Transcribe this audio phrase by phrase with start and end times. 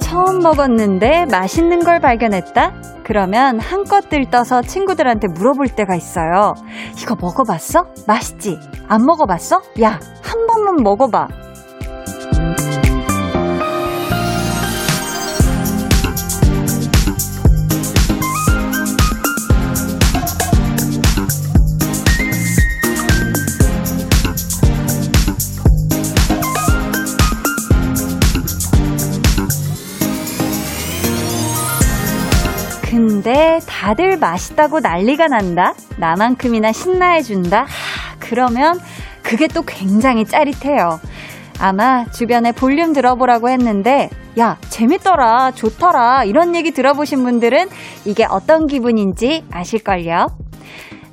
[0.00, 2.72] 처음 먹었는데 맛있는 걸 발견했다?
[3.04, 6.54] 그러면 한껏 들떠서 친구들한테 물어볼 때가 있어요.
[7.00, 7.86] 이거 먹어봤어?
[8.06, 8.58] 맛있지?
[8.88, 9.62] 안 먹어봤어?
[9.82, 11.28] 야, 한 번만 먹어봐.
[33.30, 35.72] 근데 다들 맛있다고 난리가 난다?
[35.98, 37.60] 나만큼이나 신나해준다?
[37.60, 37.66] 하,
[38.18, 38.76] 그러면
[39.22, 40.98] 그게 또 굉장히 짜릿해요.
[41.60, 47.68] 아마 주변에 볼륨 들어보라고 했는데, 야, 재밌더라, 좋더라, 이런 얘기 들어보신 분들은
[48.04, 50.26] 이게 어떤 기분인지 아실걸요?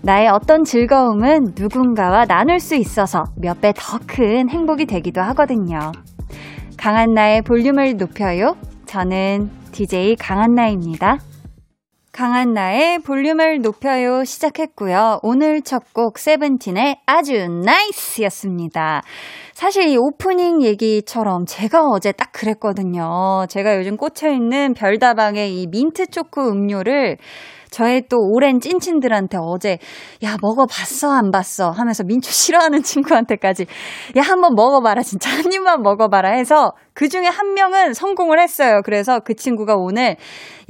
[0.01, 5.91] 나의 어떤 즐거움은 누군가와 나눌 수 있어서 몇 배 더 큰 행복이 되기도 하거든요.
[6.77, 8.55] 강한나의 볼륨을 높여요.
[8.87, 11.19] 저는 DJ 강한나입니다.
[12.17, 15.19] 강한 나의 볼륨을 높여요 시작했고요.
[15.21, 19.03] 오늘 첫 곡 세븐틴의 아주 나이스였습니다.
[19.53, 23.45] 사실 이 오프닝 얘기처럼 제가 어제 딱 그랬거든요.
[23.49, 27.17] 제가 요즘 꽂혀있는 별다방의 이 민트 초코 음료를
[27.77, 29.77] 저의 또 오랜 찐친들한테 어제
[30.23, 31.11] 야 먹어봤어?
[31.11, 31.69] 안 봤어?
[31.69, 33.67] 하면서 민초 싫어하는 친구한테까지
[34.17, 35.03] 야 한번 먹어봐라.
[35.03, 36.31] 진짜 한 입만 먹어봐라.
[36.31, 38.81] 해서 그 중에 한 명은 성공을 했어요.
[38.83, 40.15] 그래서 그 친구가 오늘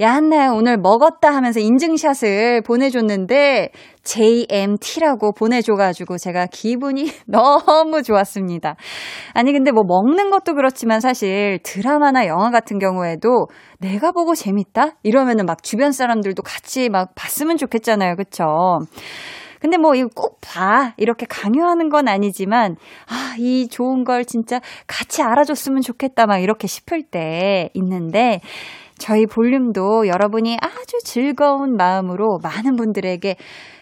[0.02, 1.34] 야 한나야 오늘 먹었다.
[1.34, 3.70] 하면서 인증샷을 보내줬는데
[4.04, 8.76] JMT라고 보내줘가지고 제가 기분이 너무 좋았습니다.
[9.34, 13.46] 아니, 근데 뭐 먹는 것도 그렇지만 사실 드라마나 영화 같은 경우에도
[13.78, 14.92] 내가 보고 재밌다?
[15.02, 18.16] 이러면은 막 주변 사람들도 같이 막 봤으면 좋겠잖아요.
[18.16, 18.44] 그쵸?
[19.60, 20.94] 근데 뭐 이거 꼭 봐.
[20.96, 22.76] 이렇게 강요하는 건 아니지만,
[23.08, 26.26] 아, 이 좋은 걸 진짜 같이 알아줬으면 좋겠다.
[26.26, 28.40] 막 이렇게 싶을 때 있는데,
[28.98, 33.36] 저희 볼륨도 여러분이 아주 즐거운 마음으로 많은 분들에게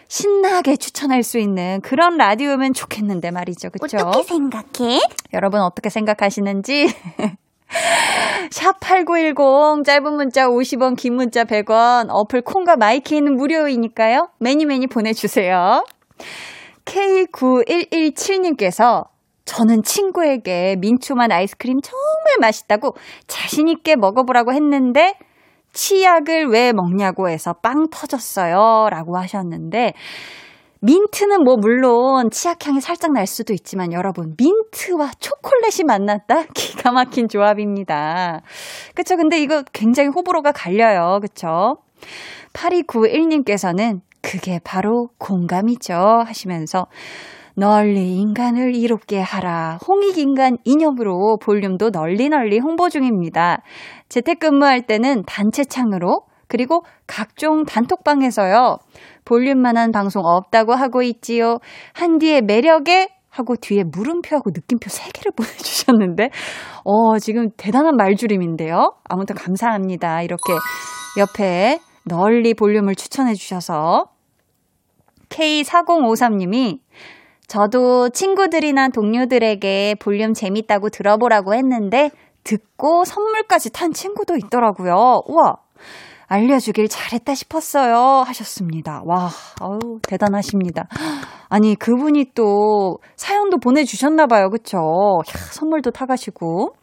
[0.07, 3.69] 신나게 추천할 수 있는 그런 라디오면 좋겠는데 말이죠.
[3.69, 3.97] 그쵸?
[3.97, 5.01] 어떻게 생각해?
[5.33, 6.87] 여러분 어떻게 생각하시는지
[8.49, 14.29] 샵8910 짧은 문자 50원 긴 문자 100원 어플 콩과 마이케이는 무료이니까요.
[14.39, 15.85] many many 보내주세요.
[16.85, 19.07] K9117님께서
[19.43, 22.95] 저는 친구에게 민초만 아이스크림 정말 맛있다고
[23.27, 25.15] 자신있게 먹어보라고 했는데
[25.77, 28.89] 치약을 왜 먹냐고 해서 빵 터졌어요.
[28.89, 29.93] 라고 하셨는데,
[30.81, 36.43] 민트는 뭐 물론 치약향이 살짝 날 수도 있지만 여러분, 민트와 초콜릿이 만났다?
[36.53, 38.41] 기가 막힌 조합입니다.
[38.95, 39.15] 그쵸?
[39.17, 41.19] 근데 이거 굉장히 호불호가 갈려요.
[41.21, 41.77] 그쵸?
[42.53, 45.93] 8291님께서는 그게 바로 공감이죠.
[45.93, 46.87] 하시면서
[47.59, 49.79] 널리 인간을 이롭게 하라.
[49.87, 53.63] 홍익인간 이념으로 볼륨도 널리 널리 홍보 중입니다.
[54.09, 58.77] 재택근무할 때는 단체창으로 그리고 각종 단톡방에서요.
[59.25, 61.57] 볼륨만한 방송 없다고 하고 있지요.
[61.93, 66.29] 한디의 매력에 하고 뒤에 물음표하고 느낌표 3개를 보내주셨는데,
[66.83, 68.93] 어, 지금 대단한 말줄임인데요.
[69.03, 70.21] 아무튼 감사합니다.
[70.21, 70.53] 이렇게
[71.17, 74.05] 옆에 널리 볼륨을 추천해 주셔서.
[75.29, 76.79] K4053님이
[77.47, 82.11] 저도 친구들이나 동료들에게 볼륨 재밌다고 들어보라고 했는데
[82.43, 85.21] 듣고 선물까지 탄 친구도 있더라고요.
[85.27, 85.55] 우와!
[86.27, 88.23] 알려주길 잘했다 싶었어요.
[88.25, 89.01] 하셨습니다.
[89.05, 89.29] 와,
[89.61, 90.87] 아우, 대단하십니다.
[91.47, 94.49] 아니, 그분이 또 사연도 보내주셨나봐요.
[94.49, 94.77] 그쵸?
[94.77, 96.73] 야, 선물도 타가시고.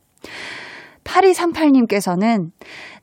[1.04, 2.50] 8238님께서는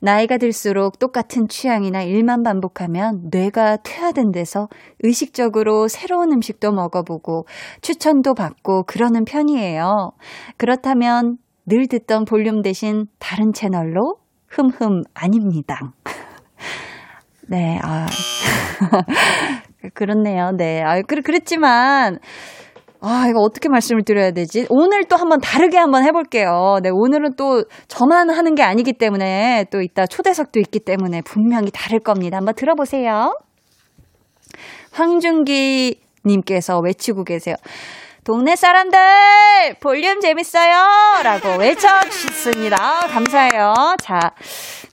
[0.00, 4.68] 나이가 들수록 똑같은 취향이나 일만 반복하면 뇌가 퇴화된 데서
[5.00, 7.46] 의식적으로 새로운 음식도 먹어보고
[7.80, 10.12] 추천도 받고 그러는 편이에요.
[10.56, 14.16] 그렇다면 늘 듣던 볼륨 대신 다른 채널로
[14.48, 15.92] 흠흠 아닙니다.
[17.48, 18.06] 네, 아.
[19.94, 20.52] 그렇네요.
[20.52, 20.82] 네.
[20.82, 22.18] 아, 그래, 그랬지만,
[23.04, 24.66] 아, 이거 어떻게 말씀을 드려야 되지?
[24.70, 26.78] 오늘 또 한번 다르게 한번 해볼게요.
[26.84, 31.98] 네, 오늘은 또 저만 하는 게 아니기 때문에 또 이따 초대석도 있기 때문에 분명히 다를
[31.98, 32.36] 겁니다.
[32.36, 33.36] 한번 들어보세요.
[34.92, 37.56] 황준기 님께서 외치고 계세요.
[38.24, 38.98] 동네 사람들
[39.80, 42.76] 볼륨 재밌어요 라고 외쳐주셨습니다
[43.08, 44.32] 감사해요 자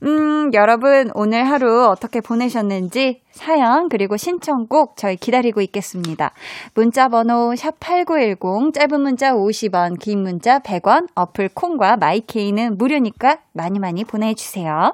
[0.01, 6.31] 음, 여러분 오늘 하루 어떻게 보내셨는지 사연 그리고 신청곡 저희 기다리고 있겠습니다.
[6.73, 14.05] 문자 번호 샵8910 짧은 문자 50원, 긴 문자 100원, 어플 콩과 마이케이는 무료니까 많이 많이
[14.05, 14.93] 보내 주세요.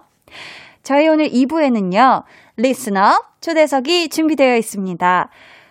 [0.82, 2.24] 저희 오늘 2부에는요.
[2.58, 5.30] 리스너 초대석이 준비되어 있습니다.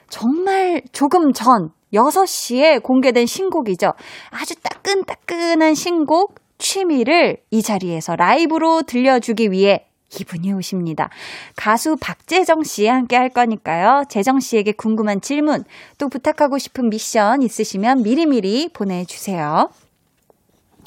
[0.08, 3.92] 정말 조금 전 6시에 공개된 신곡이죠.
[4.30, 9.86] 아주 따끈따끈한 신곡 취미를 이 자리에서 라이브로 들려주기 위해
[10.20, 11.08] 이분이 오십니다.
[11.56, 14.04] 가수 박재정 씨 함께 할 거니까요.
[14.08, 15.64] 재정 씨에게 궁금한 질문,
[15.98, 19.68] 또 부탁하고 싶은 미션 있으시면 미리미리 보내주세요.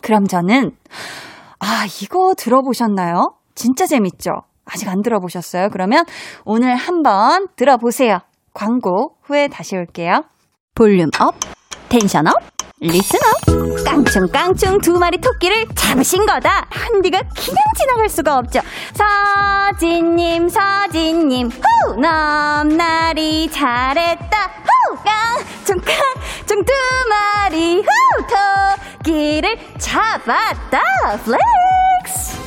[0.02, 0.72] 그럼 저는,
[1.60, 3.34] 아, 이거 들어보셨나요?
[3.56, 4.32] 진짜 재밌죠?
[4.66, 5.70] 아직 안 들어보셨어요?
[5.72, 6.06] 그러면
[6.46, 8.20] 오늘 한번 들어보세요.
[8.54, 10.24] 광고 후에 다시 올게요.
[10.78, 11.34] volume up,
[11.90, 12.36] tension up,
[12.80, 13.84] listen up.
[13.84, 16.68] 깡충깡충 두 마리 토끼를 잡으신 거다.
[16.70, 18.60] 한디가 그냥 지나갈 수가 없죠.
[18.94, 21.96] 서진님, 서진님, 후!
[22.00, 24.52] 넘나리 잘했다.
[24.92, 24.98] 후!
[25.04, 26.72] 깡충깡충 두
[27.10, 27.88] 마리, 후!
[29.04, 30.80] 토끼를 잡았다.
[31.24, 32.47] flex!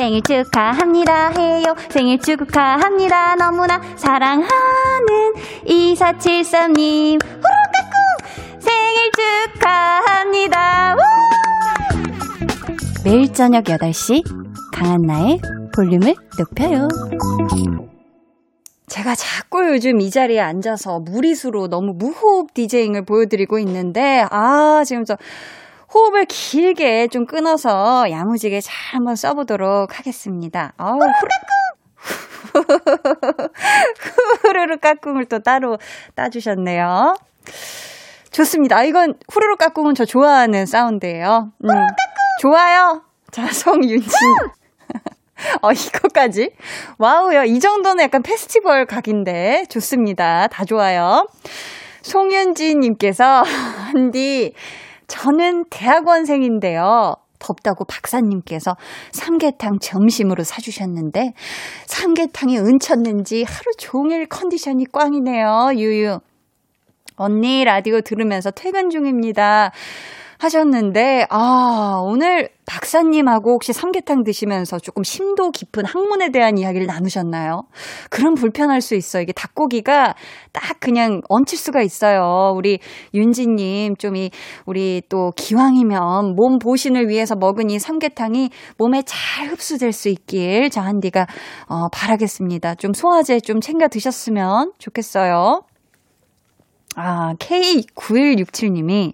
[0.00, 1.74] 생일 축하합니다 해요.
[1.90, 3.36] 생일 축하합니다.
[3.36, 4.48] 너무나 사랑하는
[5.66, 7.22] 2473님.
[7.22, 9.10] 후루까꿍 생일
[9.60, 10.94] 축하합니다.
[10.94, 11.00] 우!
[13.04, 14.22] 매일 저녁 8시
[14.72, 15.38] 강한나의
[15.76, 16.88] 볼륨을 높여요.
[18.86, 25.18] 제가 자꾸 요즘 이 자리에 앉아서 무리수로 너무 무호흡 디제잉을 보여드리고 있는데 아 지금 저
[25.92, 30.72] 호흡을 길게 좀 끊어서 야무지게 잘 한번 써보도록 하겠습니다.
[30.78, 30.98] 어우!
[34.42, 35.78] 후루루 까꿍을 또 따로
[36.14, 37.14] 따주셨네요.
[38.30, 38.76] 좋습니다.
[38.78, 41.50] 아, 이건 후루루 까꿍은 저 좋아하는 사운드예요.
[41.64, 41.68] 음,
[42.40, 43.02] 좋아요.
[43.32, 44.10] 자, 성윤진.
[45.62, 46.50] 어, 이거까지?
[46.98, 47.44] 와우요.
[47.44, 49.64] 이 정도는 약간 페스티벌 각인데.
[49.68, 50.46] 좋습니다.
[50.48, 51.26] 다 좋아요.
[52.02, 53.42] 송윤지님께서,
[53.92, 54.54] 한디,
[55.10, 57.16] 저는 대학원생인데요.
[57.40, 58.76] 덥다고 박사님께서
[59.12, 61.32] 삼계탕 점심으로 사주셨는데
[61.86, 65.72] 삼계탕이 은쳤는지 하루 종일 컨디션이 꽝이네요.
[65.74, 66.20] 유유.
[67.16, 69.72] 언니 라디오 들으면서 퇴근 중입니다.
[70.40, 77.64] 하셨는데, 아, 오늘 박사님하고 혹시 삼계탕 드시면서 조금 심도 깊은 학문에 대한 이야기를 나누셨나요?
[78.08, 79.22] 그럼 불편할 수 있어요.
[79.22, 80.14] 이게 닭고기가
[80.52, 82.52] 딱 그냥 얹힐 수가 있어요.
[82.56, 82.78] 우리
[83.12, 84.30] 윤지님, 좀 이,
[84.64, 88.48] 우리 또 기왕이면 몸 보신을 위해서 먹은 이 삼계탕이
[88.78, 91.26] 몸에 잘 흡수될 수 있길 저 한디가,
[91.68, 92.76] 어, 바라겠습니다.
[92.76, 95.62] 좀 소화제 좀 챙겨 드셨으면 좋겠어요.
[96.96, 99.12] 아, K9167님이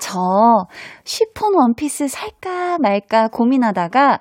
[0.00, 0.66] 저
[1.04, 4.20] 쉬폰 원피스 살까 말까 고민하다가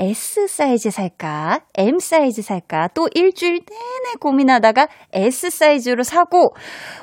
[0.00, 6.54] S 사이즈 살까, M 사이즈 살까, 또 일주일 내내 고민하다가 S 사이즈로 사고,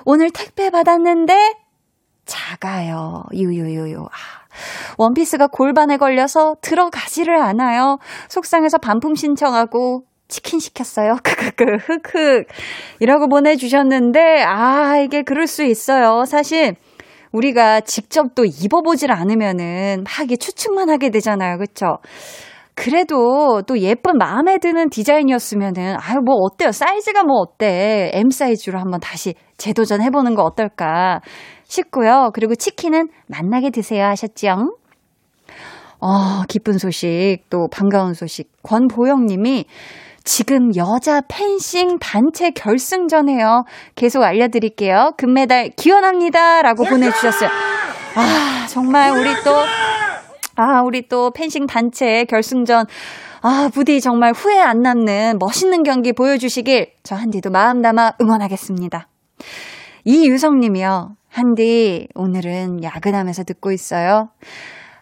[0.03, 1.53] 오늘 택배 받았는데,
[2.25, 3.23] 작아요.
[3.33, 4.01] 유유유유.
[4.01, 4.07] 아,
[4.97, 7.99] 원피스가 골반에 걸려서 들어가지를 않아요.
[8.29, 11.17] 속상해서 반품 신청하고, 치킨 시켰어요.
[11.23, 12.47] 크크크, 흑흑.
[12.99, 16.25] 이라고 보내주셨는데, 아, 이게 그럴 수 있어요.
[16.25, 16.75] 사실,
[17.31, 21.57] 우리가 직접 또 입어보질 않으면은 막 이게 추측만 하게 되잖아요.
[21.57, 21.97] 그쵸?
[22.75, 26.71] 그래도 또 예쁜 마음에 드는 디자인이었으면은, 아유, 뭐 어때요?
[26.71, 28.11] 사이즈가 뭐 어때?
[28.13, 31.21] M 사이즈로 한번 다시 재도전 해보는 거 어떨까
[31.63, 32.29] 싶고요.
[32.33, 34.75] 그리고 치킨은 만나게 드세요 하셨죠?
[35.99, 38.51] 어, 기쁜 소식, 또 반가운 소식.
[38.61, 39.65] 권보영 님이
[40.27, 43.63] 지금 여자 펜싱 단체 결승전해요.
[43.95, 45.13] 계속 알려드릴게요.
[45.15, 46.61] 금메달 기원합니다.
[46.63, 47.49] 라고 보내주셨어요.
[47.49, 49.55] 아, 정말 우리 또,
[50.57, 52.87] 아, 우리 또 펜싱 단체 결승전.
[53.41, 59.07] 아, 부디 정말 후회 안 남는 멋있는 경기 보여주시길 저 한디도 마음 담아 응원하겠습니다.
[60.03, 61.15] 이유성 님이요.
[61.29, 64.29] 한디, 오늘은 야근하면서 듣고 있어요.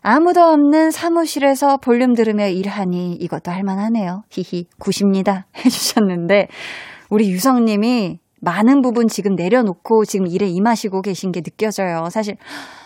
[0.08, 4.22] 아무도 없는 사무실에서 볼륨 들으며 일하니 이것도 할만하네요.
[4.30, 5.48] 히히, 굿입니다.
[5.58, 6.48] 해주셨는데,
[7.10, 12.08] 우리 유성님이 많은 부분 지금 내려놓고 지금 일에 임하시고 계신 게 느껴져요.
[12.12, 12.36] 사실,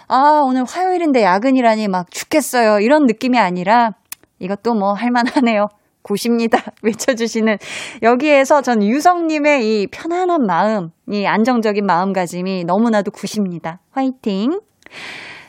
[0.08, 2.80] 아, 오늘 화요일인데 야근이라니 막 죽겠어요.
[2.80, 3.92] 이런 느낌이 아니라,
[4.40, 5.68] 이것도 뭐 할만하네요.
[6.04, 6.58] 굿입니다.
[6.84, 7.58] 외쳐주시는
[8.02, 13.82] 여기에서 전 유성님의 이 편안한 마음, 이 안정적인 마음가짐이 너무나도 굿입니다.
[13.92, 14.62] 화이팅!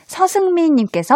[0.07, 1.15] 서승민님께서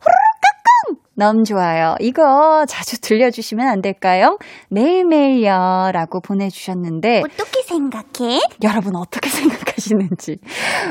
[0.00, 1.04] 후루룩 깍꿍!
[1.16, 1.94] 너무 좋아요.
[2.00, 4.36] 이거 자주 들려주시면 안 될까요?
[4.70, 5.90] 매일매일요.
[5.92, 7.22] 라고 보내주셨는데.
[7.24, 8.40] 어떻게 생각해?
[8.64, 10.38] 여러분 어떻게 생각하시는지.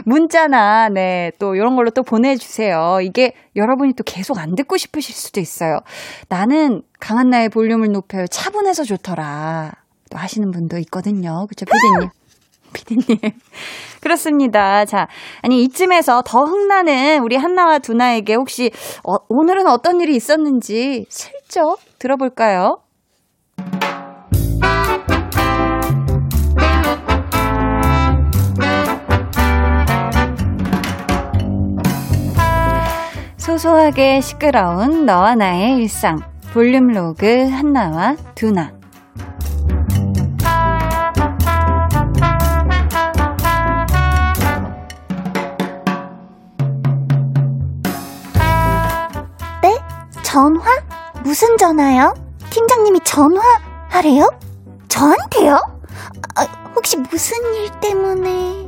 [0.05, 2.99] 문자나, 네, 또 이런 걸로 또 보내주세요.
[3.01, 5.79] 이게 여러분이 또 계속 안 듣고 싶으실 수도 있어요.
[6.29, 8.25] 나는 강한 나의 볼륨을 높여요.
[8.27, 9.71] 차분해서 좋더라.
[10.09, 11.45] 또 하시는 분도 있거든요.
[11.47, 12.09] 그쵸, 피디님?
[12.73, 13.17] 피디님.
[14.01, 14.85] 그렇습니다.
[14.85, 15.07] 자,
[15.41, 18.71] 아니, 이쯤에서 더 흥나는 우리 한나와 두나에게 혹시,
[19.03, 22.79] 어, 오늘은 어떤 일이 있었는지 슬쩍 들어볼까요?
[33.37, 36.19] 소소하게 시끄러운 너와 나의 일상.
[36.53, 38.82] 볼륨 로그 한나와 두나.
[50.33, 50.63] 전화?
[51.23, 52.15] 무슨 전화요?
[52.49, 53.39] 팀장님이 전화
[53.87, 54.27] 하래요?
[54.89, 55.59] 저한테요?
[56.35, 56.41] 아,
[56.75, 58.67] 혹시 무슨 일 때문에?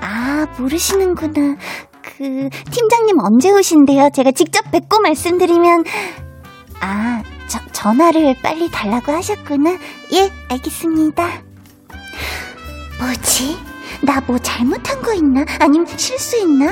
[0.00, 1.56] 아, 모르시는구나.
[2.00, 4.08] 그, 팀장님 언제 오신대요?
[4.14, 5.84] 제가 직접 뵙고 말씀드리면,
[6.80, 9.72] 아, 저, 전화를 빨리 달라고 하셨구나.
[10.14, 11.28] 예, 알겠습니다.
[12.98, 13.58] 뭐지?
[14.00, 15.44] 나 뭐 잘못한 거 있나?
[15.60, 16.68] 아님 실수했나?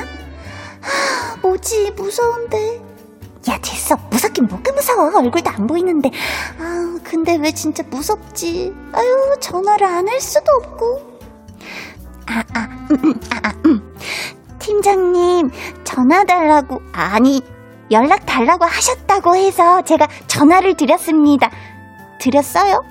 [0.81, 1.91] 하, 뭐지?
[1.95, 2.81] 무서운데.
[3.49, 3.95] 야, 됐어.
[4.09, 5.11] 무섭긴 뭐가 무서워.
[5.17, 6.11] 얼굴도 안 보이는데.
[6.59, 8.73] 아, 근데 왜 진짜 무섭지?
[8.93, 11.11] 아유, 전화를 안 할 수도 없고.
[12.27, 13.95] 아, 아, 음, 음, 아, 아, 음.
[14.59, 15.49] 팀장님,
[15.83, 17.41] 전화 달라고, 아니,
[17.89, 21.49] 연락 달라고 하셨다고 해서 제가 전화를 드렸습니다.
[22.19, 22.83] 드렸어요?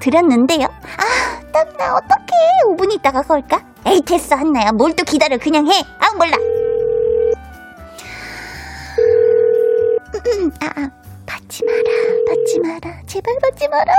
[0.00, 0.64] 드렸는데요?
[0.66, 2.30] 아, 땀나, 어떡해.
[2.68, 3.60] 5분 있다가 걸까?
[3.84, 4.72] 에이, 됐어, 한나야.
[4.72, 5.36] 뭘 또 기다려.
[5.38, 5.82] 그냥 해.
[5.98, 6.36] 아, 몰라.
[10.20, 10.90] 아, 아,
[11.24, 11.82] 받지 마라,
[12.28, 13.92] 받지 마라, 제발 받지 마라.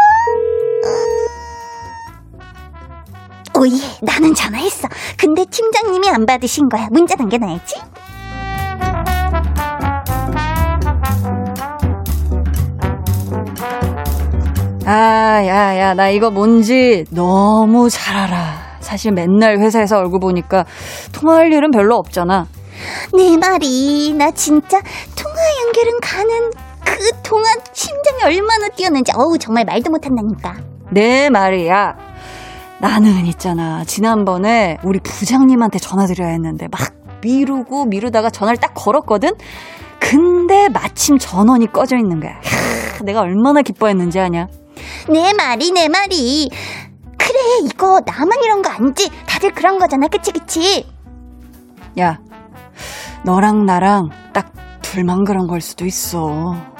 [3.58, 3.72] 오예,
[4.04, 4.88] 나는 전화했어.
[5.18, 6.88] 근데 팀장님이 안 받으신 거야.
[6.92, 7.76] 문자 남겨놔야지.
[14.86, 18.78] 아, 야, 야, 나 이거 뭔지 너무 잘 알아.
[18.80, 20.66] 사실 맨날 회사에서 얼굴 보니까
[21.14, 22.48] 통화할 일은 별로 없잖아.
[23.14, 24.82] 내 말이, 나 진짜
[25.16, 25.36] 통화
[25.66, 26.52] 연결은 가는
[26.84, 30.56] 그 통화 심장이 얼마나 뛰었는지, 어우, 정말 말도 못한다니까.
[30.92, 31.96] 내 말이야.
[32.80, 33.84] 나는 있잖아.
[33.86, 39.32] 지난번에 우리 부장님한테 전화드려야 했는데 막 미루고 미루다가 전화를 딱 걸었거든?
[40.00, 42.34] 근데 마침 전원이 꺼져 있는 거야.
[42.34, 44.48] 하, 내가 얼마나 기뻐했는지 아냐?
[45.10, 46.50] 내 말이, 내 말이.
[47.18, 49.12] 그래, 이거 나만 이런 거 아니지?
[49.28, 50.88] 다들 그런 거잖아, 그치, 그치?
[52.00, 52.20] 야,
[53.24, 54.52] 너랑 나랑 딱
[54.82, 56.71] 둘만 그런 걸 수도 있어.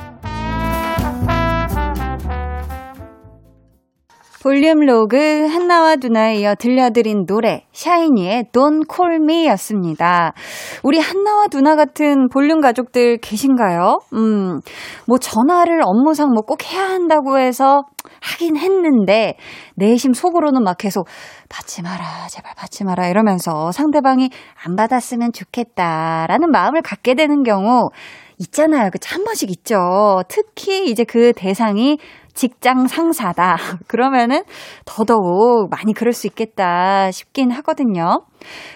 [4.42, 10.34] 볼륨 로그 한나와 두나에 이어 들려드린 노래 샤이니의 Don't Call Me 였습니다.
[10.82, 14.00] 우리 한나와 두나 같은 볼륨 가족들 계신가요?
[14.14, 14.60] 음,
[15.08, 17.84] 뭐 전화를 업무상 뭐 꼭 해야 한다고 해서
[18.20, 19.36] 하긴 했는데
[19.76, 21.08] 내심 속으로는 막 계속
[21.48, 24.32] 받지 마라 제발 받지 마라 이러면서 상대방이
[24.66, 27.90] 안 받았으면 좋겠다라는 마음을 갖게 되는 경우
[28.40, 28.90] 있잖아요.
[28.90, 30.24] 그 한 번씩 있죠.
[30.28, 32.00] 특히 이제 그 대상이
[32.34, 33.58] 직장 상사다.
[33.88, 34.44] 그러면은
[34.86, 38.24] 더더욱 많이 그럴 수 있겠다 싶긴 하거든요.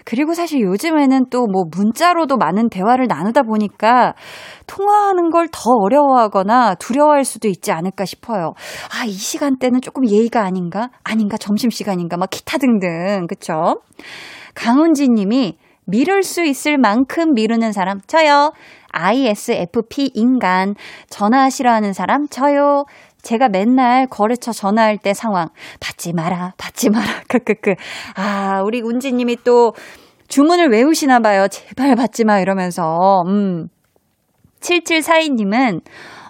[0.06, 4.14] 그리고 사실 요즘에는 또 뭐 문자로도 많은 대화를 나누다 보니까
[4.68, 8.54] 통화하는 걸 더 어려워하거나 두려워할 수도 있지 않을까 싶어요.
[8.92, 10.90] 아, 이 시간대는 조금 예의가 아닌가?
[11.04, 11.38] 아닌가?
[11.38, 12.18] 점심시간인가?
[12.18, 13.28] 막 기타 등등.
[13.28, 13.82] 그쵸?
[14.54, 18.52] 강훈지 님이 미룰 수 있을 만큼 미루는 사람, 저요.
[18.92, 20.74] ISFP 인간.
[21.10, 22.86] 전화 싫어하는 사람, 저요.
[23.26, 27.06] 제가 맨날 거래처 전화할 때 상황 받지 마라, 받지 마라.
[27.28, 27.74] 크크크.
[28.16, 29.74] 아, 우리 운지 님이 또
[30.28, 31.48] 주문을 외우시나 봐요.
[31.48, 33.24] 제발 받지 마 이러면서.
[33.26, 33.70] 음.
[34.62, 35.82] 7742님은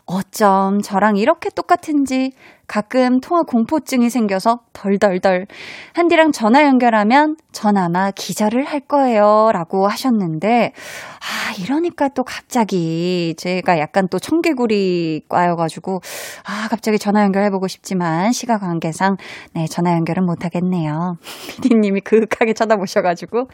[0.05, 2.31] 어쩜 저랑 이렇게 똑같은지
[2.67, 5.47] 가끔 통화 공포증이 생겨서 덜덜덜.
[5.93, 9.51] 한디랑 전화 연결하면 전 아마 기절을 할 거예요.
[9.53, 10.73] 라고 하셨는데,
[11.19, 16.01] 아, 이러니까 또 갑자기 제가 약간 또 청개구리과여가지고,
[16.43, 19.17] 아, 갑자기 전화 연결해보고 싶지만 시각 관계상,
[19.53, 21.17] 네, 전화 연결은 못하겠네요.
[21.61, 23.47] 피디님이 그윽하게 쳐다보셔가지고.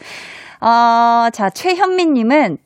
[0.61, 2.57] 어, 자, 최현미님은,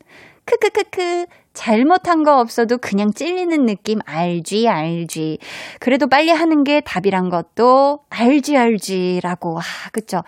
[0.46, 1.25] 크크크크,
[1.56, 5.40] 잘못한 거 없어도 그냥 찔리는 느낌 알지, 알지.
[5.80, 9.58] 그래도 빨리 하는 게 답이란 것도 알지, 알지라고.
[9.58, 10.22] 아, 그쵸.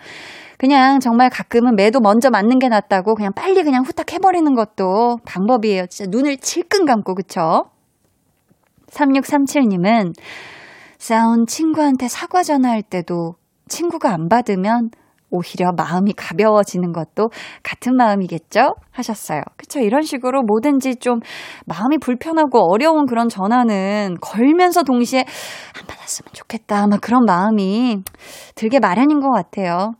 [0.56, 5.86] 그냥 정말 가끔은 매도 먼저 맞는 게 낫다고 그냥 빨리 그냥 후딱 해버리는 것도 방법이에요.
[5.86, 7.70] 진짜 눈을 칠끈 감고, 그쵸?
[8.90, 10.14] 3637님은
[10.98, 13.36] 싸운 친구한테 사과 전화할 때도
[13.68, 14.90] 친구가 안 받으면
[15.30, 17.30] 오히려 마음이 가벼워지는 것도
[17.62, 18.74] 같은 마음이겠죠?
[18.90, 19.42] 하셨어요.
[19.56, 19.80] 그쵸?
[19.80, 21.20] 이런 식으로 뭐든지 좀
[21.66, 26.86] 마음이 불편하고 어려운 그런 전화는 걸면서 동시에 안 받았으면 좋겠다.
[26.86, 28.02] 막 그런 마음이
[28.54, 29.92] 들게 마련인 것 같아요.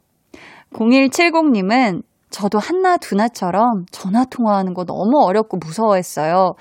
[0.72, 6.52] 0170님은 저도 한나 두나처럼 전화 통화하는 거 너무 어렵고 무서워했어요.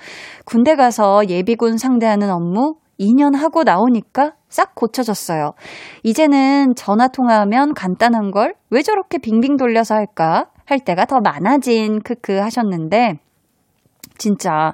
[0.44, 5.52] 군대 가서 예비군 상대하는 업무 2년 하고 나오니까 싹 고쳐졌어요.
[6.02, 10.46] 이제는 전화 통화하면 간단한 걸 왜 저렇게 빙빙 돌려서 할까?
[10.66, 13.18] 할 때가 더 많아진 크크 하셨는데
[14.18, 14.72] 진짜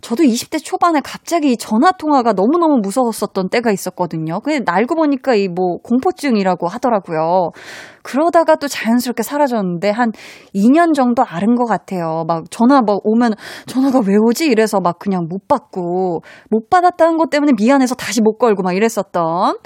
[0.00, 4.40] 저도 20대 초반에 갑자기 전화 통화가 너무너무 무서웠었던 때가 있었거든요.
[4.40, 7.50] 근데 알고 보니까 이 뭐 공포증이라고 하더라고요.
[8.02, 10.12] 그러다가 또 자연스럽게 사라졌는데 한
[10.54, 12.24] 2년 정도 앓은 것 같아요.
[12.26, 13.32] 막 전화 막 오면
[13.66, 14.46] 전화가 왜 오지?
[14.46, 19.56] 이래서 막 그냥 못 받고 못 받았다는 것 때문에 미안해서 다시 못 걸고 막 이랬었던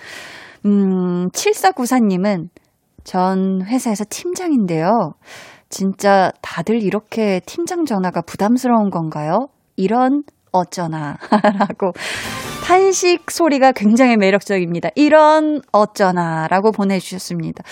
[0.67, 2.49] 음, 7494님은
[3.05, 5.15] 전 회사에서 팀장인데요.
[5.69, 9.49] 진짜 다들 이렇게 팀장 전화가 부담스러운 건가요?
[9.77, 10.23] 이런
[10.53, 11.17] 어쩌나
[11.69, 11.93] 라고
[12.65, 14.91] 탄식 소리가 굉장히 매력적입니다.
[14.95, 17.65] 이런 어쩌나 라고 보내주셨습니다.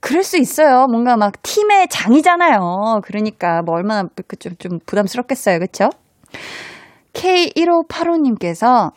[0.00, 0.86] 그럴 수 있어요.
[0.88, 3.00] 뭔가 막 팀의 장이잖아요.
[3.02, 5.58] 그러니까 뭐 얼마나 그 좀, 좀 부담스럽겠어요.
[5.58, 5.88] 그쵸?
[7.12, 8.92] K1585님께서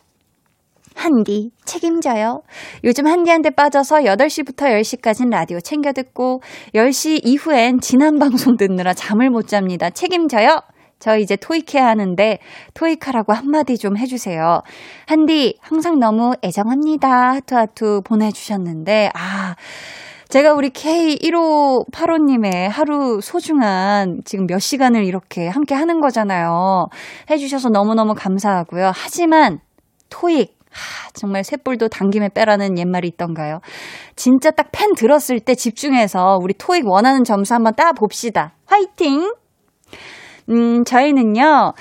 [0.99, 2.41] 한디 책임져요.
[2.83, 6.41] 요즘 한디한테 빠져서 8시부터 10시까지는 라디오 챙겨 듣고
[6.75, 9.89] 10시 이후엔 지난 방송 듣느라 잠을 못 잡니다.
[9.89, 10.59] 책임져요.
[10.99, 12.39] 저 이제 토익해야 하는데
[12.73, 14.59] 토익하라고 한마디 좀 해주세요.
[15.07, 17.35] 한디 항상 너무 애정합니다.
[17.35, 19.55] 하투하투 보내주셨는데 아
[20.27, 26.87] 제가 우리 K1585님의 하루 소중한 지금 몇 시간을 이렇게 함께 하는 거잖아요.
[27.31, 28.91] 해주셔서 너무너무 감사하고요.
[28.93, 29.59] 하지만
[30.09, 33.59] 토익 하, 정말 셋불도 당김에 빼라는 옛말이 있던가요?
[34.15, 38.53] 진짜 딱 펜 들었을 때 집중해서 우리 토익 원하는 점수 한번 따 봅시다.
[38.65, 39.33] 화이팅!
[40.49, 41.73] 음, 저희는요,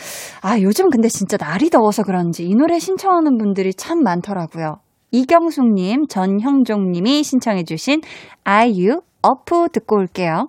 [0.42, 4.76] 아, 요즘 근데 진짜 날이 더워서 그런지 이 노래 신청하는 분들이 참 많더라고요.
[5.10, 8.02] 이경숙님, 전형종님이 신청해주신
[8.44, 10.48] 아이유, 어프 듣고 올게요.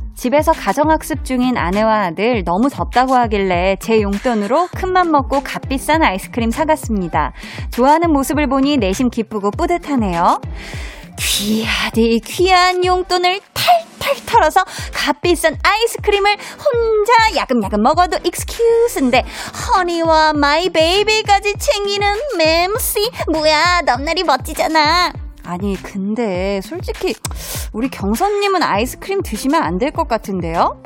[0.21, 7.33] 집에서 가정학습 중인 아내와 아들 너무 덥다고 하길래 제 용돈으로 큰맘 먹고 값비싼 아이스크림 사갔습니다.
[7.71, 10.39] 좋아하는 모습을 보니 내심 기쁘고 뿌듯하네요.
[11.17, 19.25] 귀하디 귀한 용돈을 탈탈 털어서 값비싼 아이스크림을 혼자 야금야금 먹어도 excuse인데
[19.75, 27.15] honey와 my baby까지 챙기는 맘씨 뭐야 넘나리 멋지잖아 아니, 근데 솔직히
[27.73, 30.81] 우리 경선님은 아이스크림 드시면 안 될 것 같은데요?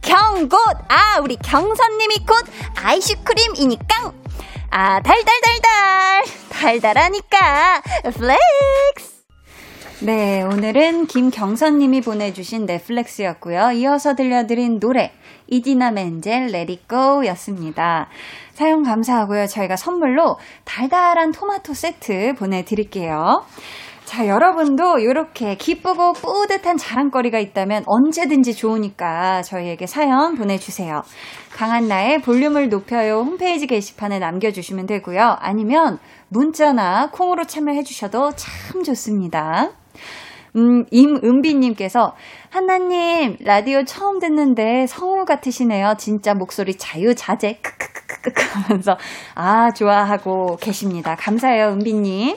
[0.00, 0.58] 경곧!
[0.88, 2.44] 아, 우리 경선님이 곧
[2.76, 4.12] 아이스크림이니까!
[4.70, 6.24] 아, 달달달달!
[6.50, 7.82] 달달하니까!
[8.14, 9.12] flex!
[10.00, 13.70] 네, 오늘은 김경선님이 보내주신 네, flex였고요.
[13.72, 15.12] 이어서 들려드린 노래,
[15.46, 18.08] 이디나 멘젤, Let It Go 였습니다.
[18.54, 19.46] 사연 감사하고요.
[19.46, 23.44] 저희가 선물로 달달한 토마토 세트 보내드릴게요.
[24.12, 31.00] 자, 여러분도 이렇게 기쁘고 뿌듯한 자랑거리가 있다면 언제든지 좋으니까 저희에게 사연 보내주세요.
[31.54, 35.36] 강한나의 볼륨을 높여요 홈페이지 게시판에 남겨주시면 되고요.
[35.40, 35.98] 아니면
[36.28, 39.70] 문자나 콩으로 참여해주셔도 참 좋습니다.
[40.56, 42.14] 음, 임은비님께서,
[42.50, 45.94] 한나님, 라디오 처음 듣는데 성우 같으시네요.
[45.96, 48.98] 진짜 목소리 자유자재, 크크크크크 하면서,
[49.34, 51.16] 아, 좋아하고 계십니다.
[51.18, 52.36] 감사해요, 은비님.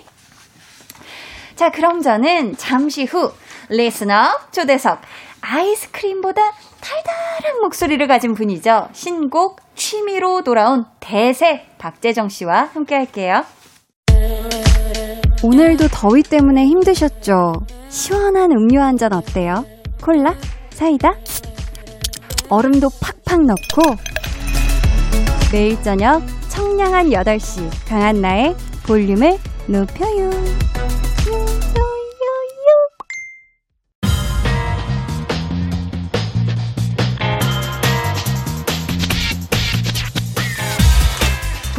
[1.55, 3.31] 자, 그럼 저는 잠시 후
[3.69, 4.99] 리스너 초대석
[5.41, 6.41] 아이스크림보다
[6.81, 8.89] 달달한 목소리를 가진 분이죠.
[8.91, 13.43] 신곡 취미로 돌아온 대세 박재정 씨와 함께 할게요.
[15.43, 17.53] 오늘도 더위 때문에 힘드셨죠?
[17.89, 19.63] 시원한 음료 한 잔 어때요?
[20.01, 20.33] 콜라?
[20.71, 21.13] 사이다?
[22.49, 22.89] 얼음도
[23.25, 23.95] 팍팍 넣고
[25.51, 28.55] 매일 저녁 청량한 8시 강한나의
[28.87, 29.37] 볼륨을
[29.67, 30.29] 높여요.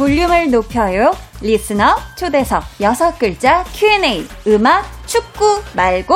[0.07, 1.11] 볼륨을 높여요.
[1.41, 6.15] 리스너 초대석 6글자 Q&A 음악 축구 말고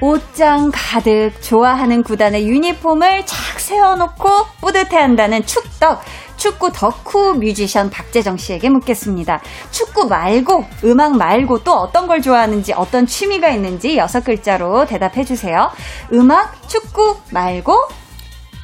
[0.00, 6.02] 옷장 가득 좋아하는 구단의 유니폼을 착 세워놓고 뿌듯해한다는 축덕
[6.42, 9.40] 축구 덕후 뮤지션 박재정 씨에게 묻겠습니다.
[9.70, 15.70] 축구 말고 음악 말고 또 어떤 걸 좋아하는지 어떤 취미가 있는지 여섯 글자로 대답해 주세요.
[16.12, 17.76] 음악 축구 말고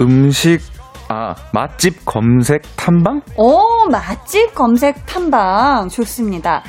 [0.00, 0.58] 음식
[1.08, 3.20] 아 맛집 검색 탐방?
[3.36, 6.64] 오 맛집 검색 탐방 좋습니다.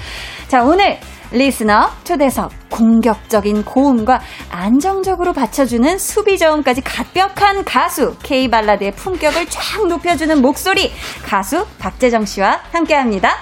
[0.47, 0.99] 자 오늘
[1.31, 10.91] 리스너 초대석 공격적인 고음과 안정적으로 받쳐주는 수비 저음까지 갑벽한 가수 K발라드의 품격을 쫙 높여주는 목소리
[11.23, 13.37] 가수 박재정 씨와 함께 합니다.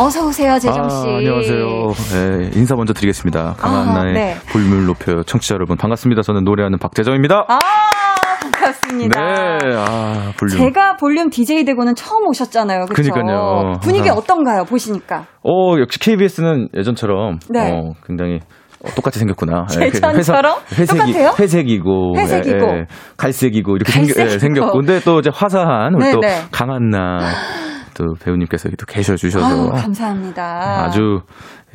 [0.00, 0.96] 어서 오세요, 재정 씨.
[0.96, 1.66] 아, 안녕하세요.
[2.12, 3.54] 네, 인사 먼저 드리겠습니다.
[3.58, 4.36] 강한나의 아, 네.
[4.52, 6.22] 볼륨을 높여 청취자 여러분 반갑습니다.
[6.22, 7.46] 저는 노래하는 박재정입니다.
[7.48, 7.58] 아,
[8.72, 9.20] 반갑습니다.
[9.20, 10.58] 네, 아 볼륨.
[10.58, 12.86] 제가 볼륨 DJ 되고는 처음 오셨잖아요.
[12.86, 13.74] 그러니까요.
[13.82, 14.14] 분위기 아.
[14.14, 14.64] 어떤가요?
[14.64, 15.26] 보시니까.
[15.42, 17.72] 어 역시 KBS는 예전처럼 네.
[17.72, 18.40] 어, 굉장히
[18.84, 19.66] 어, 똑같이 생겼구나.
[19.80, 20.58] 예, 예전처럼?
[20.70, 21.34] 회사- 회색이, 똑같아요?
[21.38, 22.66] 회색이고, 회색이고.
[22.68, 22.84] 예, 예,
[23.16, 24.38] 갈색이고 이렇게 생겨, 예, 갈색이고.
[24.38, 26.42] 생겼 고, 근데 또 이제 화사한 우리 또 네네.
[26.52, 27.18] 강한나
[27.94, 30.84] 또 배우님께서 또 계셔 주셔서 감사합니다.
[30.84, 31.22] 아주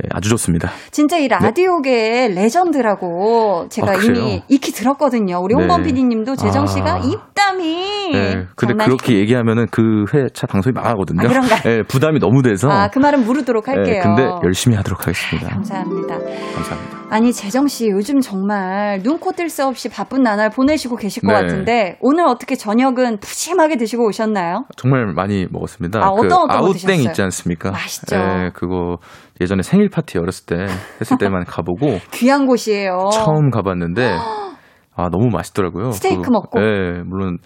[0.04, 0.72] 예, 아주 좋습니다.
[0.92, 3.96] 진짜 이 라디오계의 legend라고 제가 아?
[3.96, 5.38] 이미 익히 들었거든요.
[5.40, 5.88] 우리 홍범 네.
[5.90, 6.98] PD님도 재정 씨가 아.
[7.00, 11.22] 입담이 예, 근데 장난이- 그렇게 얘기하면 그 회차 방송이 망하거든요.
[11.22, 11.60] 아, 그런가요?
[11.72, 12.70] 예, 부담이 너무 돼서.
[12.72, 13.96] 아, 그 말은 무르도록 할게요.
[13.98, 15.50] 예, 근데 열심히 하도록 하겠습니다.
[15.50, 16.18] 감사합니다.
[16.56, 17.04] 감사합니다.
[17.10, 21.34] 아니 재정 씨 요즘 정말 눈코 뜰 새 없이 바쁜 나날 보내시고 계실 것 네.
[21.42, 24.66] 같은데 오늘 어떻게 저녁은 푸짐하게 드시고 오셨나요?
[24.78, 26.00] 정말 많이 먹었습니다.
[26.00, 27.02] 아, 그 어떤 어떤 거 아웃땡?
[27.02, 27.70] 있지 않습니까?
[27.70, 28.16] 맛있죠.
[28.16, 28.98] 예, 그거
[29.42, 30.66] 예전에 생일 파티 어렸을 때
[31.02, 33.10] 했을 때만 가보고 귀한 곳이에요.
[33.14, 34.16] 처음 가봤는데
[34.96, 35.92] 아 너무 맛있더라고요.
[35.92, 36.60] 스테이크 그, 먹고?
[36.62, 37.38] 예, 물론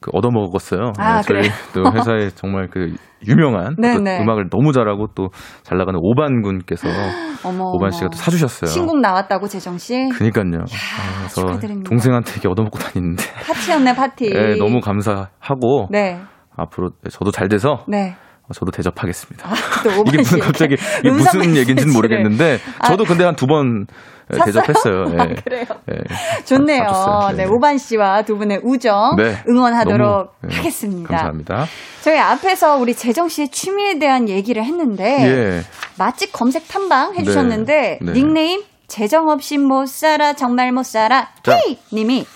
[0.00, 0.92] 그 얻어 먹었어요.
[0.98, 1.52] 아, 예, 저희 그래요?
[1.74, 2.94] 또 회사에 정말 그
[3.26, 3.76] 유명한.
[3.78, 5.28] 음악을 너무 잘하고 또
[5.62, 6.88] 잘 나가는 오반 군께서
[7.44, 7.90] 어머, 오반.
[7.90, 8.70] 씨가 또 사주셨어요.
[8.70, 10.60] 신곡 나왔다고 재정 씨 그니까요.
[10.62, 11.88] 아, 그래서 축하드립니다.
[11.88, 14.26] 동생한테 이렇게 얻어 먹고 다니는데 파티였네 파티.
[14.34, 16.20] 예, 너무 감사하고 네,
[16.56, 18.14] 앞으로 저도 잘 돼서 네.
[18.54, 19.48] 저도 대접하겠습니다.
[19.84, 21.92] 또 오만 이게 씨 무슨 갑자기 이게 무슨 얘기인지는.
[21.92, 23.86] 모르겠는데 저도 근데 한 두번
[24.30, 24.44] 샀어요?
[24.44, 25.04] 대접했어요.
[25.14, 25.18] 예.
[25.18, 25.64] 아, 그래요.
[25.90, 26.44] 예.
[26.44, 26.84] 좋네요.
[26.84, 27.36] 사줬어요.
[27.36, 29.42] 네, 오반 씨와 두 분의 우정 네.
[29.48, 31.08] 응원하도록 너무, 예, 하겠습니다.
[31.08, 31.66] 감사합니다.
[32.02, 35.62] 저희 앞에서 우리 재정 씨의 취미에 대한 얘기를 했는데 예.
[35.98, 38.06] 맛집 검색 탐방 해주셨는데 네.
[38.06, 38.12] 네.
[38.12, 41.56] 닉네임 재정 없이 못 살아 정말 못 살아 자.
[41.56, 42.26] 헤이 님이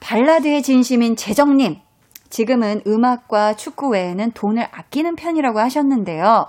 [0.00, 1.76] 발라드의 진심인 재정님
[2.32, 6.46] 지금은 음악과 축구 외에는 돈을 아끼는 편이라고 하셨는데요.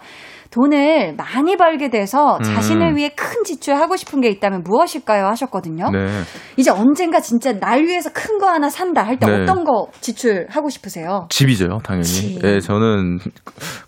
[0.50, 2.44] 돈을 많이 벌게 돼서 음.
[2.44, 5.26] 자신을 위해 큰 지출하고 싶은 게 있다면 무엇일까요?
[5.26, 5.90] 하셨거든요.
[5.90, 6.06] 네.
[6.58, 9.42] 이제 언젠가 진짜 날 위해서 큰 거 하나 산다 할때 네.
[9.42, 11.28] 어떤 거 지출하고 싶으세요?
[11.30, 12.04] 집이죠, 당연히.
[12.04, 12.44] 집.
[12.44, 13.20] 예, 저는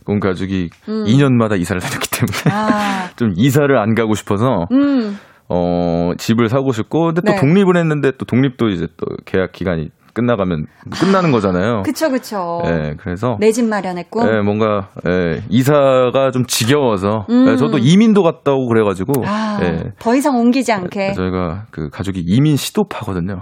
[0.07, 1.03] 온 가족이 음.
[1.05, 5.17] 2년마다 이사를 다녔기 때문에 아, 좀 이사를 안 가고 싶어서 음,
[5.49, 7.39] 어, 집을 사고 싶고 근데 또 네.
[7.39, 10.65] 독립을 했는데 또 독립도 이제 또 계약 기간이 끝나가면
[10.99, 11.83] 끝나는 거잖아요.
[11.83, 12.61] 그쵸, 그쵸.
[12.65, 14.27] 예, 그래서 내 집 마련의 꿈.
[14.27, 17.47] 예, 뭔가 예, 이사가 좀 지겨워서 음.
[17.49, 21.13] 예, 저도 이민도 갔다 오고 그래가지고 아, 예, 더 이상 옮기지 않게.
[21.13, 23.41] 저희가 그 가족이 이민 시도파거든요.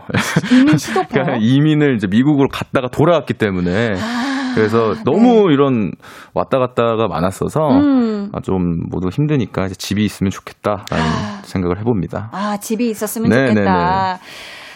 [0.51, 1.07] 이민 시도퍼.
[1.11, 5.91] 그러니까 이민을 이제 미국으로 갔다가 돌아왔기 때문에 아, 그래서 너무 이런
[6.33, 8.29] 왔다 갔다가 많았어서 음.
[8.33, 11.41] 아, 좀 모두 힘드니까 집이 있으면 좋겠다라는 아.
[11.43, 12.29] 생각을 해봅니다.
[12.31, 14.19] 아, 집이 있었으면 네, 좋겠다.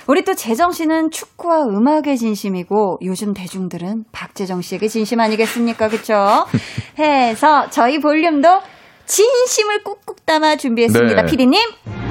[0.07, 5.89] 우리 또 재정 씨는 축구와 음악의 진심이고 요즘 대중들은 박재정 씨에게 진심 아니겠습니까?
[5.89, 6.45] 그쵸?
[6.97, 8.47] 해서 저희 볼륨도
[9.05, 11.23] 진심을 꾹꾹 담아 준비했습니다.
[11.23, 11.29] 네.
[11.29, 12.06] 피디님.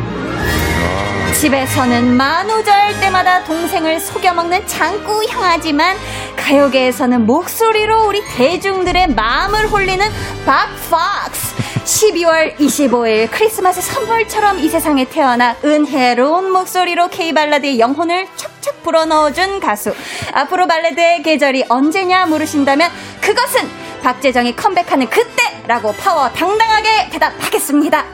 [1.41, 5.95] 집에서는 만우절 때마다 동생을 속여먹는 장구 형아지만
[6.35, 10.07] 가요계에서는 목소리로 우리 대중들의 마음을 홀리는
[10.47, 19.95] 박팍스 12월 25일 크리스마스 선물처럼 이 세상에 태어나 은혜로운 목소리로 K발라드의 영혼을 척척 불어넣어준 가수.
[20.33, 28.05] 앞으로 발라드의 계절이 언제냐 물으신다면 그것은 박재정이 컴백하는 그때라고 파워 당당하게 대답하겠습니다.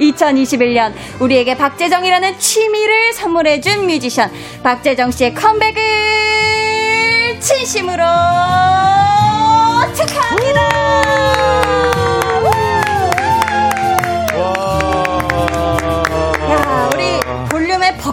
[0.00, 4.30] 2021년 우리에게 박재정이라는 취미를 선물해준 뮤지션
[4.62, 5.82] 박재정 씨의 컴백을
[7.40, 8.04] 진심으로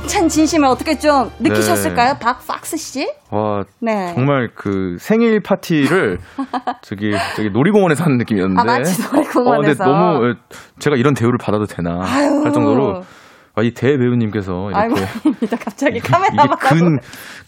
[0.07, 2.13] 찬 진심을 어떻게 좀 느끼셨을까요?
[2.13, 2.19] 네.
[2.19, 3.09] 박팍스 씨?
[3.31, 4.13] 와, 네.
[4.13, 6.19] 정말 그 생일 파티를
[6.81, 8.61] 저기 저기 놀이공원에서 하는 느낌이었는데.
[8.61, 9.83] 아, 마치 놀이공원에서.
[9.83, 10.33] 어, 너무
[10.79, 12.43] 제가 이런 대우를 받아도 되나 아유.
[12.43, 13.03] 할 정도로
[13.57, 14.95] 아, 이 대배우님께서 이렇게 아이고,
[15.63, 16.99] 갑자기 카메라 근,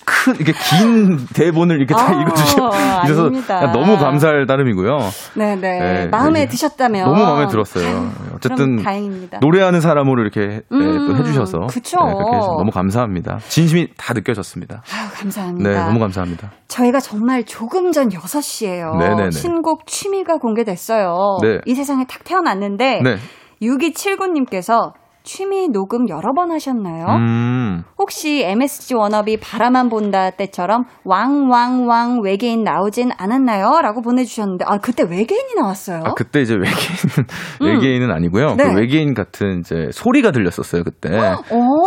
[0.05, 3.29] 큰 이게 긴 대본을 이렇게 다 아, 읽어주셔서
[3.73, 4.97] 너무 감사할 따름이고요.
[5.35, 8.09] 네네 네, 마음에 네, 드셨다면 너무 마음에 들었어요.
[8.33, 9.39] 어쨌든 다행입니다.
[9.39, 11.97] 노래하는 사람으로 이렇게 음, 네, 또 해주셔서 그쵸.
[11.99, 13.39] 네, 그렇게 해서 너무 감사합니다.
[13.49, 14.83] 진심이 다 느껴졌습니다.
[14.93, 15.69] 아유, 감사합니다.
[15.69, 16.51] 네, 너무 감사합니다.
[16.69, 18.97] 저희가 정말 조금 전 6시에요.
[18.97, 19.31] 네네네.
[19.31, 21.39] 신곡 취미가 공개됐어요.
[21.41, 21.59] 네.
[21.65, 23.17] 이 세상에 탁 태어났는데 네.
[23.61, 24.93] 6279님께서
[25.27, 27.05] 취미 녹음 여러 번 하셨나요?
[27.05, 27.83] 음.
[27.99, 33.81] 혹시 MSG 워너비 바라만 본다 때처럼 왕왕왕 외계인 나오진 않았나요?
[33.81, 36.01] 라고 보내주셨는데, 아, 그때 외계인이 나왔어요?
[36.05, 37.27] 아, 그때 이제 외계인,
[37.61, 37.65] 음.
[37.67, 38.55] 외계인은 아니고요.
[38.55, 38.63] 네.
[38.63, 41.09] 그 외계인 같은 이제 소리가 들렸었어요, 그때.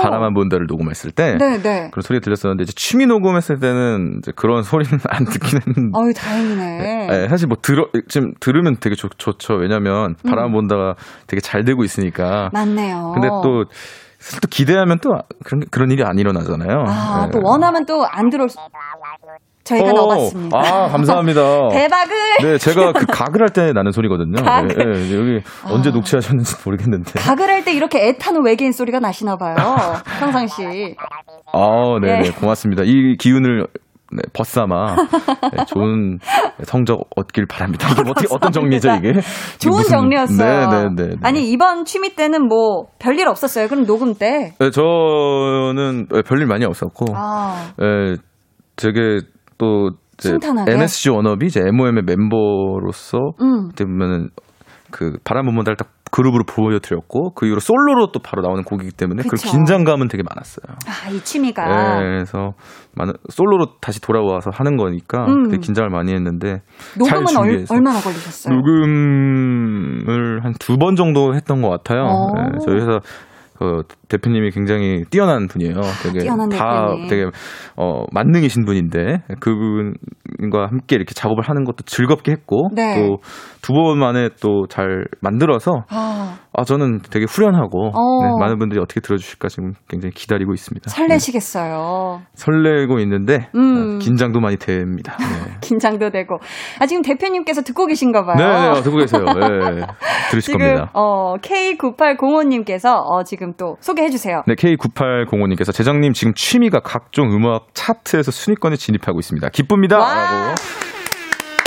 [0.02, 1.38] 바라만 본다를 녹음했을 때.
[1.38, 1.88] 네, 네.
[1.90, 5.98] 그런 소리가 들렸었는데, 이제 취미 녹음했을 때는 그런 소리는 안 듣긴 했는데.
[5.98, 6.78] 어유 다행이네.
[6.78, 9.08] 네, 네, 사실 뭐 들어, 지금 들으면 되게 좋.
[9.60, 10.52] 왜냐면 바라만 음.
[10.52, 10.94] 본다가
[11.26, 12.50] 되게 잘 되고 있으니까.
[12.52, 13.12] 맞네요.
[13.14, 13.64] 근데 또
[14.18, 15.10] 사실 또 기대하면 또
[15.44, 16.84] 그런 그런 일이 안 일어나잖아요.
[16.86, 17.30] 아, 네.
[17.32, 18.58] 또 원하면 또 안 들어올 수.
[19.62, 20.58] 저희가 오, 넣어봤습니다.
[20.58, 21.40] 아, 감사합니다.
[21.70, 22.16] 대박을!
[22.42, 24.40] 네, 제가 그 각을 할 때 나는 소리거든요.
[24.42, 25.72] 네, 네, 여기 아.
[25.72, 27.12] 언제 녹취하셨는지 모르겠는데.
[27.20, 29.54] 각을 할 때 이렇게 애타는 외계인 소리가 나시나 봐요.
[30.18, 30.96] 평상시.
[31.52, 32.22] 아, 네네.
[32.22, 32.30] 네.
[32.32, 32.82] 고맙습니다.
[32.84, 33.66] 이 기운을
[34.12, 36.18] 네, 벗삼아 네, 좋은
[36.64, 37.88] 성적 얻길 바랍니다.
[38.08, 39.12] 어떻게 어떤 정리죠 이게?
[39.58, 40.68] 좋은 무슨, 정리였어요.
[40.68, 40.94] 네네네.
[40.96, 43.68] 네, 네, 아니 이번 취미 때는 뭐 별일 없었어요.
[43.68, 44.54] 그럼 녹음 때?
[44.58, 47.72] 네, 저는 별일 많이 없었고, 아.
[47.78, 48.16] 네,
[48.76, 49.20] 되게
[49.58, 50.72] 또 순탄하게?
[50.72, 53.68] NSG 워너비 이제 MOM의 멤버로서 음.
[53.68, 54.28] 그때 보면은
[54.90, 59.36] 그 바람 부분 달딱 그룹으로 보여드렸고 그 이후로 솔로로 또 바로 나오는 곡이기 때문에 그
[59.36, 60.76] 긴장감은 되게 많았어요.
[60.86, 61.64] 아, 이 취미가.
[62.00, 62.52] 네, 그래서
[62.96, 65.44] 많은 솔로로 다시 돌아와서 하는 거니까 음.
[65.48, 66.62] 되게 긴장을 많이 했는데
[66.98, 68.54] 녹음은 얼, 얼마나 걸리셨어요?
[68.54, 72.02] 녹음을 한 두 번 정도 했던 것 같아요.
[72.04, 72.32] 어.
[72.34, 72.98] 네, 저희 회사
[73.60, 75.74] 그 대표님이 굉장히 뛰어난 분이에요.
[76.02, 77.08] 되게 뛰어난 다 대표님.
[77.08, 77.24] 되게
[77.76, 82.94] 어 만능이신 분인데 그분과 함께 이렇게 작업을 하는 것도 즐겁게 했고 네.
[82.96, 86.38] 또두 번 만에 또 잘 만들어서 아.
[86.52, 86.64] 아.
[86.64, 88.24] 저는 되게 후련하고 어.
[88.24, 90.90] 네, 많은 분들이 어떻게 들어주실까 지금 굉장히 기다리고 있습니다.
[90.90, 92.20] 설레시겠어요.
[92.20, 92.26] 네.
[92.34, 93.96] 설레고 있는데 음.
[93.96, 95.16] 어, 긴장도 많이 됩니다.
[95.18, 95.56] 네.
[95.62, 96.38] 긴장도 되고
[96.80, 98.36] 아 지금 대표님께서 듣고 계신가 봐요.
[98.36, 99.24] 네, 네 듣고 계세요.
[99.24, 99.86] 네,
[100.30, 100.90] 들으실 지금, 겁니다.
[100.94, 104.42] 어 K9805님께서 어 지금 또 소개해 주세요.
[104.46, 109.48] 네, K9805님께서 재정님 지금 취미가 각종 음악 차트에서 순위권에 진입하고 있습니다.
[109.50, 109.98] 기쁩니다.
[109.98, 110.54] 라고.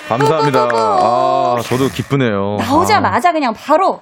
[0.07, 0.67] 감사합니다.
[0.73, 2.57] 아, 저도 기쁘네요.
[2.59, 3.31] 나오자마자 아.
[3.31, 4.01] 그냥 바로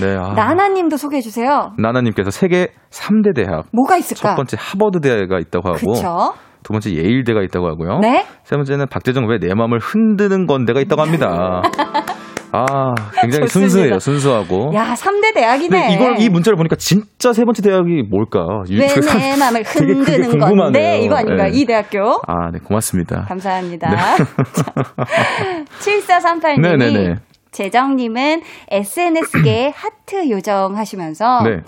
[0.00, 0.32] 네, 아.
[0.34, 1.72] 나나님도 소개해 주세요.
[1.78, 3.66] 나나님께서 세계 3대 대학.
[3.72, 4.30] 뭐가 있을까?
[4.30, 5.92] 첫 번째 하버드 대가 있다고 하고.
[5.92, 6.34] 그쵸?
[6.62, 7.98] 두 번째 예일대가 있다고 하고요.
[8.00, 8.24] 네?
[8.44, 11.62] 세 번째는 박재정 왜 내 마음을 흔드는 건데가 있다고 합니다.
[12.54, 12.92] 아,
[13.22, 13.48] 굉장히 좋습니다.
[13.48, 14.72] 순수해요, 순수하고.
[14.74, 15.94] 야, 3대 대학이네.
[15.94, 18.44] 이걸, 이 문자를 보니까 진짜 세 번째 대학이 뭘까?
[18.70, 21.00] 왜내 마음을 흔드는 건데?
[21.00, 21.44] 이거 아닌가?
[21.44, 21.50] 네.
[21.54, 22.20] 이 대학교?
[22.26, 23.24] 아, 네, 고맙습니다.
[23.26, 23.90] 감사합니다.
[23.90, 23.96] 네.
[25.80, 27.16] 7438님이.
[27.52, 31.42] 재정님은 SNS계에 하트 요정 하시면서.
[31.44, 31.60] 네.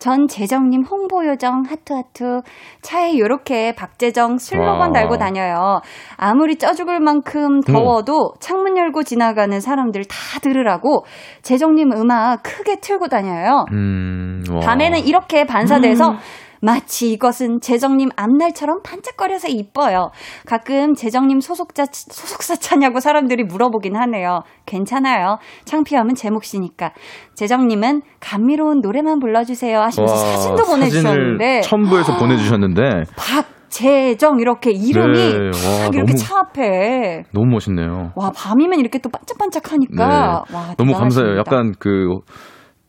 [0.00, 2.42] 전 재정님 홍보 요정 하트 하트
[2.82, 4.92] 차에 요렇게 박재정 슬로건 와.
[4.92, 5.80] 달고 다녀요.
[6.18, 8.36] 아무리 쪄 죽을 만큼 더워도 음.
[8.38, 11.06] 창문 열고 지나가는 사람들 다 들으라고
[11.40, 13.64] 재정님 음악 크게 틀고 다녀요.
[13.72, 16.16] 음, 밤에는 이렇게 반사돼서 음.
[16.64, 20.10] 마치 이것은 재정님 앞날처럼 반짝거려서 이뻐요.
[20.46, 24.40] 가끔 재정님 소속자, 소속사 차냐고 사람들이 물어보긴 하네요.
[24.64, 25.38] 괜찮아요.
[25.66, 26.92] 창피하면 제 몫이니까.
[27.34, 31.60] 재정님은 감미로운 노래만 불러주세요 하시면서 와, 사진도 보내주셨는데.
[31.60, 32.82] 첨부해서 보내주셨는데.
[33.16, 35.32] 박 재정 이렇게 이름이 네.
[35.34, 38.12] 와, 이렇게 너무, 차 앞에 너무 멋있네요.
[38.14, 40.56] 와 밤이면 이렇게 또 반짝반짝하니까 네.
[40.56, 41.36] 와, 너무 감사해요.
[41.38, 42.20] 약간 그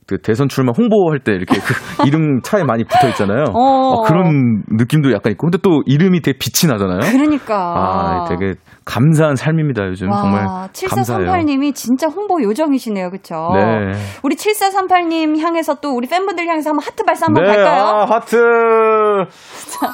[0.07, 1.73] 그 대선 출마 홍보할 때 이렇게 그
[2.07, 3.45] 이름 차에 많이 붙어 있잖아요.
[3.53, 3.59] 어.
[3.59, 5.47] 어, 그런 느낌도 약간 있고.
[5.47, 6.99] 근데 또 이름이 되게 빛이 나잖아요.
[7.11, 7.55] 그러니까.
[7.55, 8.53] 아, 되게
[8.85, 10.11] 감사한 삶입니다, 요즘.
[10.11, 10.45] 와, 정말.
[10.73, 13.49] 7438님이 진짜 홍보 요정이시네요, 그쵸?
[13.55, 13.93] 네.
[14.21, 17.83] 우리 7438님 향해서 또 우리 팬분들 향해서 한번 하트 발사 한번 네, 갈까요?
[17.83, 18.37] 아, 하트!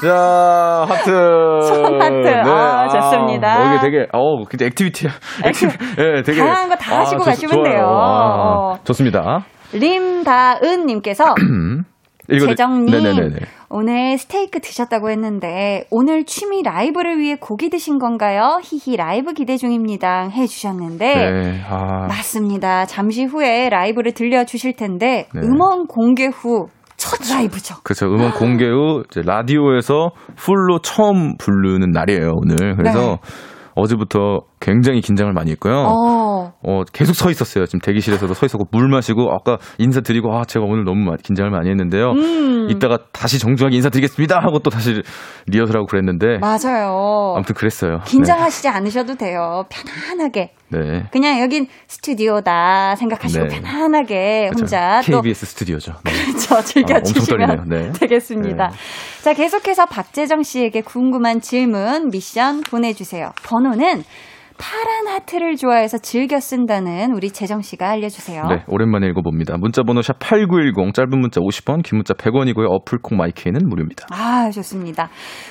[0.04, 1.12] 자, 하트!
[1.12, 2.14] 손 하트.
[2.28, 2.42] 네.
[2.46, 3.62] 아, 좋습니다.
[3.62, 5.10] 어, 이게 되게, 어 근데 activity야.
[5.46, 6.40] active, 네, 되게.
[6.42, 7.86] 다양한 거 다 하시고 아, 가시면 좋, 돼요.
[7.86, 8.78] 아, 어.
[8.84, 9.42] 좋습니다.
[9.74, 11.36] 림다은님께서
[12.30, 13.36] 재정님 네네네네.
[13.70, 18.60] 오늘 스테이크 드셨다고 했는데 오늘 취미 라이브를 위해 고기 드신 건가요?
[18.62, 22.08] 히히 라이브 기대 중입니다 해주셨는데 네, 아...
[22.08, 22.86] 맞습니다.
[22.86, 25.42] 잠시 후에 라이브를 들려주실 텐데 네.
[25.42, 27.76] 음원 공개 후첫 라이브죠.
[27.84, 28.08] 그렇죠.
[28.08, 32.76] 음원 공개 후 이제 라디오에서 full로 처음 부르는 날이에요, 오늘.
[32.76, 33.18] 그래서 네.
[33.76, 35.74] 어제부터 굉장히 긴장을 많이 했고요.
[35.74, 36.21] 어.
[36.32, 36.84] 어.
[36.94, 37.66] 계속 서 있었어요.
[37.66, 42.12] 지금 대기실에서도 서 있었고 물 마시고 아까 인사드리고 아 제가 오늘 너무 긴장을 많이 했는데요.
[42.12, 42.70] 음.
[42.70, 45.02] 이따가 다시 정중하게 인사드리겠습니다 하고 또 다시
[45.48, 47.34] 리허설하고 그랬는데 맞아요.
[47.36, 48.00] 아무튼 그랬어요.
[48.06, 48.74] 긴장하시지 네.
[48.74, 49.66] 않으셔도 돼요.
[49.70, 50.54] 편안하게.
[50.70, 51.04] 네.
[51.12, 53.62] 그냥 여긴 스튜디오다 생각하시고 네.
[53.62, 54.62] 편안하게 그렇죠.
[54.62, 55.94] 혼자 KBS 또 스튜디오죠.
[56.06, 56.12] 네.
[56.12, 56.62] 그렇죠.
[56.62, 57.92] 즐겨주시면 아, 네.
[57.92, 58.70] 되겠습니다.
[58.70, 58.76] 네.
[59.24, 63.32] 자 계속해서 박재정 씨에게 궁금한 질문 미션 보내 주세요.
[63.44, 64.04] 번호는
[64.62, 68.44] 파란 하트를 좋아해서 즐겨 쓴다는 우리 재정 씨가 알려주세요.
[68.46, 69.58] 네, 오랜만에 읽어봅니다.
[69.58, 72.68] 문자번호 샵 #8910 짧은 문자 50원, 긴 문자 100원이고요.
[72.70, 74.06] 어플 콩 마이케이는 무료입니다.
[74.12, 75.10] 아, 좋습니다.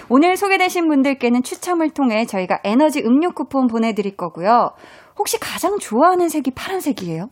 [0.09, 4.71] 오늘 소개되신 분들께는 추첨을 통해 저희가 에너지 음료 쿠폰 보내드릴 거고요.
[5.19, 7.27] 혹시 가장 좋아하는 색이 파란색이에요?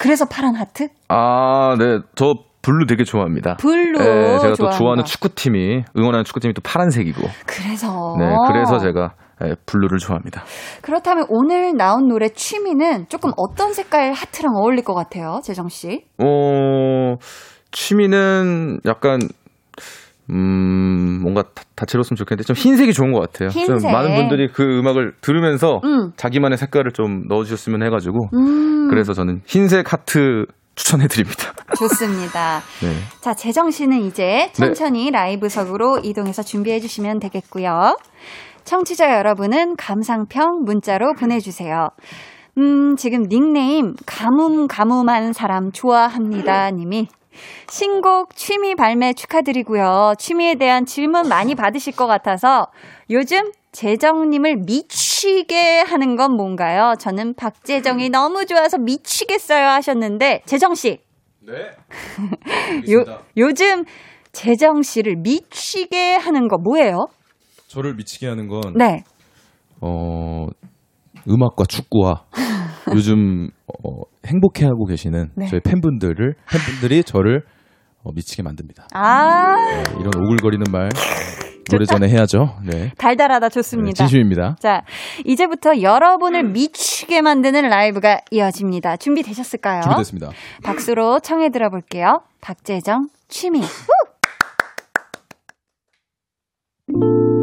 [0.00, 0.88] 그래서 파란 하트?
[1.08, 3.56] 아, 네, 저 blue 되게 좋아합니다.
[3.56, 3.98] blue.
[3.98, 7.22] 네, 제가 또 좋아하는 축구팀이 응원하는 축구팀이 또 파란색이고.
[7.46, 8.16] 그래서.
[8.18, 9.23] 네, 그래서 제가 네,
[9.66, 10.44] blue를 좋아합니다.
[10.82, 16.04] 그렇다면 오늘 나온 노래 취미는 조금 어떤 색깔 하트랑 어울릴 것 같아요, 재정 씨?
[16.18, 17.16] 어,
[17.70, 19.18] 취미는 약간
[20.30, 21.42] 음, 뭔가
[21.74, 23.50] 다, 채로웠으면 좋겠는데 좀 흰색이 좋은 것 같아요.
[23.50, 23.80] 흰색.
[23.80, 26.12] 좀 많은 분들이 그 음악을 들으면서 음.
[26.16, 28.88] 자기만의 색깔을 좀 넣어주셨으면 해가지고 음.
[28.88, 31.52] 그래서 저는 흰색 하트 추천해드립니다.
[31.78, 32.60] 좋습니다.
[32.82, 32.94] 네.
[33.20, 35.10] 자, 재정 씨는 이제 천천히 네.
[35.10, 37.96] 라이브석으로 이동해서 준비해주시면 되겠고요.
[38.64, 41.88] 청취자 여러분은 감상평 문자로 보내주세요.
[42.58, 47.08] 음, 지금 닉네임 가뭄 가뭄한 사람 좋아합니다 님이
[47.68, 50.14] 신곡 취미 발매 축하드리고요.
[50.18, 52.68] 취미에 대한 질문 많이 받으실 것 같아서
[53.10, 56.94] 요즘 재정님을 미치게 하는 건 뭔가요?
[56.98, 61.00] 저는 박재정이 너무 좋아서 미치겠어요 하셨는데 재정 씨.
[61.40, 61.52] 네.
[62.92, 63.04] 요,
[63.36, 63.84] 요즘
[64.30, 67.06] 재정 씨를 미치게 하는 거 뭐예요?
[67.74, 69.02] 저를 미치게 하는 건 네.
[69.80, 70.46] 어
[71.28, 72.24] 음악과 축구와
[72.94, 75.46] 요즘 어, 행복해하고 계시는 네.
[75.46, 77.42] 저희 팬분들을 팬분들이 저를
[78.04, 78.86] 어, 미치게 만듭니다.
[78.94, 80.88] 아 네, 이런 오글거리는 말
[81.70, 82.58] 노래 전에 해야죠.
[82.64, 82.92] 네.
[82.96, 83.88] 달달하다 좋습니다.
[83.88, 84.54] 네, 진심입니다.
[84.60, 84.82] 자,
[85.24, 88.98] 이제부터 여러분을 미치게 만드는 라이브가 이어집니다.
[88.98, 89.80] 준비되셨을까요?
[89.80, 90.30] 준비됐습니다.
[90.62, 92.20] 박수로 청해 들어볼게요.
[92.42, 93.62] 박재정 취미.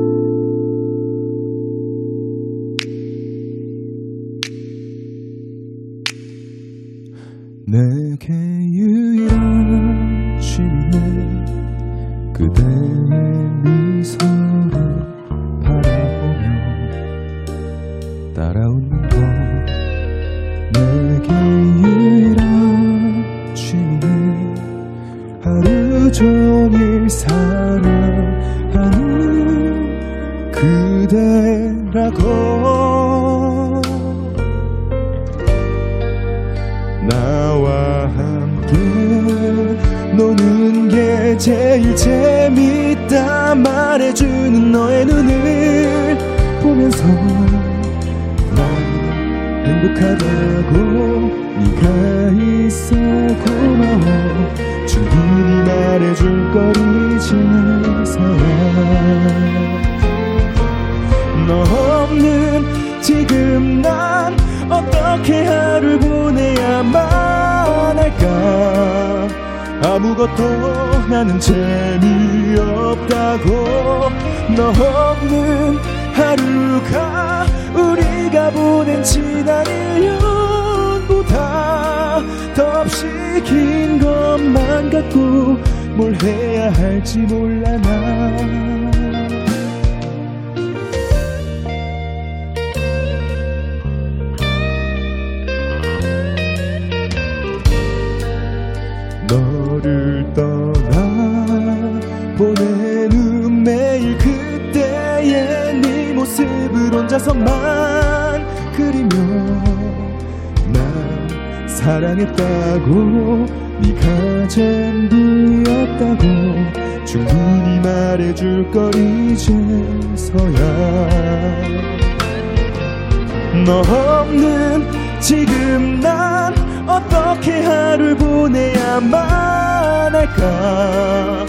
[123.65, 126.53] 너 없는 지금 난
[126.87, 131.45] 어떻게 하루 보내야만 할까?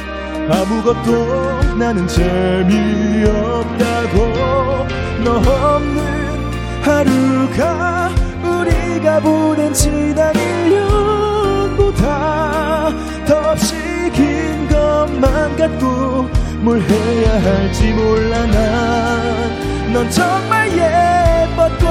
[0.51, 3.73] 아무것도 나는 재미없다고.
[5.25, 6.03] 너 없는
[6.83, 8.11] 하루가
[8.43, 12.03] 우리가 보낸 지난 1년보다
[13.27, 13.77] 더없이
[14.13, 16.29] 긴 것만 갖고
[16.61, 21.32] 뭘 해야 할지 몰라 난 넌 정말 예
[21.63, 21.87] 뻤고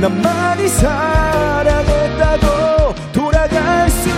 [0.00, 2.42] 난 많이 사랑했다고
[3.12, 4.08] 돌아갈 수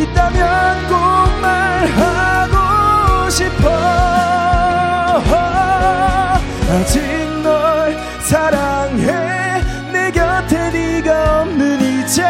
[0.00, 0.96] 있다면 꼭
[1.40, 3.68] 말하고 싶어.
[6.70, 7.00] 아직
[7.44, 9.62] 널 사랑해.
[9.92, 12.24] 내 곁에 네가 없는 이제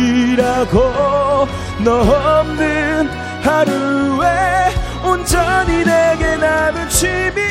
[1.83, 2.01] 너
[2.39, 3.09] 없는
[3.43, 4.76] 하루에
[5.07, 7.47] 온전히 내게 남은 취미라건.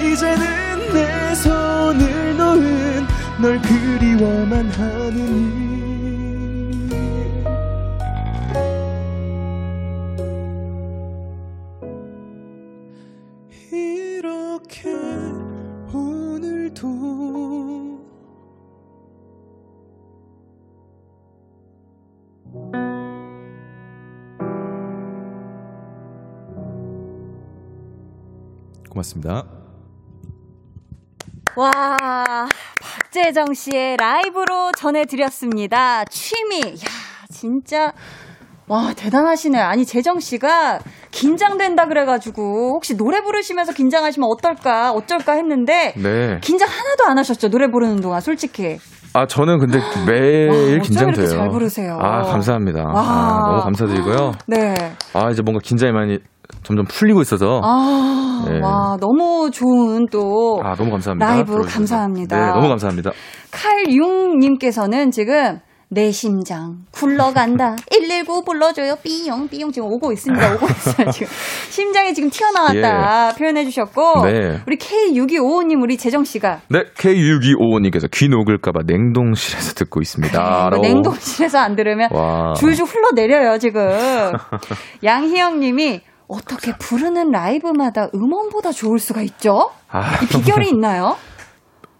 [0.00, 3.06] 이제는 내 손을 놓은
[3.40, 5.72] 널 그리워만 하는
[13.72, 14.90] 이렇게
[15.92, 17.71] 오늘도
[28.92, 29.44] 고맙습니다.
[31.56, 31.70] 와,
[32.80, 36.04] 박재정 씨의 라이브로 전해드렸습니다.
[36.06, 36.60] 취미.
[36.60, 37.92] 야, 진짜.
[38.68, 39.58] 와, 대단하시네.
[39.58, 40.80] 아니, 재정 씨가
[41.10, 46.38] 긴장된다 그래가지고, 혹시 노래 부르시면서 긴장하시면 어떨까, 어쩔까 했는데, 네.
[46.42, 47.50] 긴장 하나도 안 하셨죠?
[47.50, 48.78] 노래 부르는 동안, 솔직히.
[49.14, 51.26] 아, 저는 근데 매일 와, 긴장돼요.
[51.26, 51.98] 잘 부르세요.
[52.00, 52.82] 아, 감사합니다.
[52.94, 54.32] 아, 너무 감사드리고요.
[54.46, 54.74] 네.
[55.12, 56.18] 아, 이제 뭔가 긴장이 많이
[56.62, 57.60] 점점 풀리고 있어서.
[57.64, 58.60] 아, 네.
[58.60, 60.60] 와, 너무 좋은 또.
[60.64, 61.26] 아, 너무 감사합니다.
[61.26, 61.76] 라이브 들어주셔서.
[61.78, 62.36] 감사합니다.
[62.36, 63.10] 네, 너무 감사합니다.
[63.50, 65.58] 칼융님께서는 지금
[65.88, 67.76] 내 심장 굴러간다.
[67.90, 68.96] 119 불러줘요.
[69.02, 70.54] 삐용 삐용 지금 오고 있습니다.
[70.54, 71.10] 오고 있어요.
[71.10, 71.26] 지금
[71.68, 74.60] 심장이 지금 튀어나왔다 표현해 주셨고 네.
[74.66, 80.32] 우리 K6255님 우리 재정 씨가 네, K6255님께서 귀 녹을까봐 냉동실에서 듣고 있습니다.
[80.32, 80.80] 네, 이거 라고.
[80.82, 82.54] 냉동실에서 안 들으면 와.
[82.54, 83.82] 줄줄 흘러 내려요 지금.
[85.04, 86.00] 양희영님이
[86.32, 89.70] 어떻게 부르는 라이브마다 음원보다 좋을 수가 있죠?
[89.90, 91.16] 아, 이 비결이 있나요?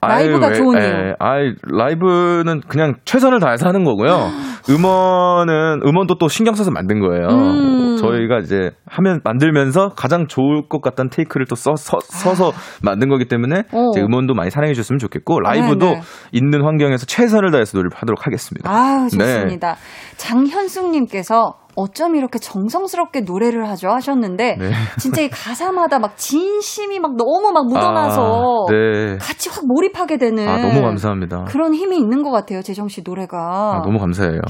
[0.01, 0.89] 라이브가 아유, 좋은 에, 이유.
[0.89, 4.31] 에, 아이, 라이브는 그냥 최선을 다해서 하는 거고요.
[4.69, 7.29] 음원은, 음원도 또 신경 써서 만든 거예요.
[7.29, 7.82] 음.
[8.03, 13.27] 저희가 이제 하면, 만들면서 가장 좋을 것 같다는 테이크를 또 써, 서, 서서 만든 거기
[13.27, 13.77] 때문에 아.
[13.77, 13.93] 어.
[13.97, 16.01] 음원도 많이 사랑해 주셨으면 좋겠고, 라이브도 네네.
[16.33, 18.71] 있는 환경에서 최선을 다해서 노래를 하도록 하겠습니다.
[19.19, 19.19] 네.
[19.19, 19.77] 좋습니다.
[20.17, 24.71] 장현숙님께서 어쩜 이렇게 정성스럽게 노래를 하죠 하셨는데 네.
[24.99, 29.17] 진짜 이 가사마다 막 진심이 막 너무 막 묻어나서 아, 네.
[29.19, 31.45] 같이 확 몰입하게 되는 아, 너무 감사합니다.
[31.45, 34.41] 그런 힘이 있는 것 같아요 재정 씨 노래가 아, 너무 감사해요.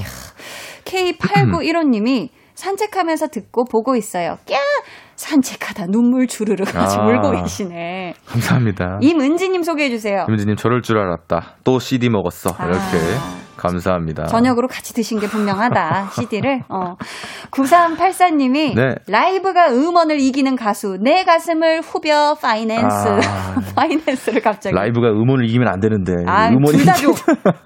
[0.83, 4.37] K8915님이 산책하면서 듣고 보고 있어요.
[4.45, 4.57] 꺄!
[5.15, 7.05] 산책하다 눈물 주르르 같이 아.
[7.05, 8.15] 울고 계시네.
[8.25, 8.99] 감사합니다.
[9.01, 10.25] 임은지님 소개해 주세요.
[10.25, 11.55] 김은지님 저럴 줄 알았다.
[11.63, 12.49] 또 CD 먹었어.
[12.59, 12.77] 이렇게
[13.19, 13.42] 아.
[13.67, 14.25] 감사합니다.
[14.25, 16.09] 저녁으로 같이 드신 게 분명하다.
[16.15, 16.63] CD를.
[16.69, 16.95] 어.
[17.51, 18.95] 9384님이 네.
[19.07, 23.07] 라이브가 음원을 이기는 가수 내 가슴을 후벼 파이낸스.
[23.07, 23.55] 아.
[23.75, 24.75] 파이낸스를 갑자기.
[24.75, 27.13] 라이브가 음원을 이기면 안 되는데 아, 음원이 둘다 좋,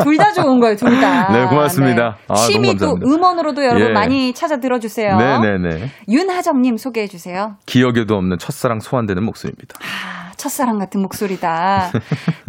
[0.03, 1.27] 둘다 좋은 거예요, 둘 다.
[1.33, 2.17] 네, 고맙습니다.
[2.27, 3.07] 아, 너무 취미 또 감사합니다.
[3.09, 3.93] 음원으로도 여러분 예.
[3.93, 5.17] 많이 찾아 들어 주세요.
[5.17, 5.91] 네 네 네.
[6.09, 7.55] 윤하정 님 소개해 주세요.
[7.65, 9.75] 기억에도 없는 첫사랑 소환되는 목소리입니다.
[9.81, 11.91] 아, 첫사랑 같은 목소리다.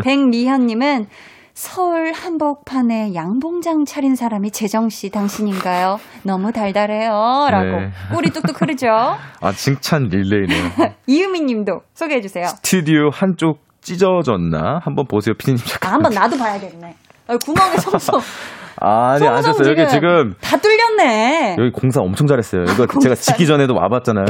[0.04, 1.06] 백미현 님은
[1.58, 5.98] 서울 한복판에 양봉장 차린 사람이 재정 씨 당신인가요?
[6.22, 7.48] 너무 달달해요.
[7.50, 7.80] 라고.
[7.80, 7.90] 네.
[8.14, 8.86] 꿀이 뚝뚝 흐르죠.
[9.42, 10.70] 아 칭찬 릴레이네요.
[11.08, 12.46] 이유미 님도 소개해 주세요.
[12.46, 15.58] 스튜디오 한쪽 찢어졌나 한번 보세요, 피디님.
[15.60, 15.92] 아, 잠깐.
[15.94, 16.94] 한번 나도 봐야겠네.
[17.26, 18.20] 어, 구멍에 송송.
[18.80, 19.70] 아니 안 하셨어요.
[19.70, 21.56] 여기 지금 다 뚫렸네.
[21.58, 22.64] 여기 공사 엄청 잘했어요.
[22.64, 23.00] 이거 공사.
[23.00, 24.26] 제가 짓기 전에도 와봤잖아요.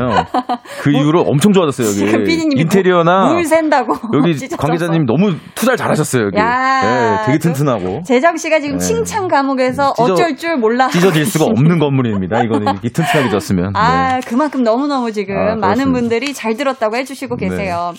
[0.81, 2.25] 그 이후로 엄청 좋아졌어요 여기.
[2.25, 3.95] 피디님이 인테리어나 물, 물 샌다고.
[4.15, 4.35] 여기.
[4.57, 6.37] 관계자님 너무 투자를 잘하셨어요 여기.
[6.39, 8.03] 야, 네, 되게 튼튼하고.
[8.07, 8.85] 재정 씨가 지금 네.
[8.85, 10.89] 칭찬 감옥에서 찢어- 어쩔 줄 몰라.
[10.89, 12.43] 찢어질 수가 없는 건물입니다.
[12.45, 13.73] 이거는 이렇게 튼튼하게 졌으면.
[13.75, 14.21] 아, 네.
[14.27, 15.89] 그만큼 너무 너무 지금 아, 많은.
[15.93, 17.49] 분들이 잘 들었다고 해주시고 네.
[17.49, 17.95] 계세요.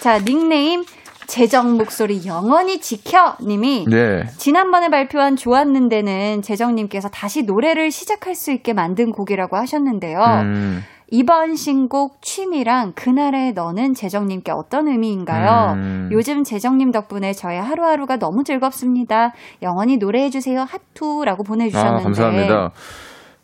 [0.00, 0.82] 자, 닉네임
[1.30, 4.24] 재정 목소리 영원히 지켜 님이 네.
[4.36, 10.18] 지난번에 발표한 좋았는데는 재정님께서 다시 노래를 시작할 수 있게 만든 곡이라고 하셨는데요.
[10.18, 15.74] 음, 이번 신곡 취미랑 그날의 너는 재정님께 어떤 의미인가요?
[15.74, 16.08] 음.
[16.10, 19.32] 요즘 재정님 덕분에 저의 하루하루가 너무 즐겁습니다.
[19.62, 20.66] 영원히 노래해주세요.
[20.68, 22.00] 하투라고 보내주셨는데.
[22.00, 22.70] 아, 감사합니다.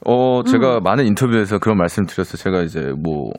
[0.05, 2.37] 어, 제가 많은 인터뷰에서 그런 말씀 드렸어요.
[2.37, 3.31] 제가 이제 뭐,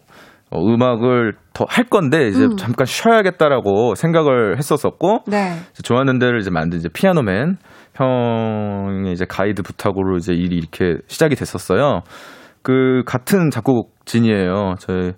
[0.49, 2.55] 어, 음악을 더 할 건데, 이제 음.
[2.55, 5.53] 잠깐 쉬어야겠다라고 생각을 했었었고, 네.
[5.71, 7.57] 이제 좋았는데를 이제 만든 이제 피아노맨
[7.95, 12.01] 형의 이제 가이드 부탁으로 이제 일이 이렇게 시작이 됐었어요.
[12.61, 14.75] 그 같은 작곡진이에요.
[14.79, 15.13] 저희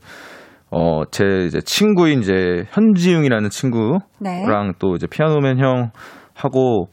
[0.71, 4.71] 어, 제 이제 친구인 이제 현지웅이라는 친구랑 네.
[4.77, 5.91] 또 이제 피아노맨 형
[6.35, 6.89] 하고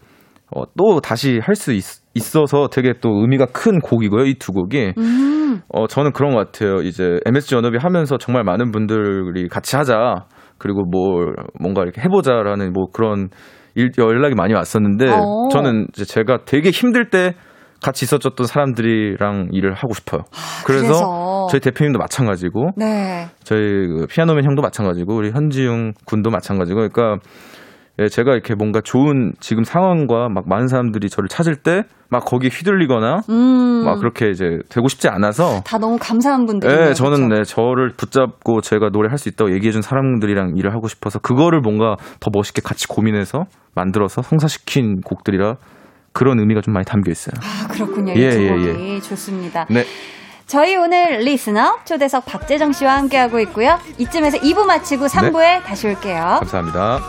[0.54, 1.72] 어, 또 다시 할 수
[2.14, 4.24] 있어서 되게 또 의미가 큰 곡이고요.
[4.26, 4.92] 이 두 곡이.
[4.98, 5.60] 음.
[5.68, 6.76] 어, 저는 그런 것 같아요.
[6.82, 10.26] 이제 MSG 연합이 하면서 정말 많은 분들이 같이 하자.
[10.58, 11.26] 그리고 뭐
[11.60, 13.28] 뭔가 이렇게 해보자라는 뭐 그런
[13.74, 15.46] 일, 연락이 많이 왔었는데 오.
[15.46, 15.48] 어.
[15.50, 17.34] 저는 이제 제가 되게 힘들 때
[17.82, 20.22] 같이 있었던 사람들이랑 일을 하고 싶어요.
[20.32, 23.26] 아, 그래서, 그래서, 저희 대표님도 마찬가지고, 네.
[23.44, 27.18] 저희 그 피아노맨 형도 마찬가지고, 우리 현지웅 군도 마찬가지고, 그러니까
[27.98, 32.50] 예, 제가 이렇게 뭔가 좋은 지금 상황과 막 많은 사람들이 저를 찾을 때 막 거기에
[32.52, 33.84] 휘둘리거나 음.
[33.84, 36.78] 막 그렇게 이제 되고 싶지 않아서 다 너무 감사한 분들이에요.
[36.86, 41.18] 네, 저는 네, 저를 붙잡고 제가 노래할 수 있다고 얘기해 준 사람들이랑 일을 하고 싶어서
[41.18, 45.56] 그거를 뭔가 더 멋있게 같이 고민해서 만들어서 성사시킨 곡들이라
[46.12, 47.34] 그런 의미가 좀 많이 담겨 있어요.
[47.42, 48.12] 아, 그렇군요.
[48.16, 49.00] 예, 예, 예.
[49.00, 49.66] 좋습니다.
[49.68, 49.84] 네.
[50.46, 53.80] 저희 오늘 리스너 초대석 박재정 씨와 함께하고 있고요.
[53.98, 55.62] 이쯤에서 2부 마치고 3부에 네.
[55.62, 56.36] 다시 올게요.
[56.40, 57.00] 감사합니다.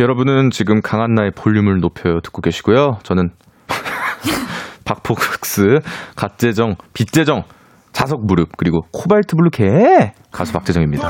[0.00, 2.98] 여러분은 지금 강한나의 볼륨을 높여요 듣고 계시고요.
[3.02, 3.30] 저는
[4.84, 5.80] 박폭스,
[6.16, 7.42] 갓재정, 빛재정,
[7.92, 11.08] 자석 무릎 그리고 코발트 블루 걔 가수 박재정입니다.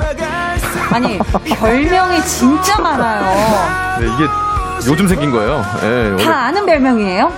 [0.91, 4.01] 아니 별명이 진짜 많아요.
[4.01, 5.61] 네, 이게 요즘 생긴 거예요.
[5.83, 7.31] 네, 다 아는 별명이에요?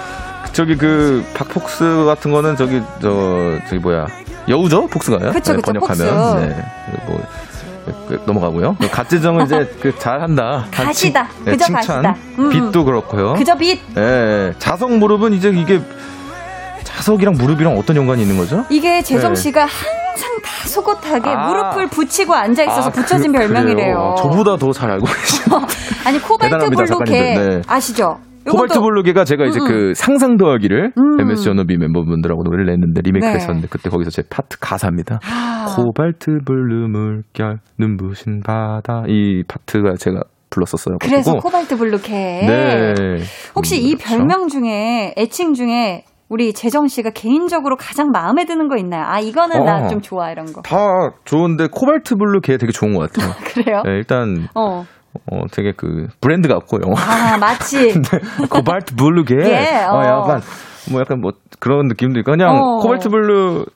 [0.52, 4.06] 저기 그 박폭스 같은 거는 저기 저 저기 뭐야
[4.48, 5.32] 여우죠 fox가요?
[5.32, 6.46] 그쵸, 네, 그쵸, 번역하면 fox.
[6.46, 6.62] 네,
[7.06, 7.22] 뭐 그,
[8.26, 8.76] 넘어가고요.
[8.80, 10.66] 그 갓재정은 이제 그 잘한다.
[10.70, 11.28] god이다.
[11.44, 12.02] 네, 그저 칭찬.
[12.02, 12.16] god이다.
[12.38, 12.50] 음.
[12.50, 13.34] 빛도 그렇고요.
[13.34, 13.80] 그저 빛.
[13.96, 14.52] 예.
[14.58, 15.80] 자석 무릎은 이제 이게
[16.84, 18.64] 자석이랑 무릎이랑 어떤 연관이 있는 거죠?
[18.70, 19.40] 이게 재정 네.
[19.40, 21.46] 씨가 항상 다소곳하게 아.
[21.48, 24.16] 무릎을 붙이고 앉아 있어서 아, 붙여진 그, 별명이래요.
[24.18, 25.60] 저보다 더 잘 알고 계시죠.
[26.04, 27.62] 아니 코발트 블루 걔 네.
[27.66, 28.18] 아시죠?
[28.48, 29.94] 코발트 블루 걔가 제가 이제 음, 그 음.
[29.94, 31.20] 상상 더하기를 음.
[31.20, 33.34] MSG워너비 멤버분들하고 노래를 냈는데 리메이크 네.
[33.34, 35.20] 했었는데 그때 거기서 제 파트 가사입니다.
[35.24, 35.66] 아.
[35.76, 40.96] 코발트 블루 물결 눈부신 바다 이 파트가 제가 불렀었어요.
[41.00, 42.12] 그래서 코발트 블루 걔.
[42.12, 42.94] 네.
[43.54, 44.16] 혹시 음, 이 그렇죠.
[44.16, 49.04] 별명 중에 애칭 중에 우리 재정 씨가 개인적으로 가장 마음에 드는 거 있나요?
[49.04, 50.62] 아 이거는 어, 나좀 좋아 이런 거.
[50.62, 50.76] 다
[51.24, 53.32] 좋은데 코발트 블루 걔 되게 좋은 것 같아요.
[53.44, 53.82] 그래요?
[53.84, 54.84] 네, 일단 어.
[55.30, 57.00] 어, 되게 그 브랜드 같고 영화.
[57.00, 59.36] 아, 마치 네, 코발트 블루 걔.
[59.44, 59.96] 예, 어.
[59.96, 60.40] 어, 약간
[60.90, 62.78] 뭐 약간 뭐 그런 느낌도 있고 그냥 어.
[62.78, 63.66] 코발트 블루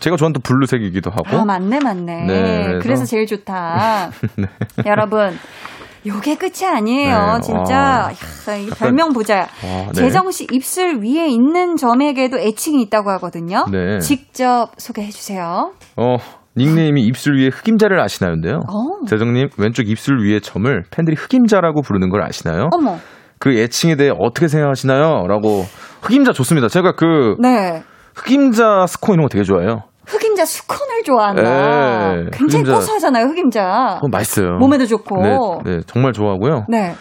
[0.00, 1.36] 제가 좋아하는 blue색이기도 하고.
[1.36, 2.26] 아, 맞네, 맞네.
[2.26, 4.10] 네, 그래서, 그래서 제일 좋다.
[4.36, 4.46] 네.
[4.84, 5.38] 여러분,
[6.04, 7.34] 요게 끝이 아니에요.
[7.34, 8.10] 네, 진짜.
[8.48, 9.48] 야, 이 별명 보자.
[9.62, 9.92] 아, 네.
[9.92, 13.64] 재정 씨 입술 위에 있는 점에게도 애칭이 있다고 하거든요.
[13.70, 14.00] 네.
[14.00, 15.72] 직접 소개해 주세요.
[15.96, 16.16] 어,
[16.56, 18.60] 닉네임이 입술 위에 흑임자를 아시나요인데요.
[18.68, 19.06] 어.
[19.06, 22.68] 재정님 왼쪽 입술 위에 점을 팬들이 흑임자라고 부르는 걸 아시나요?
[22.72, 22.96] 어머.
[23.38, 25.26] 그 애칭에 대해 어떻게 생각하시나요?
[25.28, 25.64] 라고
[26.02, 26.68] 흑임자 좋습니다.
[26.68, 27.82] 제가 그 네.
[28.14, 29.82] 흑임자 스콘 이런 거 되게 좋아해요.
[30.06, 31.42] 흑임자 수콘을 좋아한다.
[31.42, 33.98] 네, 굉장히 흑임자, 고소하잖아요, 흑임자.
[34.00, 34.56] 어, 맛있어요.
[34.58, 35.22] 몸에도 좋고.
[35.64, 36.66] 네, 네, 정말 좋아하고요.
[36.68, 36.94] 네.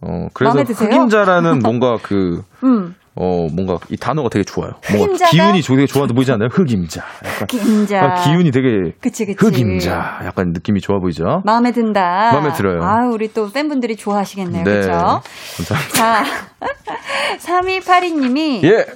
[0.00, 2.94] 어, 그래서 흑임자라는 뭔가 그 음.
[3.14, 4.72] 어, 뭔가 이 단어가 되게 좋아요.
[4.96, 6.48] 뭔가 기운이 되게 좋아 보이지 않나요?
[6.50, 7.02] 흑임자.
[7.24, 8.14] 약간 흑임자.
[8.24, 9.36] 기운이 되게 그치, 그치.
[9.38, 10.20] 흑임자.
[10.24, 11.42] 약간 느낌이 좋아 보이죠?
[11.44, 12.32] 마음에 든다.
[12.32, 12.82] 마음에 들어요.
[12.82, 14.64] 아, 우리 또 팬분들이 좋아하시겠네요.
[14.64, 14.70] 네.
[14.70, 15.22] 그렇죠?
[15.56, 15.92] 감사합니다.
[15.94, 16.24] 자,
[17.38, 18.86] 3282 님이 예.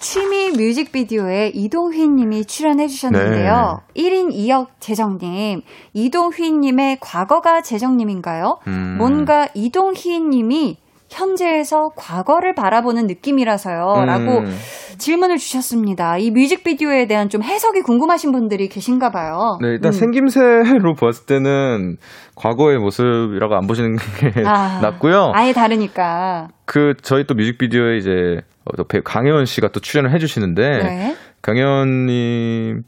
[0.00, 3.82] 취미 뮤직비디오에 이동휘 님이 출연해 주셨는데요.
[3.94, 4.02] 네.
[4.02, 5.60] 1인 2역 재정님,
[5.92, 8.60] 이동휘 님의 과거가 재정님인가요?
[8.66, 8.96] 음.
[8.98, 10.78] 뭔가 이동휘 님이
[11.10, 13.94] 현재에서 과거를 바라보는 느낌이라서요.
[13.98, 14.06] 음.
[14.06, 14.44] 라고
[14.98, 16.18] 질문을 주셨습니다.
[16.18, 19.58] 이 뮤직비디오에 대한 좀 해석이 궁금하신 분들이 계신가 봐요.
[19.60, 19.92] 네, 일단 음.
[19.92, 21.96] 생김새로 봤을 때는
[22.36, 25.32] 과거의 모습이라고 안 보시는 게 아, 낫고요.
[25.34, 26.48] 아예 다르니까.
[26.64, 28.40] 그 저희 또 뮤직비디오에 이제
[29.04, 31.16] 강혜원 씨가 또 출연을 해주시는데 네.
[31.42, 32.82] 강혜원님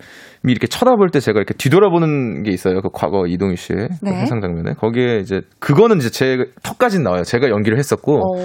[0.44, 2.80] 이 이렇게 쳐다볼 때 제가 이렇게 뒤돌아보는 게 있어요.
[2.80, 4.10] 그 과거 이동희 씨의 그 네.
[4.12, 4.74] 그 해상 장면에.
[4.74, 7.22] 거기에 이제 그거는 이제 제 턱까지 나와요.
[7.22, 8.36] 제가 연기를 했었고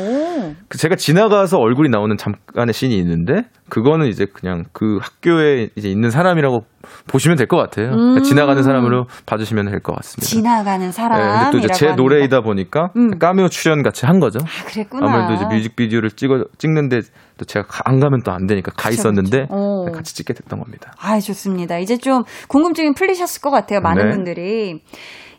[0.67, 6.09] 그 제가 지나가서 얼굴이 나오는 잠깐의 씬이 있는데 그거는 이제 그냥 그 학교에 이제 있는
[6.09, 6.59] 사람이라고
[7.07, 7.91] 보시면 될 것 같아요.
[7.93, 8.21] 음.
[8.23, 10.25] 지나가는 사람으로 봐주시면 될 것 같습니다.
[10.25, 11.19] 지나가는 사람.
[11.19, 13.17] 네, 근데 또 이제 제 노래이다 보니까 음.
[13.19, 14.39] 까메오 출연 같이 한 거죠.
[14.43, 15.07] 아, 그랬구나.
[15.07, 17.01] 아무래도 이제 뮤직비디오를 찍어 찍는데
[17.37, 19.91] 또 제가 안 가면 또 안 되니까 가 그쵸, 있었는데 그쵸.
[19.93, 20.93] 같이 찍게 됐던 겁니다.
[20.99, 21.77] 아, 좋습니다.
[21.79, 23.79] 이제 좀 궁금증이 풀리셨을 것 같아요.
[23.81, 24.15] 많은 네.
[24.15, 24.81] 분들이.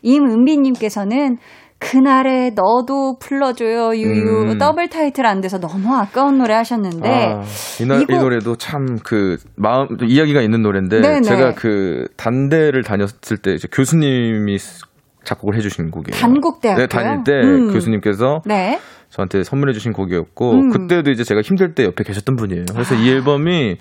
[0.01, 1.37] 임은비님께서는
[1.79, 4.57] 그날에 너도 불러줘요 유유 음.
[4.57, 7.43] 더블 타이틀 안 돼서 너무 아까운 노래 하셨는데 아,
[7.81, 8.13] 이, 나, 이거...
[8.13, 11.21] 이 노래도 참 그 마음 이야기가 있는 노래인데 네네.
[11.21, 14.57] 제가 그 단대를 다녔을 때 이제 교수님이
[15.23, 16.19] 작곡을 해주신 곡이에요.
[16.19, 17.71] 단국대학교 네, 다닐 때 음.
[17.73, 18.79] 교수님께서 네.
[19.09, 20.69] 저한테 선물해주신 곡이었고 음.
[20.69, 22.65] 그때도 이제 제가 힘들 때 옆에 계셨던 분이에요.
[22.71, 22.97] 그래서 아.
[22.97, 23.75] 이 앨범이 어,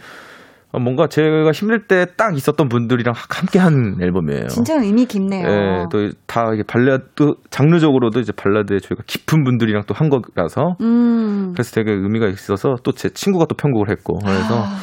[0.72, 4.48] 뭔가 제가 힘들 때 딱 있었던 분들이랑 함께 한 앨범이에요.
[4.48, 5.46] 진짜 의미 깊네요.
[5.46, 11.52] 네, 또다 이게 발라드 장르적으로도 이제 발라드에 저희가 깊은 분들이랑 또 한 거라서 음.
[11.54, 14.76] 그래서 되게 의미가 있어서 또 제 친구가 또 편곡을 했고 그래서 아.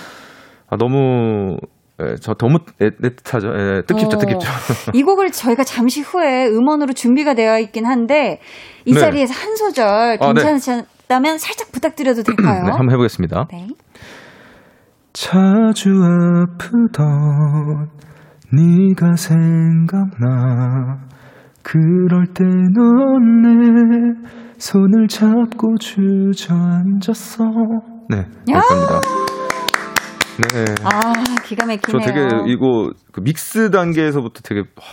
[0.69, 1.57] 아, 너무
[2.01, 3.77] 예, 저 너무 애틋하죠.
[3.77, 4.19] 예, 뜻깊죠, 어.
[4.19, 4.49] 뜻깊죠.
[4.93, 8.39] 이 곡을 저희가 잠시 후에 음원으로 준비가 되어 있긴 한데
[8.85, 8.99] 이 네.
[8.99, 11.37] 자리에서 한 소절 괜찮으셨다면 아, 네.
[11.37, 12.63] 살짝 부탁드려도 될까요?
[12.65, 13.47] 네, 한번 해보겠습니다.
[13.51, 13.67] 네.
[15.15, 17.07] 자주 아프던
[18.51, 20.27] 네가 생각나
[21.63, 23.49] 그럴 때 넌 내
[24.57, 27.45] 손을 잡고 주저앉았어
[28.09, 29.01] 네 여기까지입니다
[30.37, 30.65] 네.
[30.83, 31.13] 아,
[31.45, 31.79] 기가 막히네요.
[31.91, 34.85] 저 되게 이거 그 믹스 단계에서부터 되게 와,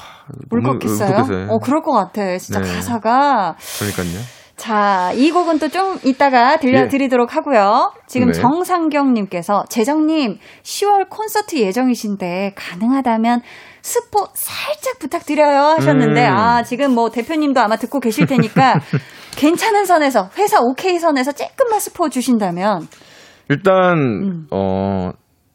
[0.53, 1.49] 울컥했어요.
[1.51, 2.39] 어, 그럴 것 같아.
[2.39, 2.73] 진짜 네.
[2.73, 3.57] 가사가.
[3.81, 4.23] 그러니까요.
[4.63, 7.35] 자, 이 곡은 또 좀 이따가 들려드리도록 예.
[7.35, 7.93] 하고요.
[8.07, 8.33] 지금 네.
[8.35, 13.41] 정상경님께서 재정님 10월 콘서트 예정이신데 가능하다면
[13.81, 16.37] 스포 살짝 부탁드려요 하셨는데 음.
[16.37, 18.81] 아 지금 뭐 대표님도 아마 듣고 계실 테니까
[19.37, 22.87] 괜찮은 선에서 회사 오케이 선에서 조금만 스포 주신다면
[23.49, 24.47] 일단 음.
[24.53, 25.11] 어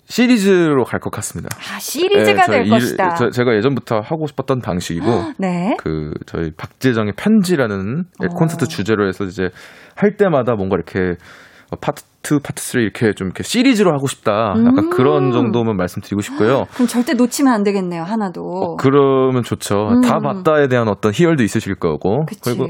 [0.07, 1.49] 시리즈로 갈 것 같습니다.
[1.57, 3.15] 아, 시리즈가 네, 될 일, 것이다.
[3.15, 5.05] 저, 제가 예전부터 하고 싶었던 방식이고,
[5.37, 5.75] 네.
[5.79, 8.27] 그 저희 박재정의 편지라는 오.
[8.35, 9.49] 콘서트 주제로 해서 이제
[9.95, 11.17] 할 때마다 뭔가 이렇게
[11.81, 14.53] 파트 2, 파트 3 이렇게 좀 이렇게 시리즈로 하고 싶다.
[14.57, 14.89] 약간 음.
[14.89, 16.65] 그런 정도만 말씀드리고 싶고요.
[16.73, 18.41] 그럼 절대 놓치면 안 되겠네요, 하나도.
[18.41, 19.89] 어, 그러면 좋죠.
[19.89, 20.01] 음.
[20.01, 22.25] 다 봤다에 대한 어떤 희열도 있으실 거고.
[22.25, 22.41] 그치.
[22.43, 22.67] 그리고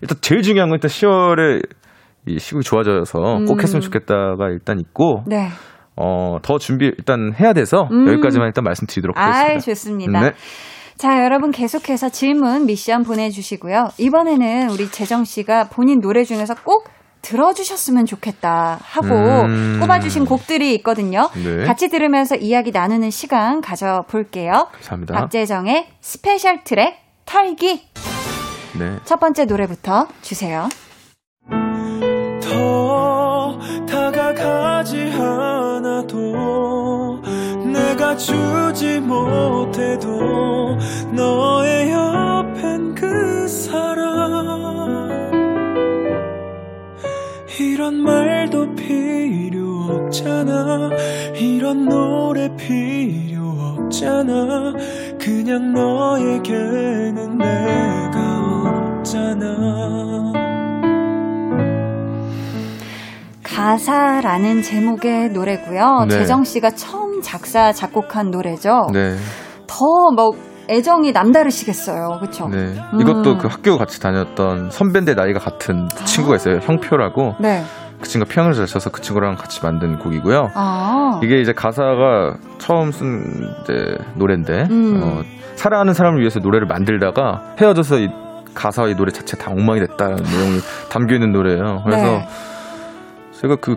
[0.00, 1.62] 일단 제일 중요한 건 일단 10월에
[2.26, 3.60] 이 시국이 좋아져서 꼭 음.
[3.60, 5.24] 했으면 좋겠다가 일단 있고.
[5.26, 5.48] 네.
[5.96, 8.06] 어, 더 준비 일단 해야 돼서 음.
[8.08, 9.54] 여기까지만 일단 말씀드리도록 하겠습니다.
[9.54, 10.20] 아, 좋습니다.
[10.20, 10.32] 네.
[10.96, 13.90] 자, 여러분 계속해서 질문, 미션 보내주시고요.
[13.98, 16.88] 이번에는 우리 재정 씨가 본인 노래 중에서 꼭
[17.22, 19.78] 들어주셨으면 좋겠다 하고 음.
[19.80, 21.28] 꼽아주신 곡들이 있거든요.
[21.34, 21.64] 네.
[21.64, 24.68] 같이 들으면서 이야기 나누는 시간 가져볼게요.
[24.72, 25.14] 감사합니다.
[25.14, 26.94] 박재정의 special track
[27.24, 27.88] 탈기.
[28.78, 28.98] 네.
[29.04, 30.68] 첫 번째 노래부터 주세요.
[38.06, 40.78] 내가 주지 못해도
[41.12, 45.10] 너의 옆엔 그 사람.
[47.58, 50.90] 이런 말도 필요 없잖아.
[51.34, 54.74] 이런 노래 필요 없잖아.
[55.18, 60.35] 그냥 너에게는 내가 없잖아
[63.56, 66.04] 가사라는 제목의 노래고요.
[66.10, 66.18] 네.
[66.18, 68.88] 재정 씨가 처음 작사 작곡한 노래죠.
[68.92, 69.16] 네.
[69.66, 70.32] 더뭐
[70.68, 72.18] 애정이 남다르시겠어요.
[72.20, 72.48] 그렇죠?
[72.48, 72.74] 네.
[72.92, 73.00] 음.
[73.00, 76.04] 이것도 그 학교 같이 다녔던 선배인데 나이가 같은 아.
[76.04, 76.58] 친구가 있어요.
[76.58, 77.36] 형표라고.
[77.40, 77.62] 네.
[77.98, 80.50] 그 친구가 피아노를 잘 쳐서 그 친구랑 같이 만든 곡이고요.
[80.54, 81.20] 아.
[81.22, 85.00] 이게 이제 가사가 처음 쓴 이제 노래인데 음.
[85.02, 85.22] 어,
[85.54, 88.08] 사랑하는 사람을 위해서 노래를 만들다가 헤어져서 이
[88.54, 91.80] 가사와 이 노래 자체 다 엉망이 됐다는 내용이 담겨 있는 노래예요.
[91.84, 92.28] 그래서 네.
[93.40, 93.76] 제가 그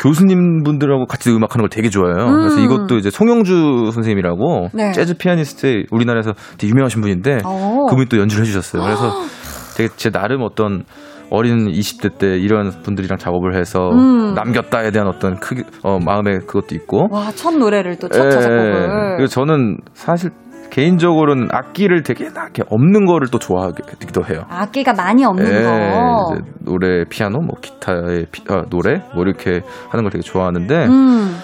[0.00, 2.26] 교수님 분들하고 같이 음악하는 걸 되게 좋아해요.
[2.26, 2.38] 음.
[2.40, 4.92] 그래서 이것도 이제 송영주 선생님이라고 네.
[4.92, 7.48] 재즈 피아니스트 우리나라에서 되게 유명하신 분인데 오.
[7.48, 7.86] 어.
[7.90, 8.82] 그분이 또 연주를 해주셨어요.
[8.82, 9.12] 그래서
[9.76, 10.84] 되게 제 나름 어떤
[11.30, 14.34] 어린 20대 때 이런 분들이랑 작업을 해서 음.
[14.34, 17.08] 남겼다에 대한 어떤 크기 어, 마음의 그것도 있고.
[17.10, 19.16] 와, 첫 노래를 또첫 작곡을.
[19.16, 20.30] 그리고 저는 사실
[20.74, 24.42] 개인적으로는 악기를 되게 이렇게 없는 거를 또 좋아하기도 해요.
[24.48, 26.34] 악기가 많이 없는 네, 거.
[26.64, 29.60] 노래, 피아노, 뭐 기타의 피, 아, 노래 뭐 이렇게
[29.90, 31.38] 하는 걸 되게 좋아하는데 음.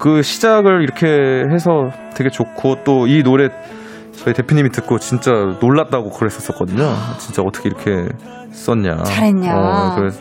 [0.00, 1.06] 그 시작을 이렇게
[1.52, 3.50] 해서 되게 좋고 또 이 노래
[4.12, 5.30] 저희 대표님이 듣고 진짜
[5.60, 6.82] 놀랐다고 그랬었거든요.
[7.18, 8.08] 진짜 어떻게 이렇게
[8.50, 8.96] 썼냐.
[9.04, 9.54] 잘했냐.
[9.56, 10.20] 어, 그래서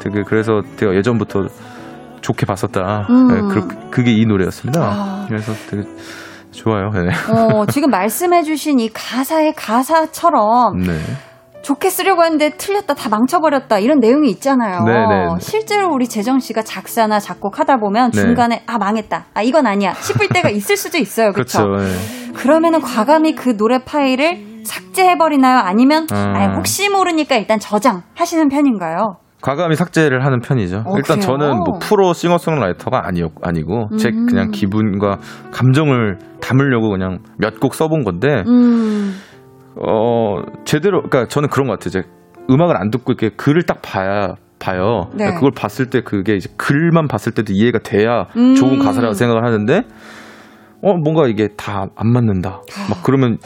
[0.00, 1.48] 되게 그래서 제가 예전부터
[2.22, 3.06] 좋게 봤었다.
[3.10, 3.28] 음.
[3.28, 4.80] 네, 그, 그게 이 노래였습니다.
[4.82, 5.24] 아.
[5.28, 5.82] 그래서 되게
[6.52, 6.90] 좋아요.
[6.90, 7.08] 네.
[7.32, 10.98] 어, 지금 말씀해주신 이 가사의 가사처럼 네.
[11.62, 14.82] 좋게 쓰려고 했는데 틀렸다, 다 망쳐버렸다, 이런 내용이 있잖아요.
[14.84, 14.98] 네네.
[15.08, 15.40] 네, 네.
[15.40, 18.20] 실제로 우리 재정 씨가 작사나 작곡하다 보면 네.
[18.20, 19.26] 중간에, 아, 망했다.
[19.34, 19.92] 아, 이건 아니야.
[19.94, 21.32] 싶을 때가 있을 수도 있어요.
[21.32, 21.66] 그렇죠.
[21.76, 22.32] 네.
[22.34, 25.58] 그러면은 과감히 그 노래 파일을 삭제해버리나요?
[25.58, 26.16] 아니면, 음.
[26.16, 29.16] 아, 혹시 모르니까 일단 저장하시는 편인가요?
[29.42, 30.84] 과감히 삭제를 하는 편이죠.
[30.86, 31.38] 어, 일단 그래요?
[31.38, 33.96] 저는 뭐 프로 싱어송라이터가 아니 아니고 음.
[33.96, 35.18] 제 그냥 기분과
[35.52, 39.14] 감정을 담으려고 그냥 몇 곡 써본 건데 음.
[39.76, 41.88] 어 제대로 그러니까 저는 그런 것 같아요.
[41.88, 42.02] 이제
[42.50, 45.04] 음악을 안 듣고 이렇게 글을 딱 봐야 봐요.
[45.12, 45.18] 네.
[45.18, 48.54] 그러니까 그걸 봤을 때 그게 이제 글만 봤을 때도 이해가 돼야 음.
[48.54, 49.82] 좋은 가사라고 생각을 하는데
[50.82, 52.60] 어 뭔가 이게 다 안 맞는다.
[52.90, 53.38] 막 그러면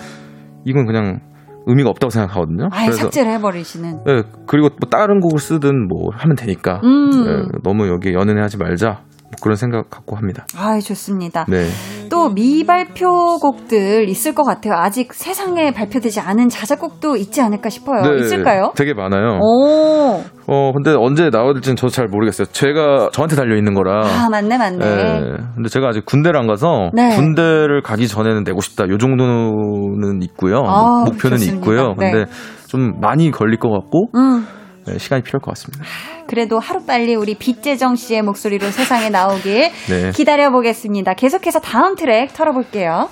[0.64, 1.20] 이건 그냥
[1.66, 2.68] 의미가 없다고 생각하거든요.
[2.72, 4.04] 아예 그래서, 삭제를 해버리시는.
[4.04, 7.10] 네, 그리고 뭐 다른 곡을 쓰든 뭐 하면 되니까 음.
[7.24, 9.02] 네, 너무 여기에 연연하지 말자.
[9.35, 10.47] 뭐 그런 생각 갖고 합니다.
[10.57, 11.47] 아, 좋습니다.
[11.49, 11.66] 네.
[12.11, 14.74] 또 미발표 곡들 있을 것 같아요.
[14.74, 18.03] 아직 세상에 발표되지 않은 자작곡도 있지 않을까 싶어요.
[18.03, 18.72] 네, 있을까요?
[18.76, 19.41] 되게 많아요.
[19.41, 20.22] 오.
[20.47, 22.47] 어, 근데 언제 나와질지는 저도 잘 모르겠어요.
[22.53, 24.07] 제가 저한테 달려 있는 거라.
[24.07, 24.78] 아, 맞네, 맞네.
[24.78, 25.20] 네.
[25.55, 27.16] 근데 제가 아직 군대를 안 가서 네.
[27.16, 28.89] 군대를 가기 전에는 내고 싶다.
[28.89, 30.62] 요 정도는 있고요.
[30.66, 31.57] 아, 목표는 좋습니다.
[31.57, 31.95] 있고요.
[31.97, 32.30] 근데 네.
[32.68, 34.09] 좀 많이 걸릴 것 같고.
[34.16, 34.47] 음.
[34.87, 35.85] 네, 시간이 필요할 것 같습니다.
[36.26, 40.11] 그래도 하루빨리 우리 빛재정 씨의 목소리로 세상에 나오길 네.
[40.12, 41.14] 기다려보겠습니다.
[41.14, 43.09] 계속해서 다음 트랙 털어볼게요.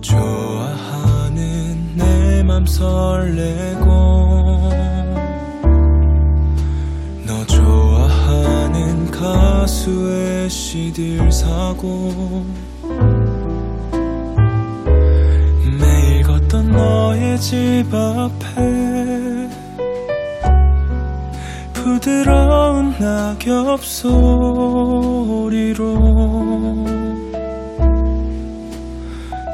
[0.00, 3.90] 좋아하는 내 맘 설레고
[7.26, 12.44] 너 좋아하는 가수의 CD를 사고
[15.80, 19.41] 매일 걷던 너의 집 앞에
[21.82, 24.14] 부드러운 낙엽 소리로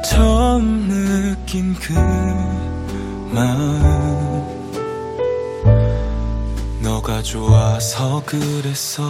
[0.05, 1.93] 처음 느낀 그
[3.33, 4.43] 마음
[6.83, 9.03] 너가 좋아서 그랬어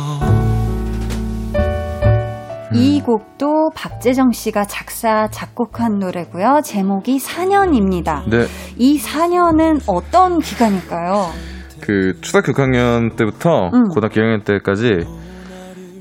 [2.74, 6.61] 이 곡도 박재정 씨가 작사, 작곡한 노래고요.
[6.63, 8.30] 제목이 4년입니다.
[8.30, 8.45] 네.
[8.78, 11.59] 이 4년은 어떤 기간일까요?
[11.82, 13.89] 그 초등학교 6학년 때부터 음.
[13.89, 15.05] 고등학교 1학년 때까지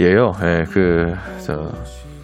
[0.01, 0.33] 예요.
[0.43, 1.73] 예, 그, 저,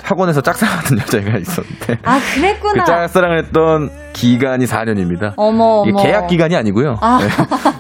[0.05, 1.99] 학원에서 짝사랑하던 여자애가 있었는데.
[2.05, 2.85] 아, 그랬구나.
[2.85, 5.33] 그 짝사랑을 했던 기간이 4년입니다.
[5.37, 6.03] 어머, 어머.
[6.03, 6.97] 계약 기간이 아니고요.
[7.01, 7.19] 아.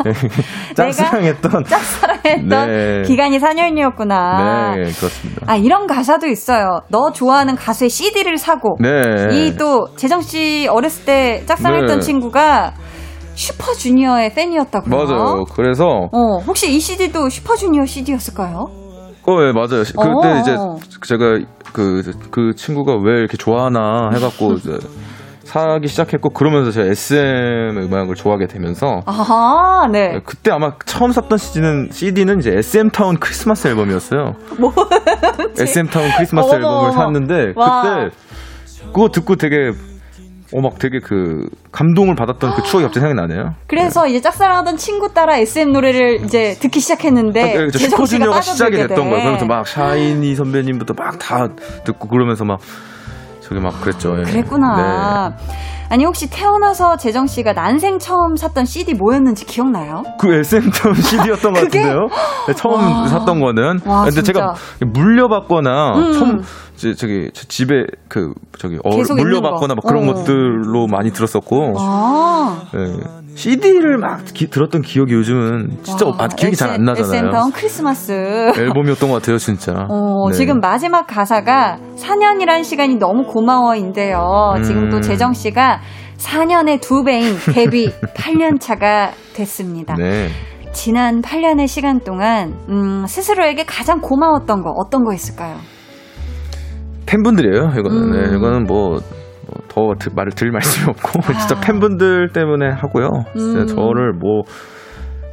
[0.04, 0.12] 네.
[0.74, 1.64] 짝사랑했던.
[1.68, 3.02] 짝사랑했던 네.
[3.02, 4.74] 기간이 4년이었구나.
[4.74, 5.42] 네, 그렇습니다.
[5.46, 6.80] 아, 이런 가사도 있어요.
[6.88, 8.76] 너 좋아하는 가수의 CD를 사고.
[8.80, 8.90] 네.
[9.32, 12.00] 이 또, 재정씨 어렸을 때 짝사랑했던 네.
[12.00, 12.72] 친구가
[13.34, 14.96] 슈퍼주니어의 팬이었다고요?
[14.96, 15.44] 맞아요.
[15.54, 18.66] 그래서 어, 혹시 이 CD도 슈퍼주니어 CD였을까요?
[19.26, 19.82] 어, 네, 맞아요.
[19.84, 20.40] 그때 어.
[20.40, 20.56] 이제
[21.06, 21.38] 제가
[21.72, 24.78] 그, 그 친구가 왜 이렇게 좋아하나 해갖고 이제
[25.44, 30.20] 사기 시작했고 그러면서 제가 SM 음악을 좋아하게 되면서 아하, 네.
[30.24, 34.32] 그때 아마 처음 샀던 CD는 CD는 이제 SM 타운 크리스마스 앨범이었어요.
[34.58, 34.72] 뭐
[35.58, 37.82] SM 타운 크리스마스 어머, 앨범을 샀는데 와.
[37.82, 38.16] 그때
[38.86, 39.72] 그거 듣고 되게
[40.54, 43.54] 어, 막 되게 그, 감동을 받았던 그 추억이 갑자기 생각이 나네요.
[43.66, 44.10] 그래서 네.
[44.10, 47.42] 이제 짝사랑하던 친구 따라 SM 노래를 이제 듣기 시작했는데.
[47.42, 49.16] 아, 네, 슈퍼주니어가 시작이 됐던 거예요.
[49.18, 51.48] 그러면서 막 샤이니 선배님부터 막 다
[51.84, 52.60] 듣고 그러면서 막,
[53.44, 54.18] 저기 막 그랬죠.
[54.18, 54.22] 예.
[54.22, 55.36] 그랬구나.
[55.36, 55.44] 네.
[55.90, 60.02] 아니 혹시 태어나서 재정 씨가 난생 처음 샀던 CD 뭐였는지 기억나요?
[60.18, 62.08] 그 SM 타운 CD였던 것 같은데요.
[62.48, 63.06] 네, 처음 와.
[63.06, 63.80] 샀던 거는.
[63.84, 64.32] 와, 근데 진짜.
[64.32, 64.54] 제가
[64.92, 66.12] 물려받거나 음.
[66.12, 66.42] 처음
[66.76, 70.14] 제, 저기 집에 그 저기 어, 물려받거나 막 그런 어.
[70.14, 71.74] 것들로 많이 들었었고.
[71.78, 72.62] 아.
[72.72, 73.23] 네.
[73.34, 77.28] CD를 막 기, 들었던 기억이 요즘은 진짜 와, 아, 기억이 잘 안 나잖아요.
[77.30, 78.12] SM 크리스마스
[78.56, 79.86] 앨범이었던 것 같아요, 진짜.
[79.88, 80.36] 어, 네.
[80.36, 84.54] 지금 마지막 가사가 4년이란 시간이 너무 고마워인데요.
[84.56, 84.62] 음.
[84.62, 85.80] 지금 또 재정 씨가
[86.18, 89.94] 4년의 두 배인 데뷔 8년 차가 됐습니다.
[89.98, 90.28] 네.
[90.72, 95.56] 지난 8년의 시간 동안 음, 스스로에게 가장 고마웠던 거 어떤 거 있을까요?
[97.06, 97.70] 팬분들이에요.
[97.78, 98.30] 이거는 네, 음.
[98.30, 98.98] 네, 이거는 뭐.
[99.68, 101.32] 더 말을 드릴 말씀이 없고 아.
[101.38, 103.08] 진짜 팬분들 때문에 하고요.
[103.36, 103.66] 진짜 음.
[103.66, 104.42] 저를 뭐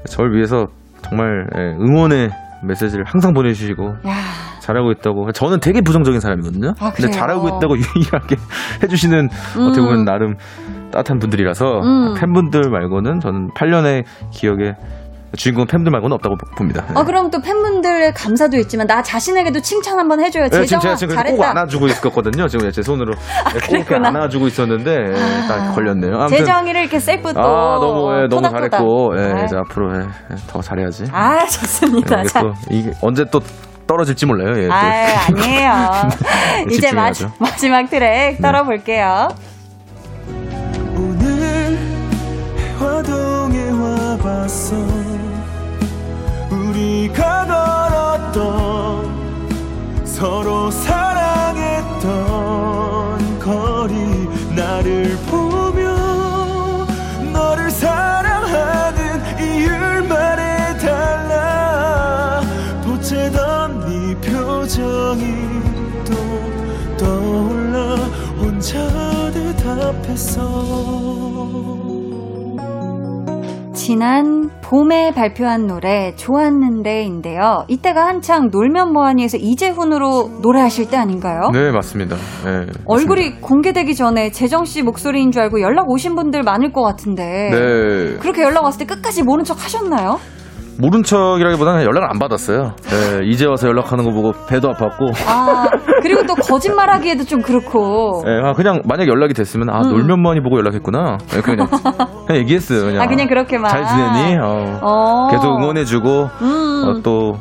[0.08, 0.68] 저를 위해서
[1.02, 2.30] 정말 예, 응원의
[2.64, 4.14] 메시지를 항상 보내주시고 야.
[4.62, 6.74] 잘하고 있다고 저는 되게 부정적인 사람이거든요.
[6.80, 8.36] 아, 근데 잘하고 있다고 유일하게
[8.84, 9.62] 해주시는 음.
[9.64, 10.36] 어떻게 보면 나름
[10.92, 12.14] 따뜻한 분들이라서 음.
[12.20, 14.76] 팬분들 말고는 저는 8년의 기억에
[15.38, 16.86] 주인공 팬들 말고는 없다고 봅니다.
[16.94, 20.50] 아, 그럼 또 팬분들의 감사도 있지만 나 자신에게도 칭찬 한번 해줘요.
[20.50, 21.38] 네, 지금 제가 지금 잘했다.
[21.38, 22.48] 꼭 안아주고 있었거든요.
[22.48, 23.14] 지금 제 손으로
[23.46, 26.28] 아, 네, 꼭 안아주고 있었는데 아, 딱 걸렸네요.
[26.28, 30.08] 재정이를 이렇게 셀프 또 아, 너무 예, 너무 잘했고 예, 이제 앞으로 예,
[30.48, 31.06] 더 잘해야지.
[31.14, 32.20] 아 좋습니다.
[32.20, 33.40] 예, 또 이게 언제 또
[33.88, 34.62] 떨어질지 몰라요.
[34.62, 35.72] 예, 아, 아니에요.
[36.72, 38.38] 이제 마지, 마지막 트랙 네.
[38.42, 39.30] 떨어볼게요.
[40.98, 41.78] 오늘
[42.78, 45.11] 화동의 화 남았어
[47.12, 49.12] 우리가 걸었던
[50.06, 52.10] 서로 사랑했던
[53.40, 53.96] 거리
[54.56, 55.82] 나를 보며
[57.34, 61.22] 너를 사랑하는 이유를 말해달라.
[62.86, 65.24] 보채던 네 표정이
[66.06, 66.14] 또
[66.98, 67.96] 떠올라
[68.38, 68.78] 혼자
[69.32, 70.42] 대답했어
[73.92, 77.66] 지난 봄에 발표한 노래 좋았는데인데요.
[77.68, 81.50] 이때가 한창 놀면 뭐하니에서 이재훈으로 노래하실 때 아닌가요?
[81.52, 82.16] 네, 맞습니다.
[82.46, 83.48] 네, 얼굴이 맞습니다.
[83.48, 87.50] 공개되기 전에 재정 씨 목소리인 줄 알고 연락 오신 분들 많을 것 같은데.
[87.52, 88.18] 네.
[88.22, 90.20] 그렇게 연락 왔을 때 끝까지 모른 척 하셨나요?
[90.78, 92.74] 모른 척이라기보다는 연락을 안 받았어요.
[92.84, 95.14] 네, 이제 와서 연락하는 거 보고 배도 아팠고.
[95.28, 95.68] 아,
[96.02, 98.24] 그리고 또 거짓말하기에도 좀 그렇고.
[98.26, 99.90] 네, 아, 그냥 만약 연락이 됐으면 아 음.
[99.90, 101.18] 놀면 많이 보고 연락했구나.
[101.28, 101.68] 네, 그냥
[102.26, 102.86] 그냥 얘기했어요.
[102.86, 103.02] 그냥.
[103.02, 103.70] 아, 그냥 그렇게만.
[103.70, 104.38] 잘 지내니?
[104.40, 104.80] 어.
[104.82, 105.28] 어.
[105.32, 106.84] 계속 응원해주고 음.
[106.86, 107.34] 어, 또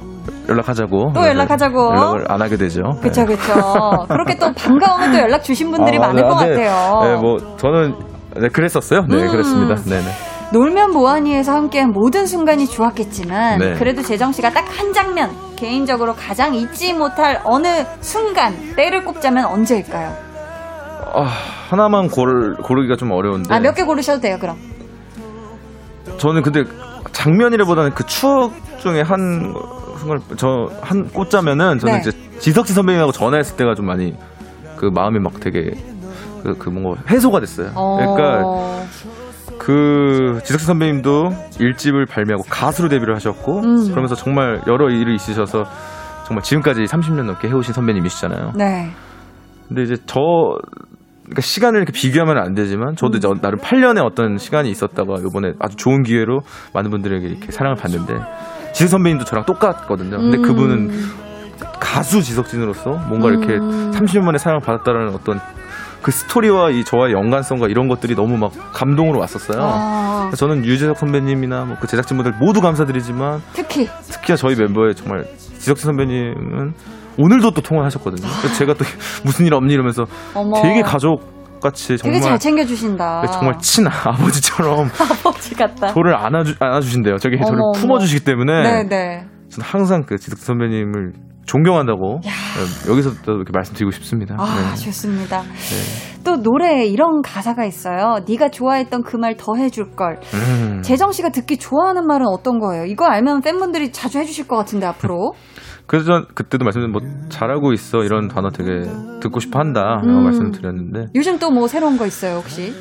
[0.48, 1.12] 연락하자고.
[1.14, 1.88] 또 연락하자고.
[1.90, 2.82] 연락을 안 하게 되죠.
[3.00, 3.36] 그쵸, 네.
[3.36, 4.06] 그쵸.
[4.08, 6.64] 그렇게 또 반가우면 또 연락 주신 분들이 아, 많을 네, 것 아, 네.
[6.64, 7.00] 같아요.
[7.04, 7.94] 네, 뭐 저는
[8.36, 9.06] 네, 그랬었어요.
[9.08, 9.30] 네, 음.
[9.30, 9.76] 그랬습니다.
[9.86, 10.29] 네, 네.
[10.52, 13.74] 놀면 뭐하니에서 함께한 모든 순간이 좋았겠지만 네.
[13.74, 17.66] 그래도 재정 씨가 딱 한 장면 개인적으로 가장 잊지 못할 어느
[18.00, 20.10] 순간 때를 꼽자면 언제일까요?
[21.12, 21.22] 아,
[21.68, 23.52] 하나만 고를, 고르기가 좀 어려운데.
[23.52, 24.56] 아 몇 개 고르셔도 돼요 그럼.
[26.18, 26.64] 저는 근데
[27.12, 29.54] 장면이라보다는 그 추억 중에 한
[29.98, 32.00] 순간 저한 꽂자면은 저는 네.
[32.00, 34.14] 이제 지석진 선배님하고 전화했을 때가 좀 많이
[34.76, 35.72] 그 마음이 막 되게
[36.42, 37.70] 그, 그 뭔가 해소가 됐어요.
[37.74, 38.86] 그러니까 어...
[39.60, 41.30] 그 지석진 선배님도
[41.60, 43.90] 일집을 발매하고 가수로 데뷔를 하셨고 음.
[43.90, 45.64] 그러면서 정말 여러 일이 있으셔서
[46.26, 48.52] 정말 지금까지 30년 넘게 해오신 선배님이시잖아요.
[48.56, 48.90] 네.
[49.68, 50.20] 근데 이제 저
[51.24, 55.76] 그러니까 시간을 이렇게 비교하면 안 되지만 저도 이제 나름 8년의 어떤 시간이 있었다가 이번에 아주
[55.76, 56.40] 좋은 기회로
[56.72, 58.14] 많은 분들에게 이렇게 사랑을 받는데
[58.72, 60.16] 지석 선배님도 저랑 똑같거든요.
[60.16, 60.42] 근데 음.
[60.42, 60.90] 그분은
[61.78, 63.90] 가수 지석진으로서 뭔가 이렇게 음.
[63.90, 65.38] 30년 만에 사랑을 받았다는 어떤
[66.02, 69.58] 그 스토리와 이 저와의 연관성과 이런 것들이 너무 막 감동으로 왔었어요.
[69.62, 75.24] 아, 저는 유재석 선배님이나 뭐 그 제작진분들 모두 감사드리지만 특히 특히나 저희 멤버의 정말
[75.58, 76.72] 지석진 선배님은
[77.18, 78.26] 오늘도 또 통화하셨거든요.
[78.40, 78.84] 그래서 제가 또
[79.24, 80.60] 무슨 일 없니 이러면서 어머.
[80.62, 83.22] 되게 가족 같이 정말 되게 잘 챙겨주신다.
[83.22, 85.88] 네, 정말 친 아버지처럼 아버지 같다.
[85.92, 87.18] 저를 안아주, 안아주신대요.
[87.18, 87.78] 저기 저를 어머, 어머.
[87.78, 89.24] 품어주시기 때문에 네네.
[89.50, 91.12] 저는 항상 그 지석진 선배님을
[91.46, 92.30] 존경한다고 네,
[92.90, 94.36] 여기서 또 이렇게 말씀드리고 싶습니다.
[94.38, 94.84] 아 네.
[94.84, 95.42] 좋습니다.
[95.42, 96.20] 네.
[96.22, 98.18] 또 노래에 이런 가사가 있어요.
[98.28, 100.20] 네가 좋아했던 그 말 더 해줄 걸.
[100.34, 100.82] 음.
[100.82, 102.84] 재정 씨가 듣기 좋아하는 말은 어떤 거예요?
[102.84, 105.32] 이거 알면 팬분들이 자주 해주실 것 같은데 앞으로.
[105.86, 108.82] 그래서 전 그때도 말씀드린 뭐 잘하고 있어 이런 단어 되게
[109.20, 110.24] 듣고 싶어 한다 라고 음.
[110.24, 112.72] 말씀을 드렸는데 요즘 또 뭐 새로운 거 있어요 혹시?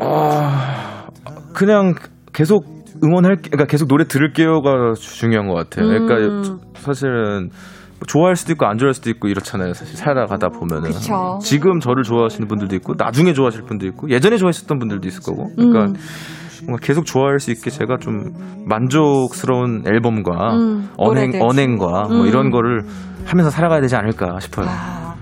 [0.00, 1.06] 아,
[1.54, 1.94] 그냥
[2.32, 2.64] 계속
[3.04, 5.86] 응원할 그러니까 계속 노래 들을게요가 중요한 것 같아요.
[5.88, 6.06] 음.
[6.06, 7.56] 그러니까 사실은 뭐
[8.06, 9.72] 좋아할 수도 있고 안 좋아할 수도 있고 이렇잖아요.
[9.74, 11.38] 사실 살아가다 보면은 그쵸.
[11.42, 15.50] 지금 저를 좋아하시는 분들도 있고 나중에 좋아하실 분도 있고 예전에 좋아하셨던 분들도 있을 거고.
[15.56, 15.94] 그러니까 음.
[16.64, 18.32] 뭔가 계속 좋아할 수 있게 제가 좀
[18.66, 21.32] 만족스러운 앨범과 음, 언행.
[21.40, 22.26] 언행과 뭐 음.
[22.26, 22.82] 이런 거를
[23.24, 24.66] 하면서 살아가야 되지 않을까 싶어요.
[24.66, 25.14] 와,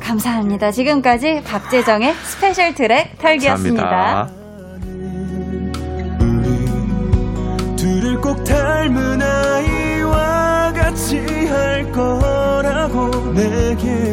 [0.00, 0.70] 감사합니다.
[0.70, 3.84] 지금까지 박재정의 special track 털기였습니다.
[3.84, 4.42] 감사합니다.
[7.76, 14.12] 둘을 꼭 닮은 아이 와 같이 할 거라고 내게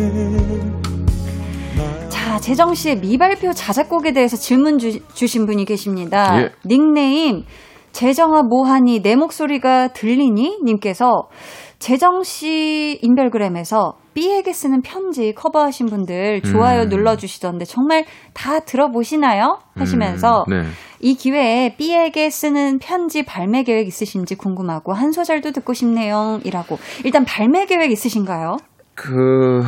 [2.09, 6.41] 자, 재정 씨의 미발표 자작곡에 대해서 질문 주, 신 분이 계십니다.
[6.41, 6.49] 예.
[6.65, 7.43] 닉네임
[7.91, 11.23] 재정아 뭐하니 내 목소리가 들리니 님께서
[11.79, 16.89] 재정 씨 인별그램에서 B에게 쓰는 편지 커버하신 분들 좋아요 음.
[16.89, 19.59] 눌러주시던데 정말 다 들어보시나요?
[19.75, 20.67] 하시면서 음, 네.
[21.01, 26.39] 이 기회에 B에게 쓰는 편지 발매 계획 있으신지 궁금하고 한 소절도 듣고 싶네요.
[26.43, 26.77] 이라고.
[27.05, 28.57] 일단 발매 계획 있으신가요?
[28.95, 29.61] 그,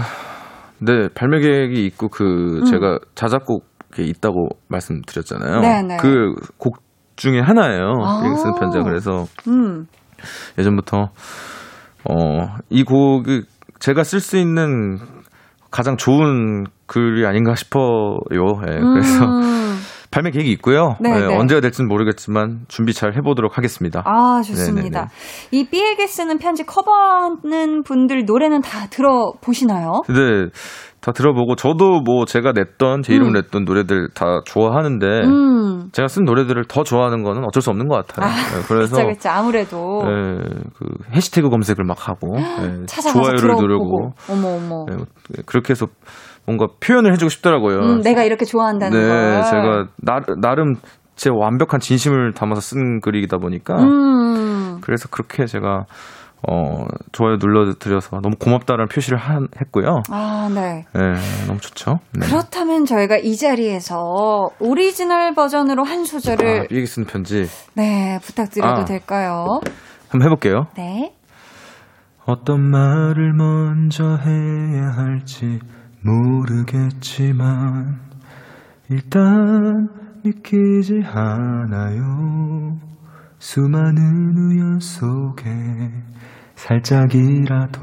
[0.79, 2.65] 네, 발매 계획이 있고, 그, 음.
[2.65, 5.61] 제가 자작곡에 있다고 말씀드렸잖아요.
[5.61, 5.97] 네 네.
[5.97, 6.79] 그곡
[7.15, 7.93] 중에 하나예요.
[8.03, 8.35] 아.
[8.35, 8.83] 쓰는 편지가.
[8.83, 9.85] 그래서 음.
[10.57, 10.97] 예전부터,
[12.09, 13.43] 어, 이 곡이
[13.81, 14.99] 제가 쓸 수 있는
[15.71, 18.19] 가장 좋은 글이 아닌가 싶어요.
[18.31, 19.77] 예, 그래서 음.
[20.11, 20.97] 발매 계획이 있고요.
[20.99, 21.37] 네, 예, 네.
[21.37, 24.03] 언제가 될지는 모르겠지만 준비 잘 해보도록 하겠습니다.
[24.05, 25.09] 아, 좋습니다.
[25.51, 30.01] 이 B에게 쓰는 편지 커버하는 분들 노래는 다 들어보시나요?
[30.05, 30.51] 근데
[31.01, 33.35] 다 들어보고 저도 뭐 제가 냈던 제 이름 음.
[33.35, 35.89] 을 냈던 노래들 다 좋아하는데 음.
[35.91, 38.29] 제가 쓴 노래들을 더 좋아하는 거는 어쩔 수 없는 것 같아요.
[38.29, 39.29] 아, 예, 그래서 그쵸, 그쵸.
[39.29, 40.01] 아무래도.
[40.05, 40.37] 예,
[40.75, 40.85] 그
[41.15, 43.55] 해시태그 검색을 막 하고 예, 좋아요를.
[43.55, 44.85] 누르고 어머, 어머.
[44.91, 45.87] 예, 그렇게 해서
[46.45, 47.79] 뭔가 표현을 해주고 싶더라고요.
[47.79, 49.43] 음, 내가 이렇게 좋아한다는 네, 걸.
[49.43, 50.75] 제가 나, 나름
[51.15, 54.79] 제 완벽한 진심을 담아서 쓴 글이다 보니까 음.
[54.81, 55.85] 그래서 그렇게 제가
[56.49, 60.01] 어, 좋아요 눌러드려서 너무 고맙다라는 표시를 한, 했고요.
[60.09, 60.85] 아, 네.
[60.93, 61.01] 네,
[61.45, 61.99] 너무 좋죠.
[62.13, 62.25] 네.
[62.25, 66.61] 그렇다면 저희가 이 자리에서 오리지널 버전으로 한 소절을.
[66.61, 67.45] 아, 삐기 쓰는 편지.
[67.75, 69.61] 네, 부탁드려도 아, 될까요?
[70.09, 70.67] 한번 해볼게요.
[70.75, 71.13] 네.
[72.25, 75.59] 어떤 말을 먼저 해야 할지
[76.03, 77.99] 모르겠지만,
[78.89, 79.89] 일단
[80.23, 82.79] 믿기지 않아요.
[83.37, 85.49] 수많은 우연 속에
[86.61, 87.79] 살짝이라도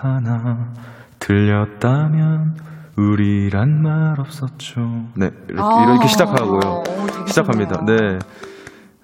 [0.00, 0.72] 하나
[1.18, 2.56] 들렸다면
[2.96, 4.80] 우리란 말 없었죠.
[5.16, 6.84] 네, 이렇게, 아~ 이렇게 시작하고요.
[6.86, 7.84] 오, 시작합니다.
[7.84, 7.94] 네.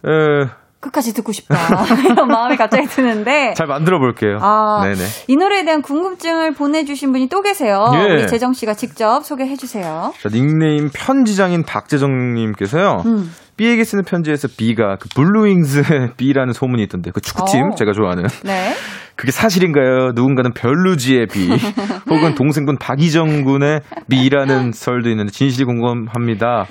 [0.09, 0.47] 에,
[0.79, 1.57] 끝까지 듣고 싶다.
[2.09, 3.55] 이런 마음이 갑자기 드는데.
[3.55, 4.39] 잘 만들어 볼게요.
[4.41, 5.05] 아, 네네.
[5.27, 7.91] 이 노래에 대한 궁금증을 보내주신 분이 또 계세요.
[7.95, 8.13] 예.
[8.13, 10.13] 우리 재정 씨가 직접 소개해 주세요.
[10.23, 13.03] 자, 닉네임 편지장인 박재정님께서요.
[13.07, 13.33] 음.
[13.59, 17.73] B에게 쓰는 편지에서 B가 그 블루윙즈의 B라는 소문이 있던데 그 축구팀 오.
[17.73, 17.75] 어.
[17.75, 18.25] 제가 좋아하는.
[18.45, 18.73] 네.
[19.17, 20.13] 그게 사실인가요?
[20.15, 21.51] 누군가는 별루지의 B
[22.09, 26.67] 혹은 동생분 박이정 군의 B라는 설도 있는데 진실이 궁금합니다.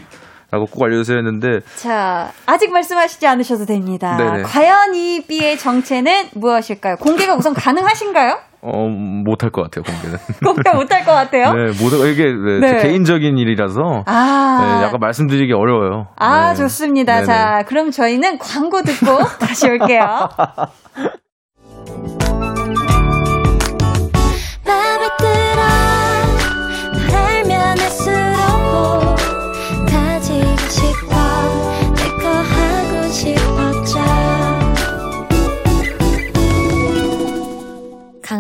[0.49, 1.59] 라고 꼭 알려주세요 했는데.
[1.75, 4.15] 자, 아직 말씀하시지 않으셔도 됩니다.
[4.15, 4.43] 네네.
[4.43, 6.95] 과연 이 B의 정체는 무엇일까요?
[6.95, 8.39] 공개가 우선 가능하신가요?
[8.61, 10.17] 어, 못할 것 같아요, 공개는.
[10.43, 11.53] 공개 못할 것 같아요?
[11.53, 12.81] 네, 못, 이게 네, 네.
[12.81, 14.03] 개인적인 일이라서.
[14.05, 14.77] 아.
[14.79, 16.07] 네, 약간 말씀드리기 어려워요.
[16.15, 16.55] 아, 네.
[16.55, 17.15] 좋습니다.
[17.15, 17.25] 네네.
[17.25, 20.29] 자, 그럼 저희는 광고 듣고 다시 올게요.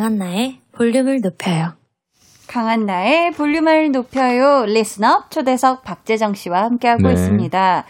[0.07, 1.73] 강한나의 볼륨을 높여요.
[2.47, 4.63] 강한나의 볼륨을 높여요.
[4.65, 7.13] listener 초대석 박재정 씨와 함께하고 네.
[7.13, 7.83] 있습니다.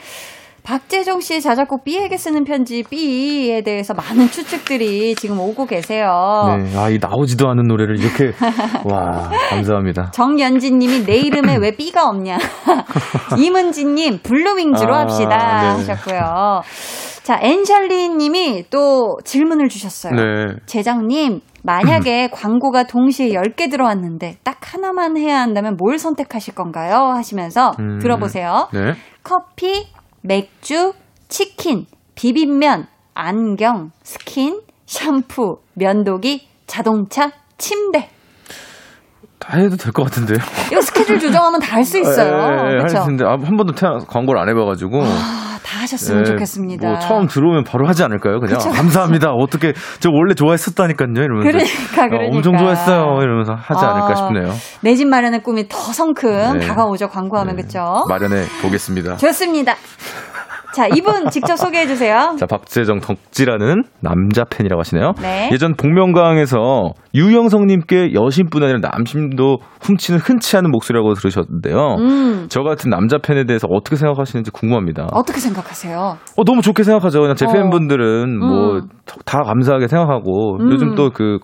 [0.63, 6.57] 박재정 씨 자작곡 B에게 쓰는 편지 B에 대해서 많은 추측들이 지금 오고 계세요.
[6.57, 8.33] 네, 아, 이 나오지도 않은 노래를 이렇게
[8.83, 10.09] 와 감사합니다.
[10.09, 12.39] 정연진 님이 내 이름에 왜 B가 없냐.
[13.37, 15.67] 이문진 님 블루밍즈로 아, 합시다 네.
[15.91, 16.63] 하셨고요.
[17.27, 20.13] 자, 엔셜리 님이 또 질문을 주셨어요.
[20.15, 20.55] 네.
[20.65, 26.95] 재정님, 만약에 광고가 동시에 10개 들어왔는데 딱 하나만 해야 한다면 뭘 선택하실 건가요?
[27.13, 28.69] 하시면서 음, 들어보세요.
[28.71, 28.93] 네.
[29.21, 29.85] 커피,
[30.21, 30.93] 맥주,
[31.27, 38.09] 치킨, 비빔면, 안경, 스킨, 샴푸, 면도기, 자동차, 침대.
[39.39, 40.37] 다 해도 될 것 같은데요.
[40.71, 42.31] 이거 스케줄 조정하면 다 할 수 있어요.
[42.71, 45.01] 예, 예, 할수 있는데 아, 한 번도 태어나서 광고를 안 해봐가지고.
[45.57, 46.87] 아, 다 하셨으면 예, 좋겠습니다.
[46.87, 48.39] 뭐 처음 들어오면 바로 하지 않을까요?
[48.39, 49.31] 그냥 그쵸, 감사합니다.
[49.31, 51.07] 어떻게 저 원래 좋아했었다니까요.
[51.13, 53.19] 이러면서 그러니까 그러니까 어, 엄청 좋아했어요.
[53.21, 54.53] 이러면서 하지 아, 않을까 싶네요.
[54.81, 56.65] 내 집 마련의 꿈이 더 성큼 네.
[56.67, 57.07] 다가오죠.
[57.09, 57.61] 광고하면 네.
[57.61, 58.05] 그렇죠.
[58.09, 59.17] 마련해 보겠습니다.
[59.17, 59.75] 좋습니다.
[60.77, 62.35] 자, 이분 직접 소개해 주세요.
[62.37, 65.13] 자, 박재정 덕지라는 남자 팬이라고 하시네요.
[65.19, 65.49] 네.
[65.51, 71.95] 예전 복면가왕에서 유영성님께 여신뿐 아니라 남심도 훔치는 흔치 않은 목소리라고 들으셨는데요.
[71.97, 72.45] 음.
[72.49, 75.07] 저 같은 남자 팬에 대해서 어떻게 생각하시는지 궁금합니다.
[75.13, 76.17] 어떻게 생각하세요?
[76.35, 77.21] 어, 너무 좋게 생각하죠.
[77.21, 77.51] 그냥 제 어.
[77.51, 80.71] 팬분들은 뭐 다 감사하게 생각하고 음.
[80.71, 81.39] 요즘 또그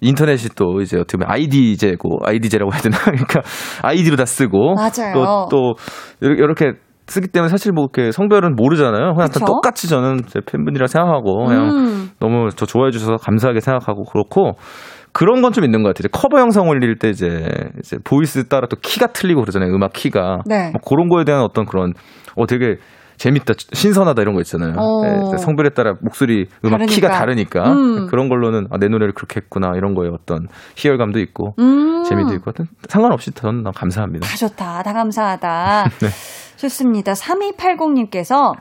[0.00, 3.40] 인터넷이 또 이제 어떻게 보면 아이디제고 아이디제라고 해야 되나 그러니까
[3.82, 5.48] 아이디로 다 쓰고 맞아요.
[5.50, 5.74] 또또
[6.20, 6.74] 이렇게
[7.10, 9.14] 쓰기 때문에 사실 뭐 이렇게 성별은 모르잖아요.
[9.14, 12.10] 그냥 다 똑같이 저는 제 팬분이라 생각하고 그냥 음.
[12.20, 14.52] 너무 저 좋아해 주셔서 감사하게 생각하고 그렇고
[15.12, 16.08] 그런 건 좀 있는 것 같아요.
[16.12, 17.48] 커버 영상 올릴 때 이제
[17.80, 19.74] 이제 보이스 따라 또 키가 틀리고 그러잖아요.
[19.74, 20.70] 음악 키가 네.
[20.70, 21.92] 뭐 그런 거에 대한 어떤 그런
[22.36, 22.76] 어 되게
[23.20, 24.76] 재밌다, 신선하다 이런 거 있잖아요.
[24.78, 25.02] 어.
[25.02, 26.94] 네, 성별에 따라 목소리, 음악 다르니까.
[26.94, 28.06] 키가 다르니까 음.
[28.06, 32.02] 그런 걸로는 아, 내 노래를 그렇게 했구나 이런 거에 어떤 희열감도 있고 음.
[32.04, 32.52] 재미도 있고
[32.88, 34.26] 상관없이 저는 감사합니다.
[34.26, 35.84] 다 좋다, 다 감사하다.
[36.00, 36.08] 네.
[36.56, 37.12] 좋습니다.
[37.12, 38.54] 3280님께서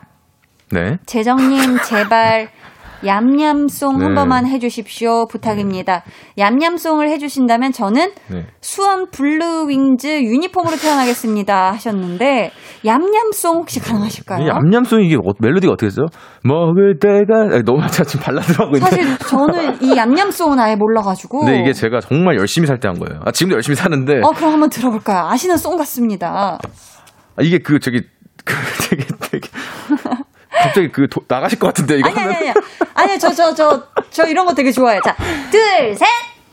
[0.71, 0.97] 네.
[1.05, 2.49] 재정님 제발
[3.05, 4.05] 얌얌송 네.
[4.05, 5.27] 한 번만 해주십시오.
[5.27, 6.03] 부탁입니다.
[6.37, 8.45] 얌얌송을 해주신다면 저는 네.
[8.61, 11.71] 수원 블루윙즈 유니폼으로 태어나겠습니다.
[11.73, 12.51] 하셨는데,
[12.85, 14.47] 얌얌송 혹시 가능하실까요?
[14.47, 16.03] 얌얌송 이게 어, 멜로디가 어떻게 되죠?
[16.43, 19.03] 먹을 때가, 너무 제가 지금 발라드라고 있는데.
[19.03, 21.39] 사실 저는 이 얌얌송은 아예 몰라가지고.
[21.45, 23.21] 근데 이게 제가 정말 열심히 살 때 한 거예요.
[23.25, 24.21] 아, 지금도 열심히 사는데.
[24.23, 25.25] 어, 그럼 한번 들어볼까요?
[25.27, 26.57] 아시는 송 같습니다.
[27.35, 28.01] 아, 이게 그, 저기,
[28.45, 28.53] 그
[28.89, 29.47] 되게, 되게.
[30.61, 32.09] 갑자기 그 도, 나가실 것 같은데 이거.
[32.09, 32.53] 아니 아니 아니.
[32.95, 35.01] 아니 저저 저 저 이런 거 되게 좋아해요.
[35.01, 35.15] 자,
[35.51, 36.07] 둘, 셋.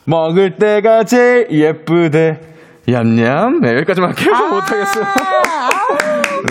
[0.04, 2.40] 먹을 때가 제일 예쁘대.
[2.88, 3.60] 얌얌.
[3.62, 4.32] 네, 여기까지만 할게요.
[4.32, 5.04] 아~ 못하겠어요.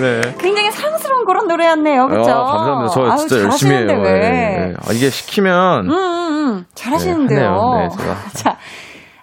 [0.01, 0.21] 네.
[0.37, 2.07] 굉장히 사랑스러운 그런 노래였네요.
[2.07, 2.31] 그렇죠?
[2.31, 2.93] 아, 감사합니다.
[2.93, 4.01] 저 아유, 진짜 열심히 해요.
[4.03, 4.19] 왜.
[4.19, 4.73] 네.
[4.77, 6.65] 아, 이게 시키면 음, 음, 음.
[6.75, 7.77] 잘하시는데요.
[7.77, 8.15] 네, 네, 제가.
[8.33, 8.57] 자,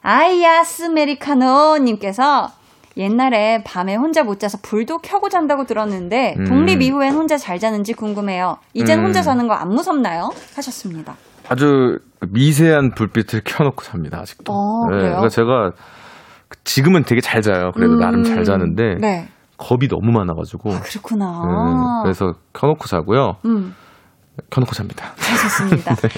[0.01, 2.49] 아이아스 메리카노 님께서
[2.97, 6.45] 옛날에 밤에 혼자 못 자서 불도 켜고 잔다고 들었는데 음.
[6.45, 8.59] 독립 이후엔 혼자 잘 자는지 궁금해요.
[8.75, 9.05] 이젠 음.
[9.07, 10.31] 혼자 자는 거 안 무섭나요?
[10.57, 11.15] 하셨습니다.
[11.49, 14.53] 아주 미세한 불빛을 켜놓고 잡니다 아직도.
[14.53, 15.73] 어, 네, 그러니까 제가
[16.65, 17.73] 지금은 되게 잘 자요.
[17.75, 18.01] 그래도 음.
[18.01, 19.29] 나름 잘 자는데 네.
[19.57, 20.73] 겁이 너무 많아가지고.
[20.73, 21.43] 아, 그렇구나.
[21.47, 23.37] 네, 그래서 켜놓고 자고요.
[23.45, 23.75] 음.
[24.51, 25.15] 켜놓고 잡니다.
[25.17, 25.95] 잘하셨습니다.
[26.03, 26.09] 네.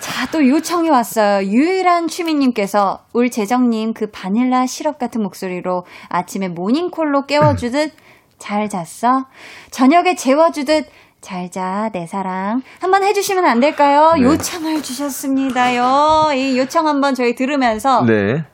[0.00, 1.46] 자, 또 요청이 왔어요.
[1.46, 7.92] 유일한 취미님께서 올 재정님 그 바닐라 시럽 같은 목소리로 아침에 모닝콜로 깨워주듯
[8.38, 9.26] 잘 잤어?
[9.70, 10.86] 저녁에 재워주듯
[11.20, 12.62] 잘 자, 내 사랑.
[12.80, 14.12] 한번 해주시면 안 될까요?
[14.14, 14.22] 네.
[14.22, 16.32] 요청을 주셨습니다요.
[16.34, 18.04] 이 요청 한번 저희 들으면서.
[18.04, 18.44] 네.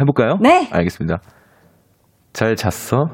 [0.00, 0.38] 해볼까요?
[0.40, 0.68] 네.
[0.70, 1.18] 알겠습니다.
[2.32, 3.08] 잘 잤어?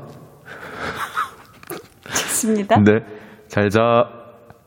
[2.05, 2.77] 좋습니다.
[2.77, 3.01] 네.
[3.49, 4.24] 잘 자.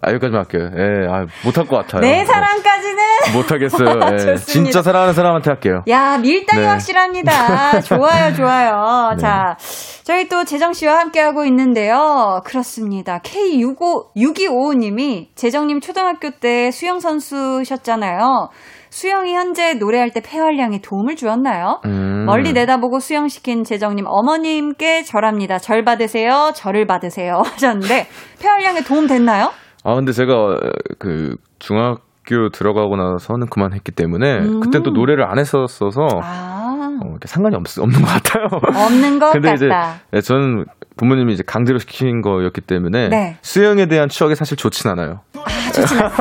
[0.08, 0.70] 아, 여기까지만 할게요.
[0.76, 2.02] 예, 아, 못할 것 같아요.
[2.02, 3.04] 내 사랑까지는?
[3.34, 4.00] 못하겠어요.
[4.32, 4.36] 예.
[4.36, 5.84] 진짜 사랑하는 사람한테 할게요.
[5.90, 6.68] 야, 밀당이 네.
[6.68, 7.82] 확실합니다.
[7.82, 9.12] 좋아요, 좋아요.
[9.12, 9.18] 네.
[9.18, 9.58] 자,
[10.04, 12.40] 저희 또 재정씨와 함께하고 있는데요.
[12.46, 13.20] 그렇습니다.
[13.20, 18.50] K65, 6255님이 재정님 초등학교 때 수영선수셨잖아요.
[18.90, 21.82] 수영이 현재 노래할 때 폐활량에 도움을 주었나요?
[21.86, 22.26] 음.
[22.26, 25.60] 멀리 내다보고 수영시킨 재정님 어머님께 절합니다.
[25.60, 26.52] 절 받으세요.
[26.56, 27.42] 절을 받으세요.
[27.46, 28.08] 하셨는데
[28.42, 29.52] 폐활량에 도움 됐나요?
[29.88, 30.58] 아 근데 제가
[31.00, 34.60] 그 중학교 들어가고 나서는 그만했기 때문에 음.
[34.60, 37.00] 그때 또 노래를 안 했었어서 아.
[37.02, 38.48] 어, 상관이 없, 없는 것 같아요.
[38.86, 39.56] 없는 것 근데 같다.
[39.56, 39.70] 이제
[40.12, 40.66] 네, 저는
[40.98, 43.38] 부모님이 이제 강제로 시킨 거였기 때문에 네.
[43.42, 45.22] 수영에 대한 추억이 사실 좋진 않아요.
[45.38, 46.12] 아, 좋진 않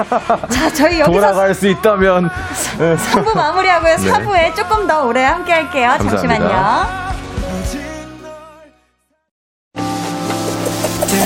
[0.49, 3.97] 자, 저희 여기서 돌아갈 수 있다면 3부 마무리하고요.
[3.97, 4.12] 네.
[4.12, 5.97] 4부에 조금 더 오래 함께 할게요.
[5.99, 6.47] 잠시만요.
[7.51, 7.81] 모두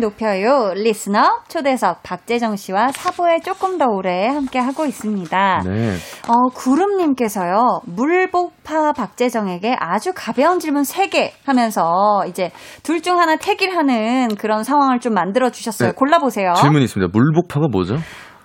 [0.04, 0.74] 높여요.
[0.76, 5.62] 리스너 초대석 박재정 씨와 사부에 조금 더 오래 함께 하고 있습니다.
[5.66, 5.96] 네.
[6.28, 12.52] 어, 구름님께서요, 물복파 박재정에게 아주 가벼운 질문 3개 하면서 이제
[12.84, 15.90] 둘 중 하나 택일 하는 그런 상황을 좀 만들어 주셨어요.
[15.90, 15.96] 네.
[15.96, 16.54] 골라보세요.
[16.54, 17.12] 질문이 있습니다.
[17.14, 17.96] 물복파가 뭐죠?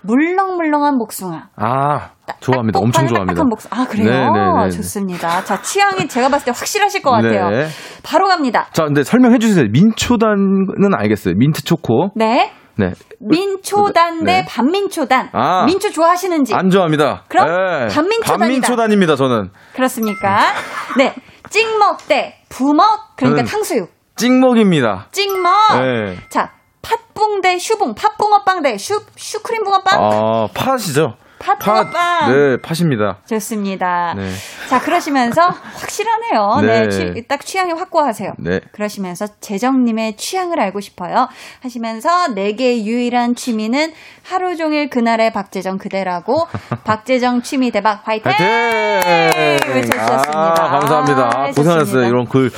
[0.02, 1.48] 물렁물렁한 복숭아.
[1.56, 2.78] 아, 좋아합니다.
[2.78, 3.42] 엄청 좋아합니다.
[3.44, 4.10] 복숭 아, 그래요?
[4.10, 4.30] 네네네.
[4.32, 4.70] 네, 네.
[4.70, 5.44] 좋습니다.
[5.44, 7.50] 자, 취향이 제가 봤을 때 확실하실 것 같아요.
[7.50, 7.66] 네.
[8.02, 8.68] 바로 갑니다.
[8.72, 9.66] 자, 근데 설명해 주세요.
[9.70, 11.34] 민초단은 알겠어요.
[11.36, 12.10] 민트 초코.
[12.14, 12.52] 네.
[12.76, 12.92] 네.
[13.20, 14.42] 민초단 네.
[14.42, 15.30] 대 반민초단.
[15.32, 16.54] 아, 민초 좋아하시는지.
[16.54, 17.24] 안 좋아합니다.
[17.28, 17.94] 그럼 네.
[17.94, 18.38] 반민초단이다.
[18.38, 19.50] 반민초단입니다, 저는.
[19.74, 20.52] 그렇습니까?
[20.96, 21.14] 네.
[21.50, 22.84] 찍먹 대 부먹,
[23.16, 23.90] 그러니까 탕수육.
[24.16, 25.08] 찍먹입니다.
[25.10, 25.50] 찍먹.
[25.80, 26.16] 네.
[26.28, 26.52] 자,
[26.82, 29.98] 팥붕 대 슈붕, 팥붕어빵 대 슈, 슈크림 붕어빵?
[30.02, 31.16] 아, 팥이죠.
[31.38, 31.92] 팥붕어빵.
[31.92, 33.18] 팥, 네, 팥입니다.
[33.28, 34.14] 좋습니다.
[34.16, 34.28] 네.
[34.68, 36.60] 자, 그러시면서 확실하네요.
[36.66, 36.86] 네.
[36.86, 38.32] 네 취, 딱 취향이 확고하세요.
[38.38, 38.60] 네.
[38.72, 41.28] 그러시면서 재정님의 취향을 알고 싶어요.
[41.62, 43.92] 하시면서 내게 유일한 취미는
[44.24, 46.48] 하루 종일 그날의 박재정 그대라고
[46.84, 48.32] 박재정 취미 대박 화이팅!
[48.32, 49.74] 화이팅!
[49.74, 50.32] 외쳐주셨습니다.
[50.34, 51.30] 아, 감사합니다.
[51.34, 52.08] 아, 고생하셨어요.
[52.08, 52.50] 이런 글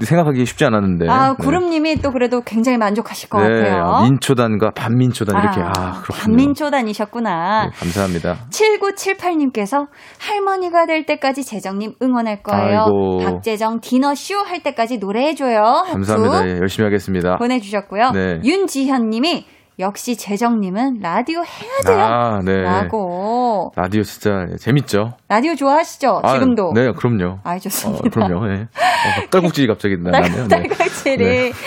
[0.00, 1.08] 생각하기 쉽지 않았는데.
[1.08, 1.34] 아, 네.
[1.38, 2.02] 구름님이 네.
[2.02, 4.02] 또 그래도 굉장히 만족하실 것 네, 같아요.
[4.02, 5.60] 민초단과 반민초단 이렇게.
[5.60, 6.22] 아, 아 그렇군요.
[6.22, 7.66] 반민초단이셨구나.
[7.66, 8.36] 네, 감사합니다.
[8.50, 9.86] 7978님께서
[10.20, 12.84] 할머니가 될 때까지 재정님 응원할 거예요.
[12.86, 13.18] 아이고.
[13.24, 15.84] 박재정 디너쇼 할 때까지 노래해줘요.
[15.92, 16.48] 감사합니다.
[16.48, 17.36] 예, 열심히 하겠습니다.
[17.36, 18.10] 보내주셨고요.
[18.12, 18.40] 네.
[18.44, 19.46] 윤지현님이
[19.78, 22.04] 역시 재정님은 라디오 해야 돼요.
[22.04, 22.62] 아, 네.
[22.62, 23.72] 라고.
[23.74, 25.14] 라디오 진짜 재밌죠.
[25.28, 26.20] 라디오 좋아하시죠?
[26.22, 26.72] 아, 지금도.
[26.74, 27.40] 네, 그럼요.
[27.42, 28.04] 아, 좋습니다.
[28.06, 28.46] 어, 그럼요.
[28.46, 28.62] 네.
[28.62, 30.46] 어, 딸꾹질이 갑자기 나네요.
[30.46, 30.48] 네.
[30.48, 31.24] 딸꾹질이.
[31.24, 31.52] 네.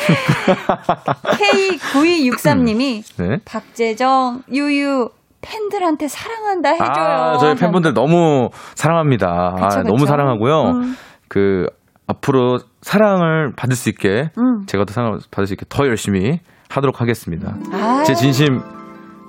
[1.91, 3.38] K9263님이 네.
[3.43, 5.09] 박재정, 유유,
[5.41, 6.88] 팬들한테 사랑한다 해줘요.
[6.89, 9.55] 아, 저희 팬분들 너무 사랑합니다.
[9.55, 9.79] 그쵸, 그쵸.
[9.79, 10.61] 아, 너무 사랑하고요.
[10.71, 10.95] 음.
[11.27, 11.67] 그,
[12.07, 14.65] 앞으로 사랑을 받을 수 있게, 음.
[14.65, 16.39] 제가 더 사랑을 받을 수 있게 더 열심히
[16.69, 17.56] 하도록 하겠습니다.
[17.72, 18.61] 아~ 제 진심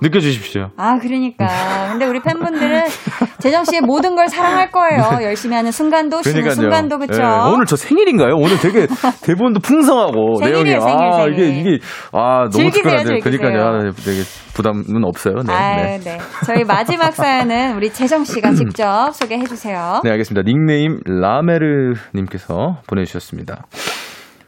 [0.01, 0.69] 느껴주십시오.
[0.77, 1.47] 아, 그러니까.
[1.91, 2.83] 근데 우리 팬분들은
[3.39, 5.17] 재정 씨의 모든 걸 사랑할 거예요.
[5.19, 5.25] 네.
[5.25, 7.21] 열심히 하는 순간도, 쉬는 순간도, 그쵸?
[7.21, 7.27] 네.
[7.53, 8.35] 오늘 저 생일인가요?
[8.35, 8.87] 오늘 되게
[9.23, 10.71] 대본도 풍성하고 내용이.
[10.71, 11.33] 생일, 아, 생일.
[11.33, 11.79] 이게, 이게,
[12.13, 13.19] 아, 너무 특별한데.
[13.19, 13.61] 그러니까요.
[13.61, 14.21] 아, 되게
[14.53, 15.35] 부담은 없어요.
[15.45, 15.53] 네.
[15.53, 15.99] 아, 네.
[15.99, 16.17] 네.
[16.45, 20.01] 저희 마지막 사연은 우리 재정 씨가 직접 소개해 주세요.
[20.03, 20.43] 네, 알겠습니다.
[20.45, 23.65] 닉네임 라메르님께서 보내주셨습니다.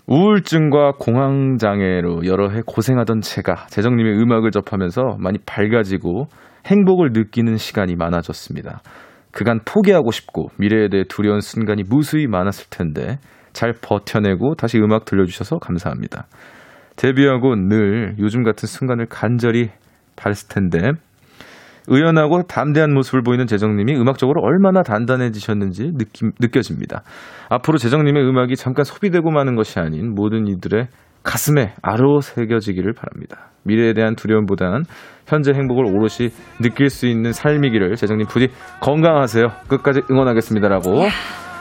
[0.07, 6.27] 우울증과 공황장애로 여러 해 고생하던 제가 재정님의 음악을 접하면서 많이 밝아지고
[6.65, 8.81] 행복을 느끼는 시간이 많아졌습니다.
[9.31, 13.17] 그간 포기하고 싶고 미래에 대해 두려운 순간이 무수히 많았을 텐데
[13.53, 16.27] 잘 버텨내고 다시 음악 들려주셔서 감사합니다.
[16.95, 19.69] 데뷔하고 늘 요즘 같은 순간을 간절히
[20.15, 20.91] 바랬을 텐데
[21.87, 27.03] 의연하고 담대한 모습을 보이는 재정님이 음악적으로 얼마나 단단해지셨는지 느낌, 느껴집니다.
[27.49, 30.87] 앞으로 재정님의 음악이 잠깐 소비되고 마는 것이 아닌 모든 이들의
[31.23, 33.51] 가슴에 아로 새겨지기를 바랍니다.
[33.63, 34.83] 미래에 대한 두려움보다는
[35.27, 36.29] 현재 행복을 오롯이
[36.61, 38.49] 느낄 수 있는 삶이기를 재정님 부디
[38.81, 39.47] 건강하세요.
[39.67, 41.05] 끝까지 응원하겠습니다라고.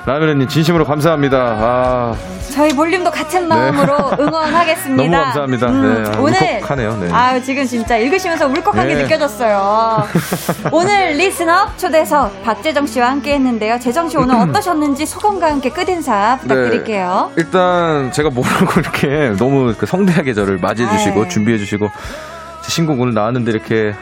[0.06, 1.36] 라면님 진심으로 감사합니다.
[1.38, 2.16] 아.
[2.50, 4.16] 저희 볼륨도 같은 마음으로 네.
[4.24, 5.02] 응원하겠습니다.
[5.02, 5.66] 너무 감사합니다.
[5.68, 6.96] 음, 네, 아, 오늘 울컥하네요.
[6.96, 7.08] 네.
[7.12, 9.02] 아 지금 진짜 읽으시면서 울컥한 게 네.
[9.02, 10.04] 느껴졌어요.
[10.72, 13.78] 오늘 리스너 초대석 박재정 씨와 함께했는데요.
[13.78, 17.30] 재정 씨 오늘 어떠셨는지 소감과 함께 끝 인사 부탁드릴게요.
[17.36, 21.88] 네, 일단 제가 모르고 이렇게 너무 그 성대하게 저를 맞이해주시고 준비해주시고
[22.62, 23.94] 신곡 오늘 나왔는데 이렇게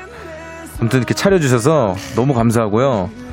[0.81, 3.28] 아무튼 이렇게 차려주셔서 너무 감사하고요.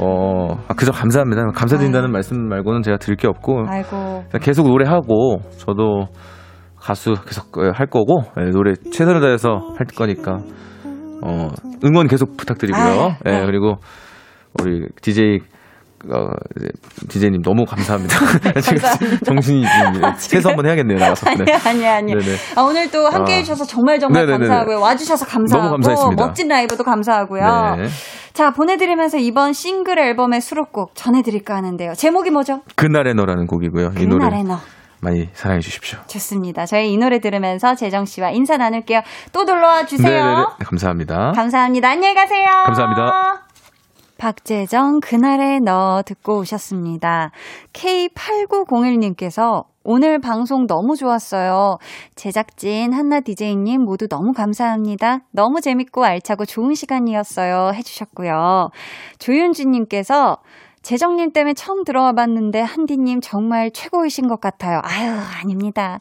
[0.00, 1.50] 어, 아, 그저 감사합니다.
[1.54, 2.12] 감사드린다는 아유.
[2.12, 3.64] 말씀 말고는 제가 드릴 게 없고.
[3.68, 4.24] 아이고.
[4.40, 6.06] 계속 노래하고, 저도
[6.76, 10.38] 가수 계속 어, 할 거고, 네, 노래 최선을 다해서 할 거니까,
[11.22, 11.48] 어,
[11.84, 13.16] 응원 계속 부탁드리고요.
[13.26, 13.76] 예, 네, 그리고
[14.60, 15.38] 우리 DJ
[16.10, 16.28] 어,
[17.08, 18.16] 디제이님 너무 감사합니다.
[18.60, 21.30] 지금 정신이 지금 세수 한번 해야겠네요, 나가서.
[21.34, 21.52] 네.
[21.64, 22.24] 아니, 아니, 아니.
[22.56, 23.36] 아, 오늘 또 함께 아.
[23.36, 24.46] 해주셔서 정말 정말 네네네.
[24.46, 24.80] 감사하고요.
[24.80, 25.64] 와주셔서 감사하고.
[25.68, 26.24] 너무 감사했습니다.
[26.24, 27.76] 멋진 라이브도 감사하고요.
[27.78, 27.88] 네.
[28.32, 31.94] 자, 보내드리면서 이번 싱글 앨범의 수록곡 전해드릴까 하는데요.
[31.94, 32.62] 제목이 뭐죠?
[32.76, 33.92] 그날의 너라는 곡이고요.
[33.98, 34.26] 이 노래.
[34.26, 34.58] 그날의 너.
[35.00, 35.98] 많이 사랑해 주십시오.
[36.06, 36.64] 좋습니다.
[36.64, 39.02] 저희 이 노래 들으면서 재정 씨와 인사 나눌게요.
[39.32, 40.24] 또 놀러와 주세요.
[40.24, 40.44] 네네네.
[40.64, 41.32] 감사합니다.
[41.36, 41.90] 감사합니다.
[41.90, 42.46] 안녕히 가세요.
[42.64, 43.43] 감사합니다.
[44.18, 47.30] 박재정 그날의 너 듣고 오셨습니다.
[47.72, 51.76] K8901님께서 오늘 방송 너무 좋았어요.
[52.14, 55.20] 제작진 한나 디제이님 모두 너무 감사합니다.
[55.30, 57.72] 너무 재밌고 알차고 좋은 시간이었어요.
[57.74, 58.70] 해주셨고요.
[59.18, 60.38] 조윤주님께서
[60.84, 64.80] 재정님 때문에 처음 들어와 봤는데 한디님 정말 최고이신 것 같아요.
[64.84, 65.98] 아유, 아닙니다.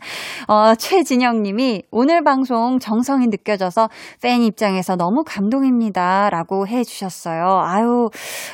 [0.48, 3.90] 어, 최진영님이 오늘 방송 정성이 느껴져서
[4.22, 6.30] 팬 입장에서 너무 감동입니다.
[6.30, 7.62] 라고 해 주셨어요.
[7.64, 8.10] 아유,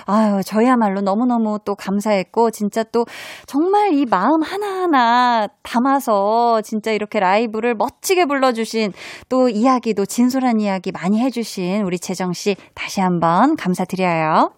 [0.06, 3.06] 아유, 저야말로 너무너무 또 감사했고, 진짜 또
[3.48, 8.94] 정말 이 마음 하나하나 담아서 진짜 이렇게 라이브를 멋지게 불러주신
[9.30, 14.52] 또 이야기도 진솔한 이야기 많이 해주신 우리 재정씨 다시 한번 감사드려요.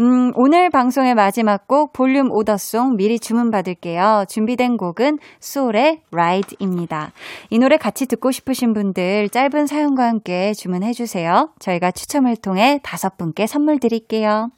[0.00, 4.26] 음, 오늘 방송의 마지막 곡 볼륨 오더송 미리 주문 받을게요.
[4.28, 7.10] 준비된 곡은 소울의 Ride입니다.
[7.50, 11.50] 이 노래 같이 듣고 싶으신 분들 짧은 사연과 함께 주문해 주세요.
[11.58, 14.52] 저희가 추첨을 통해 다섯 분께 선물 드릴게요.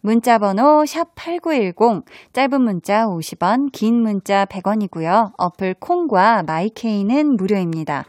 [0.00, 5.32] 문자 번호 샵8910, 짧은 문자 50원, 긴 문자 100원이고요.
[5.36, 8.04] 어플 콩과 마이케이는 무료입니다.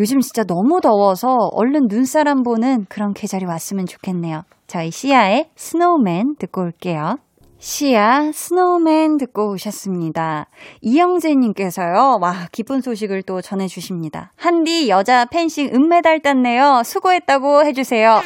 [0.00, 4.44] 요즘 진짜 너무 더워서 얼른 눈사람 보는 그런 계절이 왔으면 좋겠네요.
[4.66, 7.18] 저희 Sia의 Snowman 듣고 올게요.
[7.58, 10.46] Sia Snowman 듣고 오셨습니다.
[10.80, 14.32] 이영재님께서요, 와, 기쁜 소식을 또 전해주십니다.
[14.36, 16.80] 한디 여자 펜싱 은메달 땄네요.
[16.82, 18.22] 수고했다고 해주세요.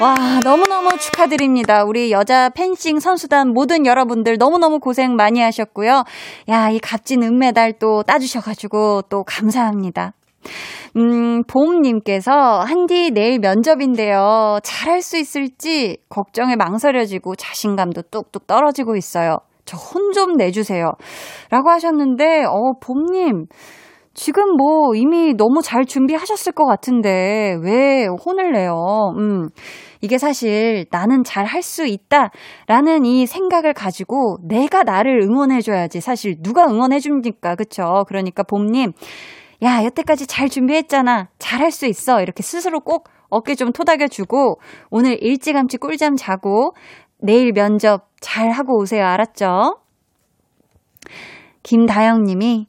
[0.00, 1.84] 와, 너무너무 축하드립니다.
[1.84, 6.02] 우리 여자 펜싱 선수단 모든 여러분들 너무너무 고생 많이 하셨고요.
[6.48, 10.14] 야, 이 값진 은메달 또 따주셔가지고 또 감사합니다.
[10.96, 14.58] 음, 봄님께서, 한디 내일 면접인데요.
[14.62, 19.38] 잘할 수 있을지 걱정에 망설여지고 자신감도 뚝뚝 떨어지고 있어요.
[19.64, 20.92] 저 혼 좀 내주세요.
[21.50, 23.46] 라고 하셨는데, 어, 봄님.
[24.16, 28.76] 지금 뭐 이미 너무 잘 준비하셨을 것 같은데 왜 혼을 내요?
[29.18, 29.48] 음.
[30.02, 32.30] 이게 사실 나는 잘 할 수 있다
[32.68, 37.56] 라는 이 생각을 가지고 내가 나를 응원해줘야지 사실 누가 응원해줍니까?
[37.56, 38.04] 그쵸?
[38.06, 38.92] 그러니까 봄님
[39.62, 41.28] 야, 여태까지 잘 준비했잖아.
[41.38, 42.20] 잘할 수 있어.
[42.20, 44.60] 이렇게 스스로 꼭 어깨 좀 토닥여주고,
[44.90, 46.74] 오늘 일찌감치 꿀잠 자고,
[47.18, 49.06] 내일 면접 잘 하고 오세요.
[49.06, 49.78] 알았죠?
[51.62, 52.66] 김다영 님이,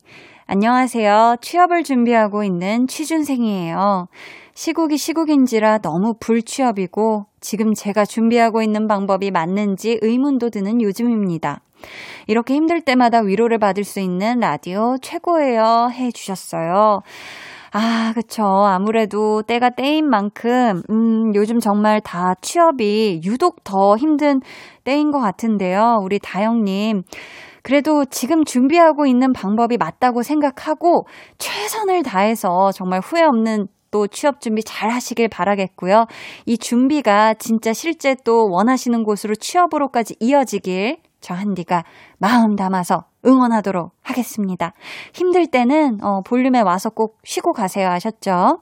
[0.47, 1.37] 안녕하세요.
[1.41, 4.07] 취업을 준비하고 있는 취준생이에요.
[4.53, 11.61] 시국이 시국인지라 너무 불취업이고, 지금 제가 준비하고 있는 방법이 맞는지 의문도 드는 요즘입니다.
[12.27, 15.89] 이렇게 힘들 때마다 위로를 받을 수 있는 라디오 최고예요.
[15.91, 17.01] 해 주셨어요.
[17.77, 18.43] 아, 그쵸.
[18.43, 24.39] 아무래도 때가 때인 만큼, 음, 요즘 정말 다 취업이 유독 더 힘든
[24.85, 25.97] 때인 것 같은데요.
[26.01, 27.03] 우리 다영님.
[27.63, 31.05] 그래도 지금 준비하고 있는 방법이 맞다고 생각하고
[31.37, 36.05] 최선을 다해서 정말 후회 없는 또 취업 준비 잘 하시길 바라겠고요.
[36.45, 41.83] 이 준비가 진짜 실제 또 원하시는 곳으로 취업으로까지 이어지길 저 한디가
[42.19, 44.73] 마음 담아서 응원하도록 하겠습니다.
[45.11, 48.59] 힘들 때는 어, 볼륨에 와서 꼭 쉬고 가세요 하셨죠?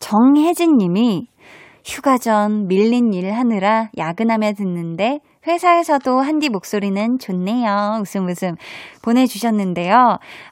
[0.00, 1.28] 정혜진 님이
[1.84, 8.00] 휴가 전 밀린 일 하느라 야근하며 듣는데 회사에서도 한디 목소리는 좋네요.
[8.00, 8.56] 웃음 웃음
[9.04, 9.94] 보내주셨는데요.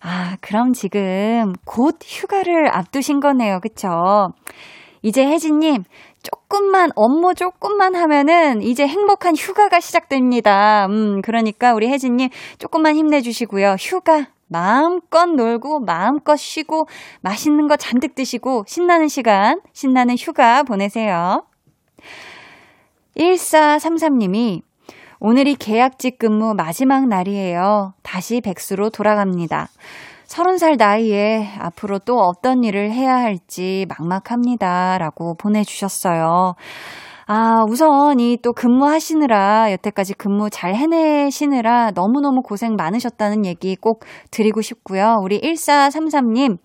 [0.00, 3.58] 아, 그럼 지금 곧 휴가를 앞두신 거네요.
[3.58, 3.88] 그쵸?
[5.02, 5.82] 이제 혜진님,
[6.54, 10.86] 조금만, 업무 조금만 하면은 이제 행복한 휴가가 시작됩니다.
[10.86, 12.28] 음, 그러니까 우리 혜진님
[12.58, 13.74] 조금만 힘내주시고요.
[13.80, 16.86] 휴가 마음껏 놀고 마음껏 쉬고
[17.22, 21.44] 맛있는 거 잔뜩 드시고 신나는 시간, 신나는 휴가 보내세요.
[23.16, 24.62] 1433님이
[25.18, 27.94] 오늘이 계약직 근무 마지막 날이에요.
[28.04, 29.70] 다시 백수로 돌아갑니다.
[30.34, 34.98] 서른 살 나이에 앞으로 또 어떤 일을 해야 할지 막막합니다.
[34.98, 36.56] 라고 보내주셨어요.
[37.26, 44.60] 아, 우선 이 또 근무하시느라, 여태까지 근무 잘 해내시느라 너무너무 고생 많으셨다는 얘기 꼭 드리고
[44.60, 45.18] 싶고요.
[45.22, 46.58] 우리 1433님,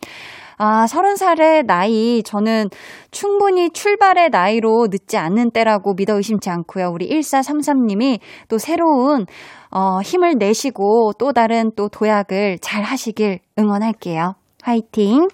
[0.61, 2.67] 아, 서른 살의 나이, 저는
[3.11, 6.89] 충분히 출발의 나이로 늦지 않는 때라고 믿어 의심치 않고요.
[6.93, 8.19] 우리 1433님이
[8.49, 9.25] 또 새로운,
[9.71, 14.35] 어, 힘을 내시고 또 다른 또 도약을 잘 하시길 응원할게요.
[14.61, 15.29] 화이팅!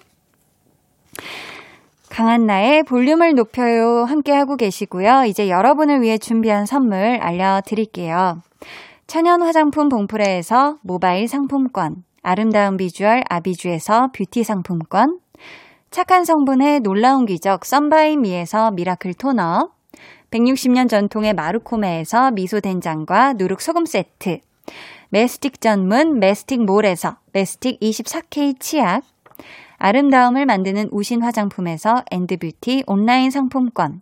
[2.08, 4.04] 강한나의 볼륨을 높여요.
[4.04, 5.24] 함께하고 계시고요.
[5.26, 8.42] 이제 여러분을 위해 준비한 선물 알려드릴게요.
[9.08, 12.04] 천연 화장품 봉프레에서 모바일 상품권.
[12.28, 15.20] 아름다운 비주얼 아비주에서 뷰티 상품권,
[15.92, 19.70] 착한 성분의 놀라운 기적 썬바이미에서 Miracle 토너,
[20.32, 24.38] 160년 전통의 마루코메에서 미소된장과 누룩소금 세트,
[25.10, 29.04] 메스틱 전문 메스틱몰에서 메스틱 24K 치약,
[29.76, 34.00] 아름다움을 만드는 우신 화장품에서 엔드뷰티 온라인 상품권,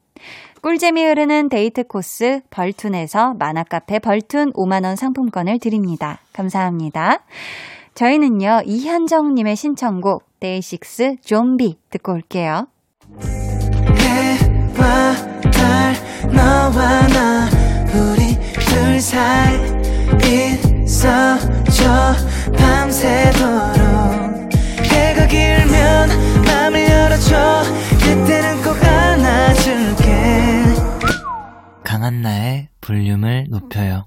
[0.62, 6.20] 꿀잼이 흐르는 데이트 코스 벌툰에서 만화카페 벌툰 5만원 상품권을 드립니다.
[6.32, 7.18] 감사합니다.
[7.94, 12.66] 저희는요, 이현정님의 신청곡, 데이식스 좀비 듣고 올게요.
[13.98, 15.14] 해와
[15.52, 15.94] 달,
[16.32, 17.48] 너와 나,
[17.94, 19.54] 우리 둘 사이
[20.82, 22.14] 있어줘,
[22.58, 23.84] 밤새도록.
[24.90, 26.08] 해가 길면
[26.46, 27.62] 맘을 열어줘,
[28.00, 30.64] 그때는 꼭 안아줄게.
[31.84, 34.06] 강한 나의 볼륨을 높여요.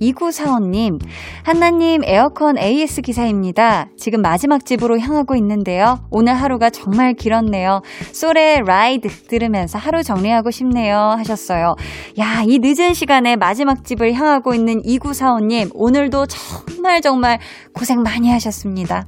[0.00, 1.00] 2945님,
[1.42, 3.88] 한나님 에어컨 AS 기사입니다.
[3.96, 6.00] 지금 마지막 집으로 향하고 있는데요.
[6.10, 7.82] 오늘 하루가 정말 길었네요.
[8.12, 10.96] 솔의 Ride 들으면서 하루 정리하고 싶네요.
[11.18, 11.74] 하셨어요.
[12.18, 17.38] 야, 이 늦은 시간에 마지막 집을 향하고 있는 2945님, 오늘도 정말 정말
[17.72, 19.06] 고생 많이 하셨습니다.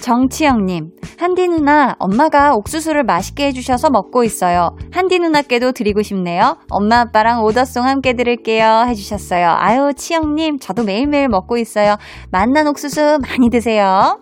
[0.00, 4.76] 정치영님, 한디 누나, 엄마가 옥수수를 맛있게 해주셔서 먹고 있어요.
[4.92, 6.56] 한디 누나께도 드리고 싶네요.
[6.70, 8.84] 엄마, 아빠랑 오더송 함께 들을게요.
[8.88, 9.48] 해주셨어요.
[9.58, 11.96] 아유, 치영님, 저도 매일매일 먹고 있어요.
[12.30, 14.18] 만난 옥수수 많이 드세요.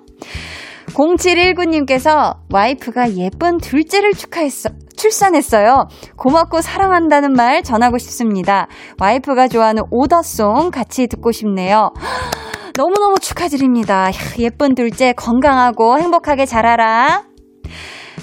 [0.88, 4.70] 0719님께서 와이프가 예쁜 둘째를 축하했어.
[4.96, 5.88] 출산했어요.
[6.16, 8.68] 고맙고 사랑한다는 말 전하고 싶습니다.
[9.00, 11.90] 와이프가 좋아하는 오더송 같이 듣고 싶네요.
[12.76, 14.10] 너무너무 축하드립니다.
[14.40, 17.22] 예쁜 둘째 건강하고 행복하게 자라라.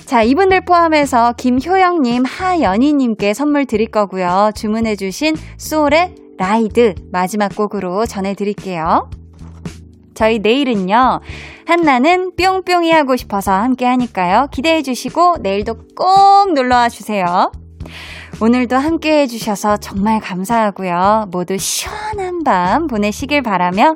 [0.05, 4.51] 자, 이분들 포함해서 김효영님, 하연희님께 선물 드릴 거고요.
[4.53, 9.09] 주문해주신 소울의 라이드 마지막 곡으로 전해드릴게요.
[10.15, 11.21] 저희 내일은요,
[11.65, 14.47] 한나는 뿅뿅이 하고 싶어서 함께 하니까요.
[14.51, 17.51] 기대해 주시고 내일도 꼭 놀러와 주세요.
[18.41, 21.27] 오늘도 함께 해주셔서 정말 감사하고요.
[21.31, 23.95] 모두 시원한 밤 보내시길 바라며